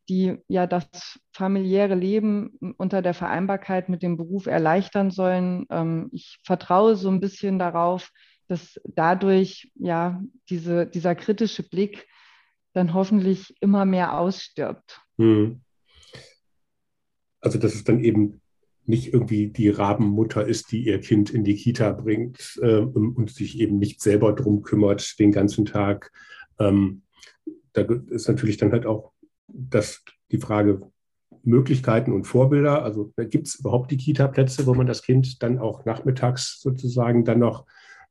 die 0.09 0.37
ja 0.47 0.67
das 0.67 1.19
familiäre 1.33 1.95
Leben 1.95 2.57
unter 2.77 3.01
der 3.01 3.13
Vereinbarkeit 3.13 3.89
mit 3.89 4.03
dem 4.03 4.17
Beruf 4.17 4.45
erleichtern 4.45 5.11
sollen. 5.11 5.65
Ähm, 5.69 6.09
ich 6.11 6.37
vertraue 6.43 6.95
so 6.95 7.09
ein 7.09 7.19
bisschen 7.19 7.59
darauf, 7.59 8.11
dass 8.47 8.79
dadurch 8.83 9.71
ja 9.75 10.21
diese, 10.49 10.85
dieser 10.85 11.15
kritische 11.15 11.67
Blick 11.67 12.07
dann 12.75 12.93
hoffentlich 12.93 13.55
immer 13.61 13.85
mehr 13.85 14.17
ausstirbt. 14.19 15.01
Hm. 15.17 15.61
Also 17.39 17.59
dass 17.59 17.75
es 17.75 17.83
dann 17.83 18.03
eben 18.03 18.41
nicht 18.87 19.13
irgendwie 19.13 19.47
die 19.47 19.69
Rabenmutter 19.69 20.45
ist, 20.45 20.71
die 20.71 20.85
ihr 20.85 20.99
Kind 20.99 21.31
in 21.31 21.43
die 21.43 21.55
Kita 21.55 21.91
bringt 21.91 22.59
äh, 22.61 22.77
und 22.77 23.31
sich 23.31 23.59
eben 23.59 23.77
nicht 23.77 24.01
selber 24.01 24.33
drum 24.33 24.61
kümmert 24.61 25.17
den 25.19 25.31
ganzen 25.31 25.65
Tag. 25.65 26.11
Ähm, 26.59 27.01
da 27.73 27.81
ist 28.09 28.27
natürlich 28.27 28.57
dann 28.57 28.71
halt 28.71 28.85
auch 28.85 29.11
das, 29.47 30.03
die 30.31 30.37
Frage 30.37 30.81
Möglichkeiten 31.43 32.11
und 32.11 32.25
Vorbilder. 32.25 32.83
Also 32.83 33.13
gibt 33.17 33.47
es 33.47 33.55
überhaupt 33.55 33.91
die 33.91 33.97
Kita-Plätze, 33.97 34.65
wo 34.65 34.73
man 34.73 34.87
das 34.87 35.03
Kind 35.03 35.41
dann 35.43 35.59
auch 35.59 35.85
nachmittags 35.85 36.59
sozusagen 36.61 37.23
dann 37.23 37.39
noch, 37.39 37.65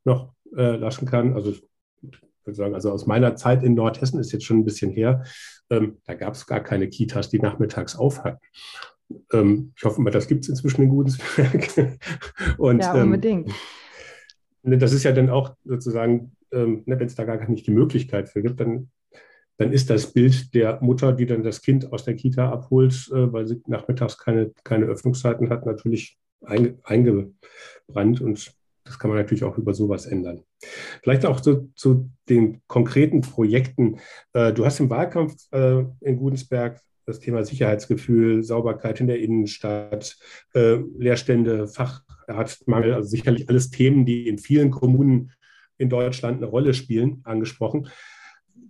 noch 0.05 0.33
äh, 0.57 0.77
lassen 0.77 1.07
kann? 1.07 1.35
Also 1.35 1.55
würde 2.47 2.57
sagen, 2.57 2.75
also 2.75 2.91
aus 2.91 3.07
meiner 3.07 3.37
Zeit 3.37 3.63
in 3.63 3.75
Nordhessen 3.75 4.21
ist 4.21 4.33
jetzt 4.33 4.45
schon 4.45 4.59
ein 4.59 4.65
bisschen 4.65 4.91
her, 4.91 5.25
ähm, 5.71 5.99
da 6.05 6.15
gab 6.15 6.35
es 6.35 6.47
gar 6.47 6.61
keine 6.61 6.89
Kitas, 6.89 7.31
die 7.31 7.39
nachmittags 7.39 7.97
auf 7.97 8.25
hatten. 8.25 8.45
Ähm, 9.33 9.73
ich 9.77 9.85
hoffe 9.85 10.01
mal, 10.01 10.11
das 10.11 10.29
gibt 10.29 10.45
es 10.45 10.49
inzwischen 10.49 10.83
in 10.83 10.89
Gudensberg. 10.89 11.99
Und, 12.59 12.81
ja, 12.81 12.95
ähm, 12.97 13.05
unbedingt. 13.05 13.53
Ähm, 14.65 14.79
das 14.79 14.93
ist 14.93 15.05
ja 15.05 15.13
dann 15.13 15.31
auch 15.31 15.55
sozusagen, 15.65 16.33
ähm, 16.53 16.83
ne, 16.87 16.99
wenn 16.99 17.07
es 17.07 17.15
da 17.15 17.25
gar 17.25 17.49
nicht 17.49 17.67
die 17.67 17.73
Möglichkeit 17.73 18.29
für 18.29 18.43
gibt, 18.43 18.61
dann, 18.61 18.91
dann 19.59 19.73
ist 19.73 19.91
das 19.91 20.13
Bild 20.13 20.55
der 20.55 20.81
Mutter, 20.83 21.13
die 21.13 21.27
dann 21.27 21.43
das 21.43 21.61
Kind 21.63 21.93
aus 21.93 22.05
der 22.05 22.17
Kita 22.17 22.51
abholt, 22.51 23.11
äh, 23.13 23.33
weil 23.33 23.47
sie 23.47 23.63
nachmittags 23.67 24.19
keine, 24.19 24.53
keine 24.65 24.87
Öffnungszeiten 24.87 25.51
hat, 25.51 25.67
natürlich 25.67 26.19
einge, 26.43 26.79
eingebrannt. 26.83 28.21
Und 28.21 28.55
das 28.85 28.99
kann 28.99 29.11
man 29.11 29.19
natürlich 29.19 29.45
auch 29.45 29.59
über 29.59 29.75
sowas 29.75 30.07
ändern. 30.07 30.43
Vielleicht 31.03 31.25
auch 31.25 31.41
zu, 31.41 31.73
zu 31.75 32.11
den 32.29 32.61
konkreten 32.67 33.23
Projekten. 33.23 33.99
Äh, 34.33 34.53
du 34.53 34.65
hast 34.65 34.81
im 34.81 34.91
Wahlkampf 34.91 35.35
äh, 35.53 35.85
in 36.01 36.17
Gudensberg 36.17 36.81
das 37.07 37.21
Thema 37.21 37.45
Sicherheitsgefühl, 37.45 38.43
Sauberkeit 38.43 39.01
in 39.01 39.07
der 39.07 39.21
Innenstadt, 39.21 40.17
äh, 40.55 40.77
Leerstände, 40.99 41.69
Facharztmangel, 41.69 42.95
also 42.95 43.09
sicherlich 43.09 43.49
alles 43.49 43.71
Themen, 43.71 44.07
die 44.07 44.29
in 44.29 44.39
vielen 44.39 44.71
Kommunen 44.71 45.33
in 45.77 45.89
Deutschland 45.89 46.39
eine 46.39 46.47
Rolle 46.47 46.73
spielen, 46.73 47.21
angesprochen. 47.25 47.89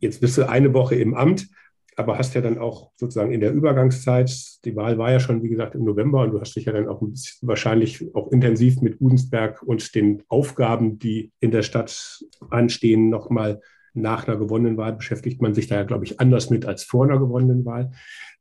Jetzt 0.00 0.20
bist 0.20 0.36
du 0.36 0.48
eine 0.48 0.74
Woche 0.74 0.96
im 0.96 1.14
Amt, 1.14 1.48
aber 1.96 2.18
hast 2.18 2.34
ja 2.34 2.40
dann 2.40 2.58
auch 2.58 2.90
sozusagen 2.96 3.32
in 3.32 3.40
der 3.40 3.52
Übergangszeit, 3.52 4.30
die 4.64 4.76
Wahl 4.76 4.98
war 4.98 5.12
ja 5.12 5.20
schon, 5.20 5.42
wie 5.42 5.48
gesagt, 5.48 5.74
im 5.74 5.84
November 5.84 6.22
und 6.22 6.32
du 6.32 6.40
hast 6.40 6.56
dich 6.56 6.64
ja 6.64 6.72
dann 6.72 6.88
auch 6.88 7.02
wahrscheinlich 7.42 8.14
auch 8.14 8.30
intensiv 8.32 8.80
mit 8.80 8.98
Gudensberg 8.98 9.62
und 9.62 9.94
den 9.94 10.22
Aufgaben, 10.28 10.98
die 10.98 11.32
in 11.40 11.50
der 11.50 11.62
Stadt 11.62 12.24
anstehen, 12.50 13.10
nochmal 13.10 13.60
nach 13.94 14.26
einer 14.26 14.36
gewonnenen 14.36 14.76
Wahl 14.76 14.92
beschäftigt 14.94 15.40
man 15.40 15.54
sich 15.54 15.68
da 15.68 15.76
ja, 15.76 15.84
glaube 15.84 16.04
ich, 16.04 16.20
anders 16.20 16.50
mit 16.50 16.66
als 16.66 16.82
vor 16.82 17.04
einer 17.04 17.18
gewonnenen 17.18 17.64
Wahl. 17.64 17.92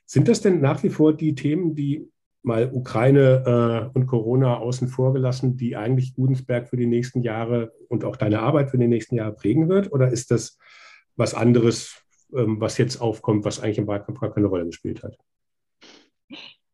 Sind 0.06 0.28
das 0.28 0.42
denn 0.42 0.62
nach 0.62 0.84
wie 0.84 0.90
vor 0.90 1.16
die 1.16 1.36
Themen, 1.36 1.76
die 1.76 2.10
mal 2.42 2.72
Ukraine 2.74 3.90
äh, 3.94 3.98
und 3.98 4.08
Corona 4.08 4.58
außen 4.58 4.88
vor 4.90 5.14
gelassen, 5.14 5.56
die 5.56 5.78
eigentlich 5.78 6.16
Gudensberg 6.16 6.68
für 6.68 6.76
die 6.76 6.88
nächsten 6.88 7.22
Jahre 7.22 7.72
und 7.88 8.04
auch 8.04 8.18
deine 8.18 8.40
Arbeit 8.40 8.72
für 8.72 8.78
die 8.78 8.88
nächsten 8.88 9.16
Jahre 9.16 9.34
prägen 9.34 9.70
wird? 9.70 9.92
Oder 9.92 10.10
ist 10.10 10.32
das 10.32 10.58
was 11.16 11.34
anderes, 11.34 12.03
was 12.34 12.78
jetzt 12.78 13.02
aufkommt, 13.02 13.46
was 13.46 13.62
eigentlich 13.62 13.78
im 13.78 13.88
Wahlkampf 13.88 14.20
gar 14.20 14.34
keine 14.34 14.48
Rolle 14.48 14.66
gespielt 14.66 15.04
hat? 15.04 15.18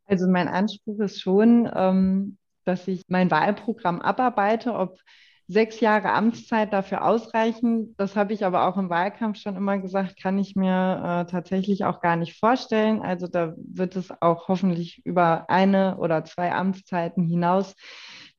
Also 0.05 0.27
mein 0.27 0.47
Anspruch 0.47 0.99
ist 0.99 1.21
schon, 1.21 1.69
ähm, 1.73 2.37
dass 2.65 2.87
ich 2.87 3.03
mein 3.07 3.29
Wahlprogramm 3.29 4.01
abarbeite, 4.01 4.73
ob 4.73 4.99
sechs 5.47 5.79
Jahre 5.79 6.11
Amtszeit 6.11 6.71
dafür 6.71 7.03
ausreichen. 7.03 7.95
Das 7.97 8.15
habe 8.15 8.33
ich 8.33 8.45
aber 8.45 8.67
auch 8.67 8.77
im 8.77 8.89
Wahlkampf 8.89 9.39
schon 9.39 9.55
immer 9.55 9.79
gesagt, 9.79 10.21
kann 10.21 10.37
ich 10.37 10.55
mir 10.55 11.25
äh, 11.27 11.31
tatsächlich 11.31 11.85
auch 11.85 12.01
gar 12.01 12.15
nicht 12.15 12.39
vorstellen. 12.39 13.01
Also 13.01 13.27
da 13.27 13.55
wird 13.57 13.95
es 13.95 14.11
auch 14.21 14.47
hoffentlich 14.47 15.01
über 15.05 15.49
eine 15.49 15.97
oder 15.97 16.23
zwei 16.23 16.51
Amtszeiten 16.51 17.23
hinaus 17.23 17.75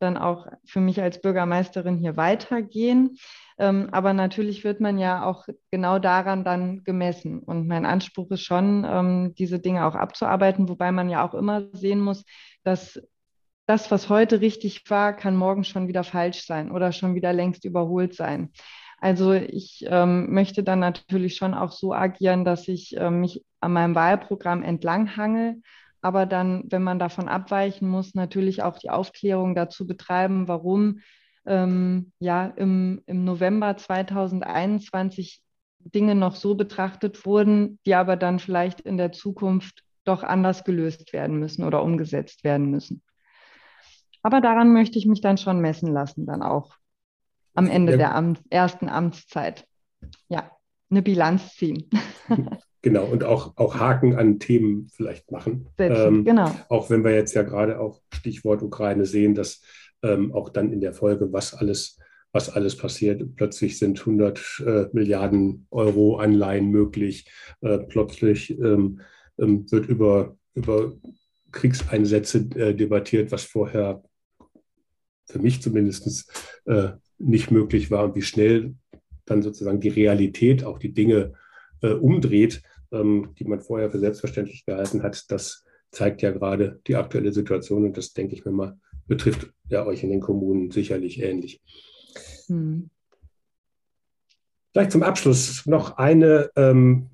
dann 0.01 0.17
auch 0.17 0.47
für 0.65 0.81
mich 0.81 1.01
als 1.01 1.21
Bürgermeisterin 1.21 1.99
hier 1.99 2.17
weitergehen. 2.17 3.17
Ähm, 3.59 3.89
aber 3.93 4.13
natürlich 4.15 4.65
wird 4.65 4.81
man 4.81 4.99
ja 4.99 5.25
auch 5.25 5.47
genau 5.71 5.99
daran 5.99 6.45
dann 6.45 6.83
gemessen. 6.85 7.41
Und 7.41 7.69
mein 7.69 7.85
Anspruch 7.85 8.31
ist 8.31 8.43
schon, 8.43 8.87
ähm, 8.89 9.35
diese 9.37 9.59
Dinge 9.59 9.87
auch 9.87 9.95
abzuarbeiten, 9.95 10.69
wobei 10.69 10.93
man 10.93 11.11
ja 11.11 11.27
auch 11.27 11.35
immer 11.35 11.69
sehen 11.73 12.01
muss, 12.01 12.25
dass 12.65 13.01
das, 13.67 13.91
was 13.91 14.09
heute 14.09 14.41
richtig 14.41 14.83
war, 14.91 15.13
kann 15.13 15.37
morgen 15.37 15.65
schon 15.65 15.87
wieder 15.87 16.03
falsch 16.03 16.45
sein 16.45 16.73
oder 16.73 16.91
schon 16.91 17.15
wieder 17.15 17.33
längst 17.33 17.65
überholt 17.65 18.15
sein. 18.15 18.51
Also 18.99 19.33
ich 19.33 19.85
ähm, 19.89 20.33
möchte 20.33 20.63
dann 20.63 20.81
natürlich 20.81 21.37
schon 21.37 21.55
auch 21.55 21.73
so 21.73 21.95
agieren, 21.95 22.45
dass 22.45 22.69
ich 22.69 22.97
äh, 22.97 23.11
mich 23.11 23.45
an 23.61 23.73
meinem 23.73 23.95
Wahlprogramm 23.95 24.63
entlanghangel, 24.63 25.63
aber 26.03 26.27
dann, 26.27 26.65
wenn 26.69 26.83
man 26.83 26.99
davon 26.99 27.29
abweichen 27.29 27.89
muss, 27.89 28.15
natürlich 28.15 28.63
auch 28.63 28.79
die 28.79 28.91
Aufklärung 28.91 29.55
dazu 29.55 29.87
betreiben, 29.87 30.49
warum 30.49 31.01
ähm, 31.47 32.13
ja 32.19 32.47
im, 32.47 33.03
im 33.07 33.25
November 33.25 33.77
2021 33.77 35.43
Dinge 35.81 36.15
noch 36.15 36.37
so 36.37 36.55
betrachtet 36.55 37.25
wurden, 37.25 37.79
die 37.87 37.95
aber 37.95 38.17
dann 38.17 38.39
vielleicht 38.39 38.81
in 38.81 38.99
der 38.99 39.13
Zukunft 39.13 39.83
doch 40.05 40.23
anders 40.23 40.65
gelöst 40.65 41.13
werden 41.13 41.39
müssen 41.39 41.65
oder 41.65 41.83
umgesetzt 41.83 42.45
werden 42.45 42.71
müssen. 42.71 43.03
Aber 44.23 44.41
daran 44.41 44.73
möchte 44.73 44.99
ich 44.99 45.07
mich 45.07 45.21
dann 45.21 45.39
schon 45.39 45.61
messen 45.61 45.93
lassen, 45.93 46.27
dann 46.27 46.43
auch 46.43 46.75
am 47.55 47.69
Ende 47.69 47.93
ja. 47.93 47.99
der 47.99 48.15
Amt, 48.15 48.41
ersten 48.51 48.89
Amtszeit. 48.89 49.67
Ja, 50.29 50.51
eine 50.91 51.03
Bilanz 51.03 51.55
ziehen. 51.55 51.89
Genau, 52.83 53.05
und 53.05 53.25
auch, 53.25 53.57
auch 53.57 53.77
Haken 53.77 54.15
an 54.15 54.39
Themen 54.39 54.89
vielleicht 54.89 55.31
machen. 55.31 55.69
Setzen, 55.77 56.15
ähm, 56.15 56.25
genau. 56.25 56.51
Auch 56.69 56.89
wenn 56.89 57.05
wir 57.05 57.15
jetzt 57.15 57.35
ja 57.35 57.43
gerade 57.43 57.79
auch 57.79 58.01
Stichwort 58.13 58.63
Ukraine 58.63 59.05
sehen, 59.05 59.35
dass 59.35 59.63
ähm, 60.03 60.33
auch 60.33 60.49
dann 60.49 60.73
in 60.73 60.81
der 60.81 60.95
Folge, 60.95 61.31
was 61.33 61.53
alles, 61.53 61.99
was 62.33 62.49
alles 62.49 62.77
passiert, 62.77 63.37
plötzlich 63.37 63.79
sind 63.79 64.01
100 64.01 64.63
äh, 64.65 64.87
Milliarden 64.93 65.67
Euro 65.71 66.17
Anleihen 66.17 66.71
möglich, 66.71 67.31
äh, 67.61 67.79
plötzlich 67.79 68.59
ähm, 68.59 69.01
ähm 69.39 69.71
wird 69.71 69.87
über, 69.87 70.37
über 70.55 70.95
Kriegseinsätze 71.53 72.49
äh, 72.55 72.75
debattiert, 72.75 73.31
was 73.31 73.45
vorher 73.45 74.03
für 75.27 75.39
mich 75.39 75.61
zumindest 75.61 76.33
äh, 76.65 76.91
nicht 77.19 77.51
möglich 77.51 77.91
war 77.91 78.05
und 78.05 78.15
wie 78.15 78.23
schnell 78.23 78.75
dann 79.27 79.43
sozusagen 79.43 79.81
die 79.81 79.89
Realität 79.89 80.65
auch 80.65 80.79
die 80.79 80.93
Dinge 80.93 81.35
äh, 81.83 81.93
umdreht, 81.93 82.63
ähm, 82.93 83.35
die 83.39 83.45
man 83.45 83.61
vorher 83.61 83.91
für 83.91 83.99
selbstverständlich 83.99 84.65
gehalten 84.65 85.03
hat, 85.03 85.31
das 85.31 85.65
zeigt 85.91 86.23
ja 86.23 86.31
gerade 86.31 86.81
die 86.87 86.97
aktuelle 86.97 87.33
Situation 87.33 87.85
und 87.85 87.97
das, 87.97 88.13
denke 88.13 88.35
ich 88.35 88.45
mir 88.45 88.53
mal, 88.53 88.79
betrifft 89.07 89.53
ja 89.69 89.85
euch 89.85 90.03
in 90.03 90.11
den 90.11 90.21
Kommunen 90.21 90.71
sicherlich 90.71 91.21
ähnlich. 91.21 91.61
Hm. 92.47 92.91
Vielleicht 94.73 94.93
zum 94.93 95.03
Abschluss 95.03 95.67
noch 95.67 95.97
eine, 95.99 96.51
ähm, 96.55 97.11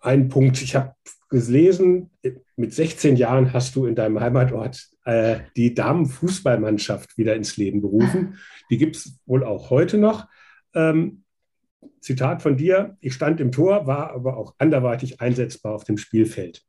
ein 0.00 0.28
Punkt. 0.28 0.62
Ich 0.62 0.76
habe 0.76 0.94
gelesen, 1.28 2.10
mit 2.54 2.72
16 2.72 3.16
Jahren 3.16 3.52
hast 3.52 3.74
du 3.74 3.86
in 3.86 3.96
deinem 3.96 4.20
Heimatort 4.20 4.88
äh, 5.04 5.40
die 5.56 5.74
Damenfußballmannschaft 5.74 7.18
wieder 7.18 7.34
ins 7.34 7.56
Leben 7.56 7.80
gerufen. 7.80 8.38
Die 8.70 8.78
gibt 8.78 8.96
es 8.96 9.18
wohl 9.26 9.44
auch 9.44 9.70
heute 9.70 9.98
noch. 9.98 10.26
Ähm, 10.74 11.24
Zitat 12.06 12.40
von 12.40 12.56
dir, 12.56 12.96
ich 13.00 13.14
stand 13.14 13.40
im 13.40 13.50
Tor, 13.50 13.88
war 13.88 14.12
aber 14.12 14.36
auch 14.36 14.54
anderweitig 14.58 15.20
einsetzbar 15.20 15.74
auf 15.74 15.82
dem 15.82 15.98
Spielfeld. 15.98 16.62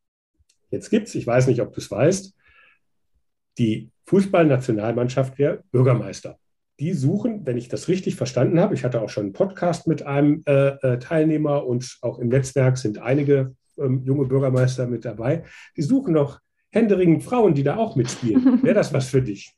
Jetzt 0.72 0.90
gibt 0.90 1.10
es, 1.10 1.14
ich 1.14 1.28
weiß 1.28 1.46
nicht, 1.46 1.62
ob 1.62 1.74
du 1.74 1.80
es 1.80 1.92
weißt, 1.92 2.34
die 3.60 3.92
Fußballnationalmannschaft 4.08 5.38
der 5.38 5.64
Bürgermeister. 5.72 6.40
Die 6.80 6.94
suchen, 6.94 7.46
wenn 7.46 7.56
ich 7.56 7.70
das 7.70 7.88
richtig 7.88 8.16
verstanden 8.16 8.60
habe, 8.60 8.74
ich 8.74 8.84
hatte 8.84 9.00
auch 9.00 9.10
schon 9.10 9.26
einen 9.26 9.34
Podcast 9.34 9.86
mit 9.86 10.02
einem 10.02 10.42
äh, 10.48 10.70
äh 10.70 10.98
Teilnehmer 10.98 11.68
und 11.68 12.00
auch 12.02 12.18
im 12.18 12.30
Netzwerk 12.30 12.80
sind 12.80 12.98
einige 12.98 13.56
ähm, 13.78 14.02
junge 14.06 14.26
Bürgermeister 14.26 14.88
mit 14.88 15.06
dabei, 15.06 15.44
die 15.76 15.84
suchen 15.84 16.16
noch 16.16 16.40
händeringend 16.72 17.22
Frauen, 17.24 17.54
die 17.54 17.64
da 17.64 17.78
auch 17.78 17.96
mitspielen. 17.96 18.64
Wäre 18.64 18.74
das 18.74 18.92
was 18.92 19.10
für 19.10 19.22
dich? 19.22 19.56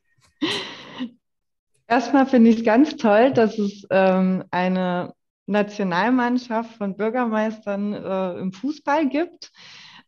Erstmal 1.88 2.26
finde 2.26 2.50
ich 2.50 2.58
es 2.58 2.64
ganz 2.64 2.98
toll, 2.98 3.32
dass 3.32 3.58
es 3.58 3.86
ähm, 3.90 4.44
eine 4.50 5.14
Nationalmannschaft 5.50 6.76
von 6.76 6.96
Bürgermeistern 6.96 7.92
äh, 7.92 8.38
im 8.38 8.52
Fußball 8.52 9.08
gibt. 9.08 9.50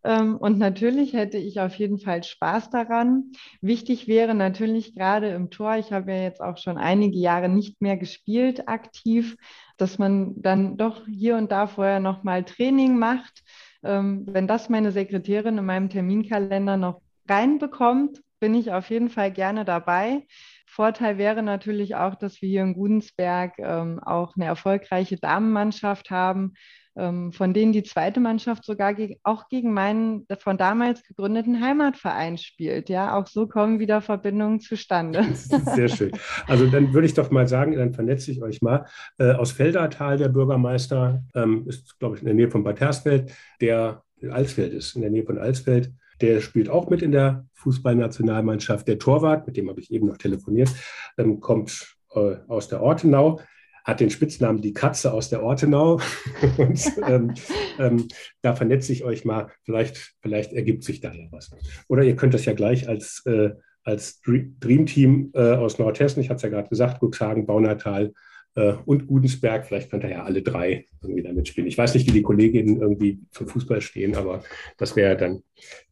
Ähm, 0.04 0.36
und 0.36 0.58
natürlich 0.58 1.12
hätte 1.12 1.38
ich 1.38 1.60
auf 1.60 1.74
jeden 1.74 1.98
Fall 1.98 2.24
Spaß 2.24 2.70
daran. 2.70 3.32
Wichtig 3.60 4.08
wäre 4.08 4.34
natürlich 4.34 4.94
gerade 4.94 5.28
im 5.28 5.50
Tor, 5.50 5.76
ich 5.76 5.92
habe 5.92 6.12
ja 6.12 6.22
jetzt 6.22 6.40
auch 6.40 6.58
schon 6.58 6.78
einige 6.78 7.18
Jahre 7.18 7.48
nicht 7.48 7.80
mehr 7.80 7.96
gespielt 7.96 8.68
aktiv, 8.68 9.36
dass 9.76 9.98
man 9.98 10.40
dann 10.40 10.76
doch 10.76 11.06
hier 11.06 11.36
und 11.36 11.52
da 11.52 11.66
vorher 11.66 12.00
nochmal 12.00 12.44
Training 12.44 12.98
macht 12.98 13.42
ähm, 13.82 14.24
wenn 14.26 14.46
das 14.46 14.68
meine 14.68 14.92
Sekretärin 14.92 15.58
in 15.58 15.64
meinem 15.64 15.90
Terminkalender 15.90 16.76
noch 16.76 17.02
reinbekommt, 17.28 18.22
bin 18.40 18.54
ich 18.54 18.72
auf 18.72 18.90
jeden 18.90 19.08
Fall 19.08 19.30
gerne 19.32 19.64
dabei. 19.64 20.26
Vorteil 20.72 21.18
wäre 21.18 21.42
natürlich 21.42 21.96
auch, 21.96 22.14
dass 22.14 22.40
wir 22.40 22.48
hier 22.48 22.62
in 22.62 22.72
Gudensberg 22.72 23.58
ähm, 23.58 24.00
auch 24.00 24.36
eine 24.36 24.46
erfolgreiche 24.46 25.16
Damenmannschaft 25.16 26.10
haben, 26.10 26.54
ähm, 26.96 27.30
von 27.32 27.52
denen 27.52 27.72
die 27.72 27.82
zweite 27.82 28.20
Mannschaft 28.20 28.64
sogar 28.64 28.94
ge 28.94 29.18
auch 29.22 29.50
gegen 29.50 29.74
meinen 29.74 30.26
von 30.38 30.56
damals 30.56 31.02
gegründeten 31.02 31.62
Heimatverein 31.62 32.38
spielt. 32.38 32.88
Ja, 32.88 33.18
auch 33.18 33.26
so 33.26 33.46
kommen 33.46 33.80
wieder 33.80 34.00
Verbindungen 34.00 34.60
zustande. 34.60 35.24
Sehr 35.34 35.88
schön. 35.88 36.12
Also 36.46 36.66
dann 36.66 36.94
würde 36.94 37.06
ich 37.06 37.14
doch 37.14 37.30
mal 37.30 37.46
sagen, 37.46 37.76
dann 37.76 37.92
vernetze 37.92 38.30
ich 38.30 38.42
euch 38.42 38.62
mal. 38.62 38.86
Äh, 39.18 39.32
aus 39.32 39.52
Feldertal, 39.52 40.16
der 40.16 40.28
Bürgermeister, 40.28 41.22
ähm, 41.34 41.66
ist, 41.68 41.98
glaube 41.98 42.16
ich, 42.16 42.22
in 42.22 42.26
der 42.26 42.34
Nähe 42.34 42.50
von 42.50 42.64
Bad 42.64 42.80
Hersfeld, 42.80 43.30
der 43.60 44.02
in 44.20 44.30
Alsfeld 44.30 44.72
ist, 44.72 44.96
in 44.96 45.02
der 45.02 45.10
Nähe 45.10 45.24
von 45.24 45.36
Alsfeld. 45.36 45.92
Der 46.22 46.40
spielt 46.40 46.70
auch 46.70 46.88
mit 46.88 47.02
in 47.02 47.12
der 47.12 47.46
Fußballnationalmannschaft. 47.54 48.88
Der 48.88 48.98
Torwart, 48.98 49.46
mit 49.46 49.56
dem 49.56 49.68
habe 49.68 49.80
ich 49.80 49.90
eben 49.90 50.06
noch 50.06 50.16
telefoniert, 50.16 50.70
ähm, 51.18 51.40
kommt 51.40 51.96
äh, 52.14 52.36
aus 52.48 52.68
der 52.68 52.82
Ortenau. 52.82 53.40
hat 53.84 53.98
den 53.98 54.10
Spitznamen 54.10 54.62
die 54.62 54.72
Katze 54.72 55.12
aus 55.12 55.28
der 55.28 55.42
Ortenau. 55.42 56.00
Und 56.56 56.80
ähm, 57.06 57.34
ähm, 57.78 58.08
da 58.40 58.54
vernetze 58.54 58.92
ich 58.92 59.02
euch 59.02 59.24
mal. 59.24 59.50
Vielleicht, 59.64 60.14
vielleicht 60.22 60.52
ergibt 60.52 60.84
sich 60.84 61.00
da 61.00 61.12
ja 61.12 61.26
was. 61.32 61.50
Oder 61.88 62.04
ihr 62.04 62.14
könnt 62.14 62.34
das 62.34 62.44
ja 62.44 62.52
gleich 62.52 62.88
als, 62.88 63.22
äh, 63.26 63.50
als 63.82 64.20
Dream 64.20 64.86
Team 64.86 65.32
äh, 65.34 65.54
aus 65.54 65.80
Nordhessen, 65.80 66.22
ich 66.22 66.30
hatte 66.30 66.36
es 66.36 66.42
ja 66.42 66.48
gerade 66.48 66.68
gesagt, 66.68 67.00
Guxhagen, 67.00 67.46
Baunatal 67.46 68.12
und 68.54 69.06
Gudensberg, 69.06 69.66
vielleicht 69.66 69.90
könnt 69.90 70.04
ihr 70.04 70.10
ja 70.10 70.24
alle 70.24 70.42
drei 70.42 70.86
irgendwie 71.00 71.22
damit 71.22 71.48
spielen. 71.48 71.66
Ich 71.66 71.78
weiß 71.78 71.94
nicht, 71.94 72.06
wie 72.06 72.12
die 72.12 72.22
Kolleginnen 72.22 72.80
irgendwie 72.80 73.20
zum 73.30 73.48
Fußball 73.48 73.80
stehen, 73.80 74.14
aber 74.14 74.42
das 74.76 74.94
wäre 74.94 75.16
dann, 75.16 75.42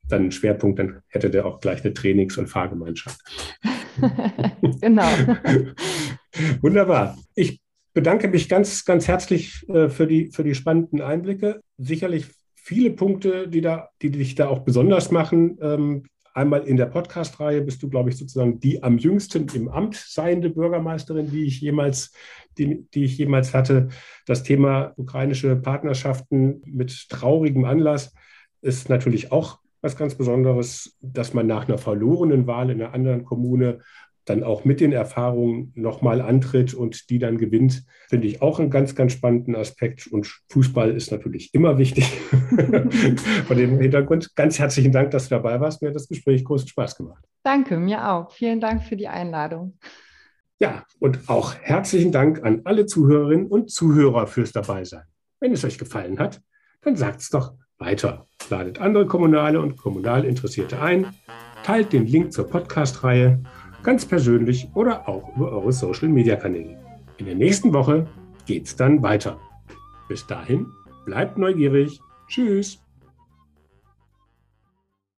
dann 0.09 0.27
ein 0.27 0.33
Schwerpunkt. 0.33 0.79
Dann 0.79 1.01
hätte 1.09 1.31
der 1.31 1.47
auch 1.47 1.61
gleich 1.61 1.83
eine 1.85 1.95
Trainings- 1.95 2.37
und 2.37 2.49
Fahrgemeinschaft. 2.49 3.21
genau. 4.81 5.09
Wunderbar. 6.61 7.19
Ich 7.35 7.61
bedanke 7.95 8.29
mich 8.29 8.49
ganz, 8.49 8.85
ganz 8.85 9.09
herzlich 9.09 9.67
äh, 9.69 9.89
für, 9.89 10.07
die, 10.07 10.31
für 10.31 10.45
die 10.45 10.55
spannenden 10.55 11.01
Einblicke. 11.01 11.63
Sicherlich 11.79 12.27
viele 12.55 12.91
Punkte, 12.91 13.49
die, 13.49 13.63
da, 13.63 13.89
die 14.03 14.11
dich 14.11 14.35
da 14.35 14.49
auch 14.49 14.61
besonders 14.61 15.11
machen. 15.11 15.59
Einmal 16.41 16.66
in 16.66 16.78
der 16.78 16.86
Podcast-Reihe 16.86 17.61
bist 17.61 17.82
du, 17.82 17.91
glaube 17.91 18.09
ich, 18.09 18.16
sozusagen 18.16 18.61
die 18.61 18.82
am 18.82 18.97
jüngsten 18.97 19.47
im 19.53 19.68
Amt 19.68 19.95
seiende 19.95 20.49
Bürgermeisterin, 20.49 21.30
die 21.30 21.45
ich 21.45 21.61
jemals, 21.61 22.14
die, 22.57 22.86
die 22.95 23.05
ich 23.05 23.18
jemals 23.18 23.53
hatte. 23.53 23.88
Das 24.24 24.43
Thema 24.43 24.95
ukrainische 24.97 25.55
Partnerschaften 25.55 26.62
mit 26.64 27.11
traurigem 27.11 27.66
Anlass 27.66 28.14
ist 28.62 28.88
natürlich 28.88 29.32
auch 29.32 29.59
was 29.82 29.99
ganz 29.99 30.14
Besonderes, 30.14 30.97
dass 31.03 31.34
man 31.34 31.47
nach 31.47 31.68
einer 31.68 31.76
verlorenen 31.76 32.47
Wahl 32.47 32.70
in 32.70 32.80
einer 32.80 32.95
anderen 32.95 33.26
Kommune 33.26 33.80
dann 34.25 34.45
auch 34.45 34.64
mit 34.64 34.81
den 34.81 34.93
Erfahrungen 34.93 35.73
nochmal 35.75 36.21
antritt 36.21 36.75
und 36.75 37.11
die 37.11 37.18
dann 37.18 37.39
gewinnt, 37.39 37.85
finde 38.09 38.27
ich 38.27 38.43
auch 38.43 38.61
einen 38.61 38.71
ganz, 38.71 38.95
ganz 38.95 39.12
spannenden 39.12 39.57
Aspekt. 39.57 40.07
Und 40.07 40.41
Fußball 40.51 40.91
ist 40.91 41.11
natürlich 41.11 41.55
immer 41.55 41.79
wichtig. 41.79 42.11
Von 43.47 43.57
dem 43.57 43.81
Hintergrund 43.81 44.35
ganz 44.37 44.59
herzlichen 44.59 44.93
Dank, 44.93 45.11
dass 45.11 45.29
du 45.29 45.35
dabei 45.35 45.61
warst. 45.61 45.83
Mir 45.83 45.89
hat 45.89 45.97
das 45.97 46.09
Gespräch 46.09 46.45
großen 46.45 46.68
Spaß 46.68 46.97
gemacht. 46.97 47.25
Danke, 47.43 47.79
mir 47.79 48.11
auch. 48.11 48.31
Vielen 48.33 48.61
Dank 48.61 48.83
für 48.85 48.97
die 48.97 49.09
Einladung. 49.09 49.79
Ja, 50.59 50.85
und 50.99 51.29
auch 51.29 51.55
herzlichen 51.55 52.12
Dank 52.12 52.45
an 52.45 52.61
alle 52.64 52.85
Zuhörerinnen 52.85 53.47
und 53.47 53.71
Zuhörer 53.71 54.27
fürs 54.27 54.53
Dabeisein. 54.53 55.05
Wenn 55.41 55.53
es 55.53 55.64
euch 55.64 55.79
gefallen 55.79 56.18
hat, 56.18 56.43
dann 56.83 56.97
sagt 56.97 57.23
es 57.23 57.31
doch 57.31 57.55
weiter. 57.79 58.27
Ladet 58.51 58.79
andere 58.79 59.07
Kommunale 59.07 59.61
und 59.61 59.79
kommunal 59.79 60.25
Interessierte 60.27 60.83
ein, 60.83 61.07
teilt 61.62 61.95
den 61.95 62.07
Link 62.07 62.33
zur 62.33 62.49
Podcast-Reihe, 62.49 63.43
ganz 63.83 64.05
persönlich 64.05 64.68
oder 64.74 65.09
auch 65.09 65.37
über 65.37 65.53
eure 65.53 65.72
Social-Media-Kanäle. 65.72 66.78
In 67.18 67.26
der 67.26 67.35
nächsten 67.35 67.72
Woche 67.72 68.07
geht's 68.47 68.76
dann 68.76 69.03
weiter. 69.03 69.39
Bis 70.09 70.26
dahin, 70.26 70.66
bleibt 71.05 71.39
neugierig. 71.39 72.01
Tschüss. 72.28 72.83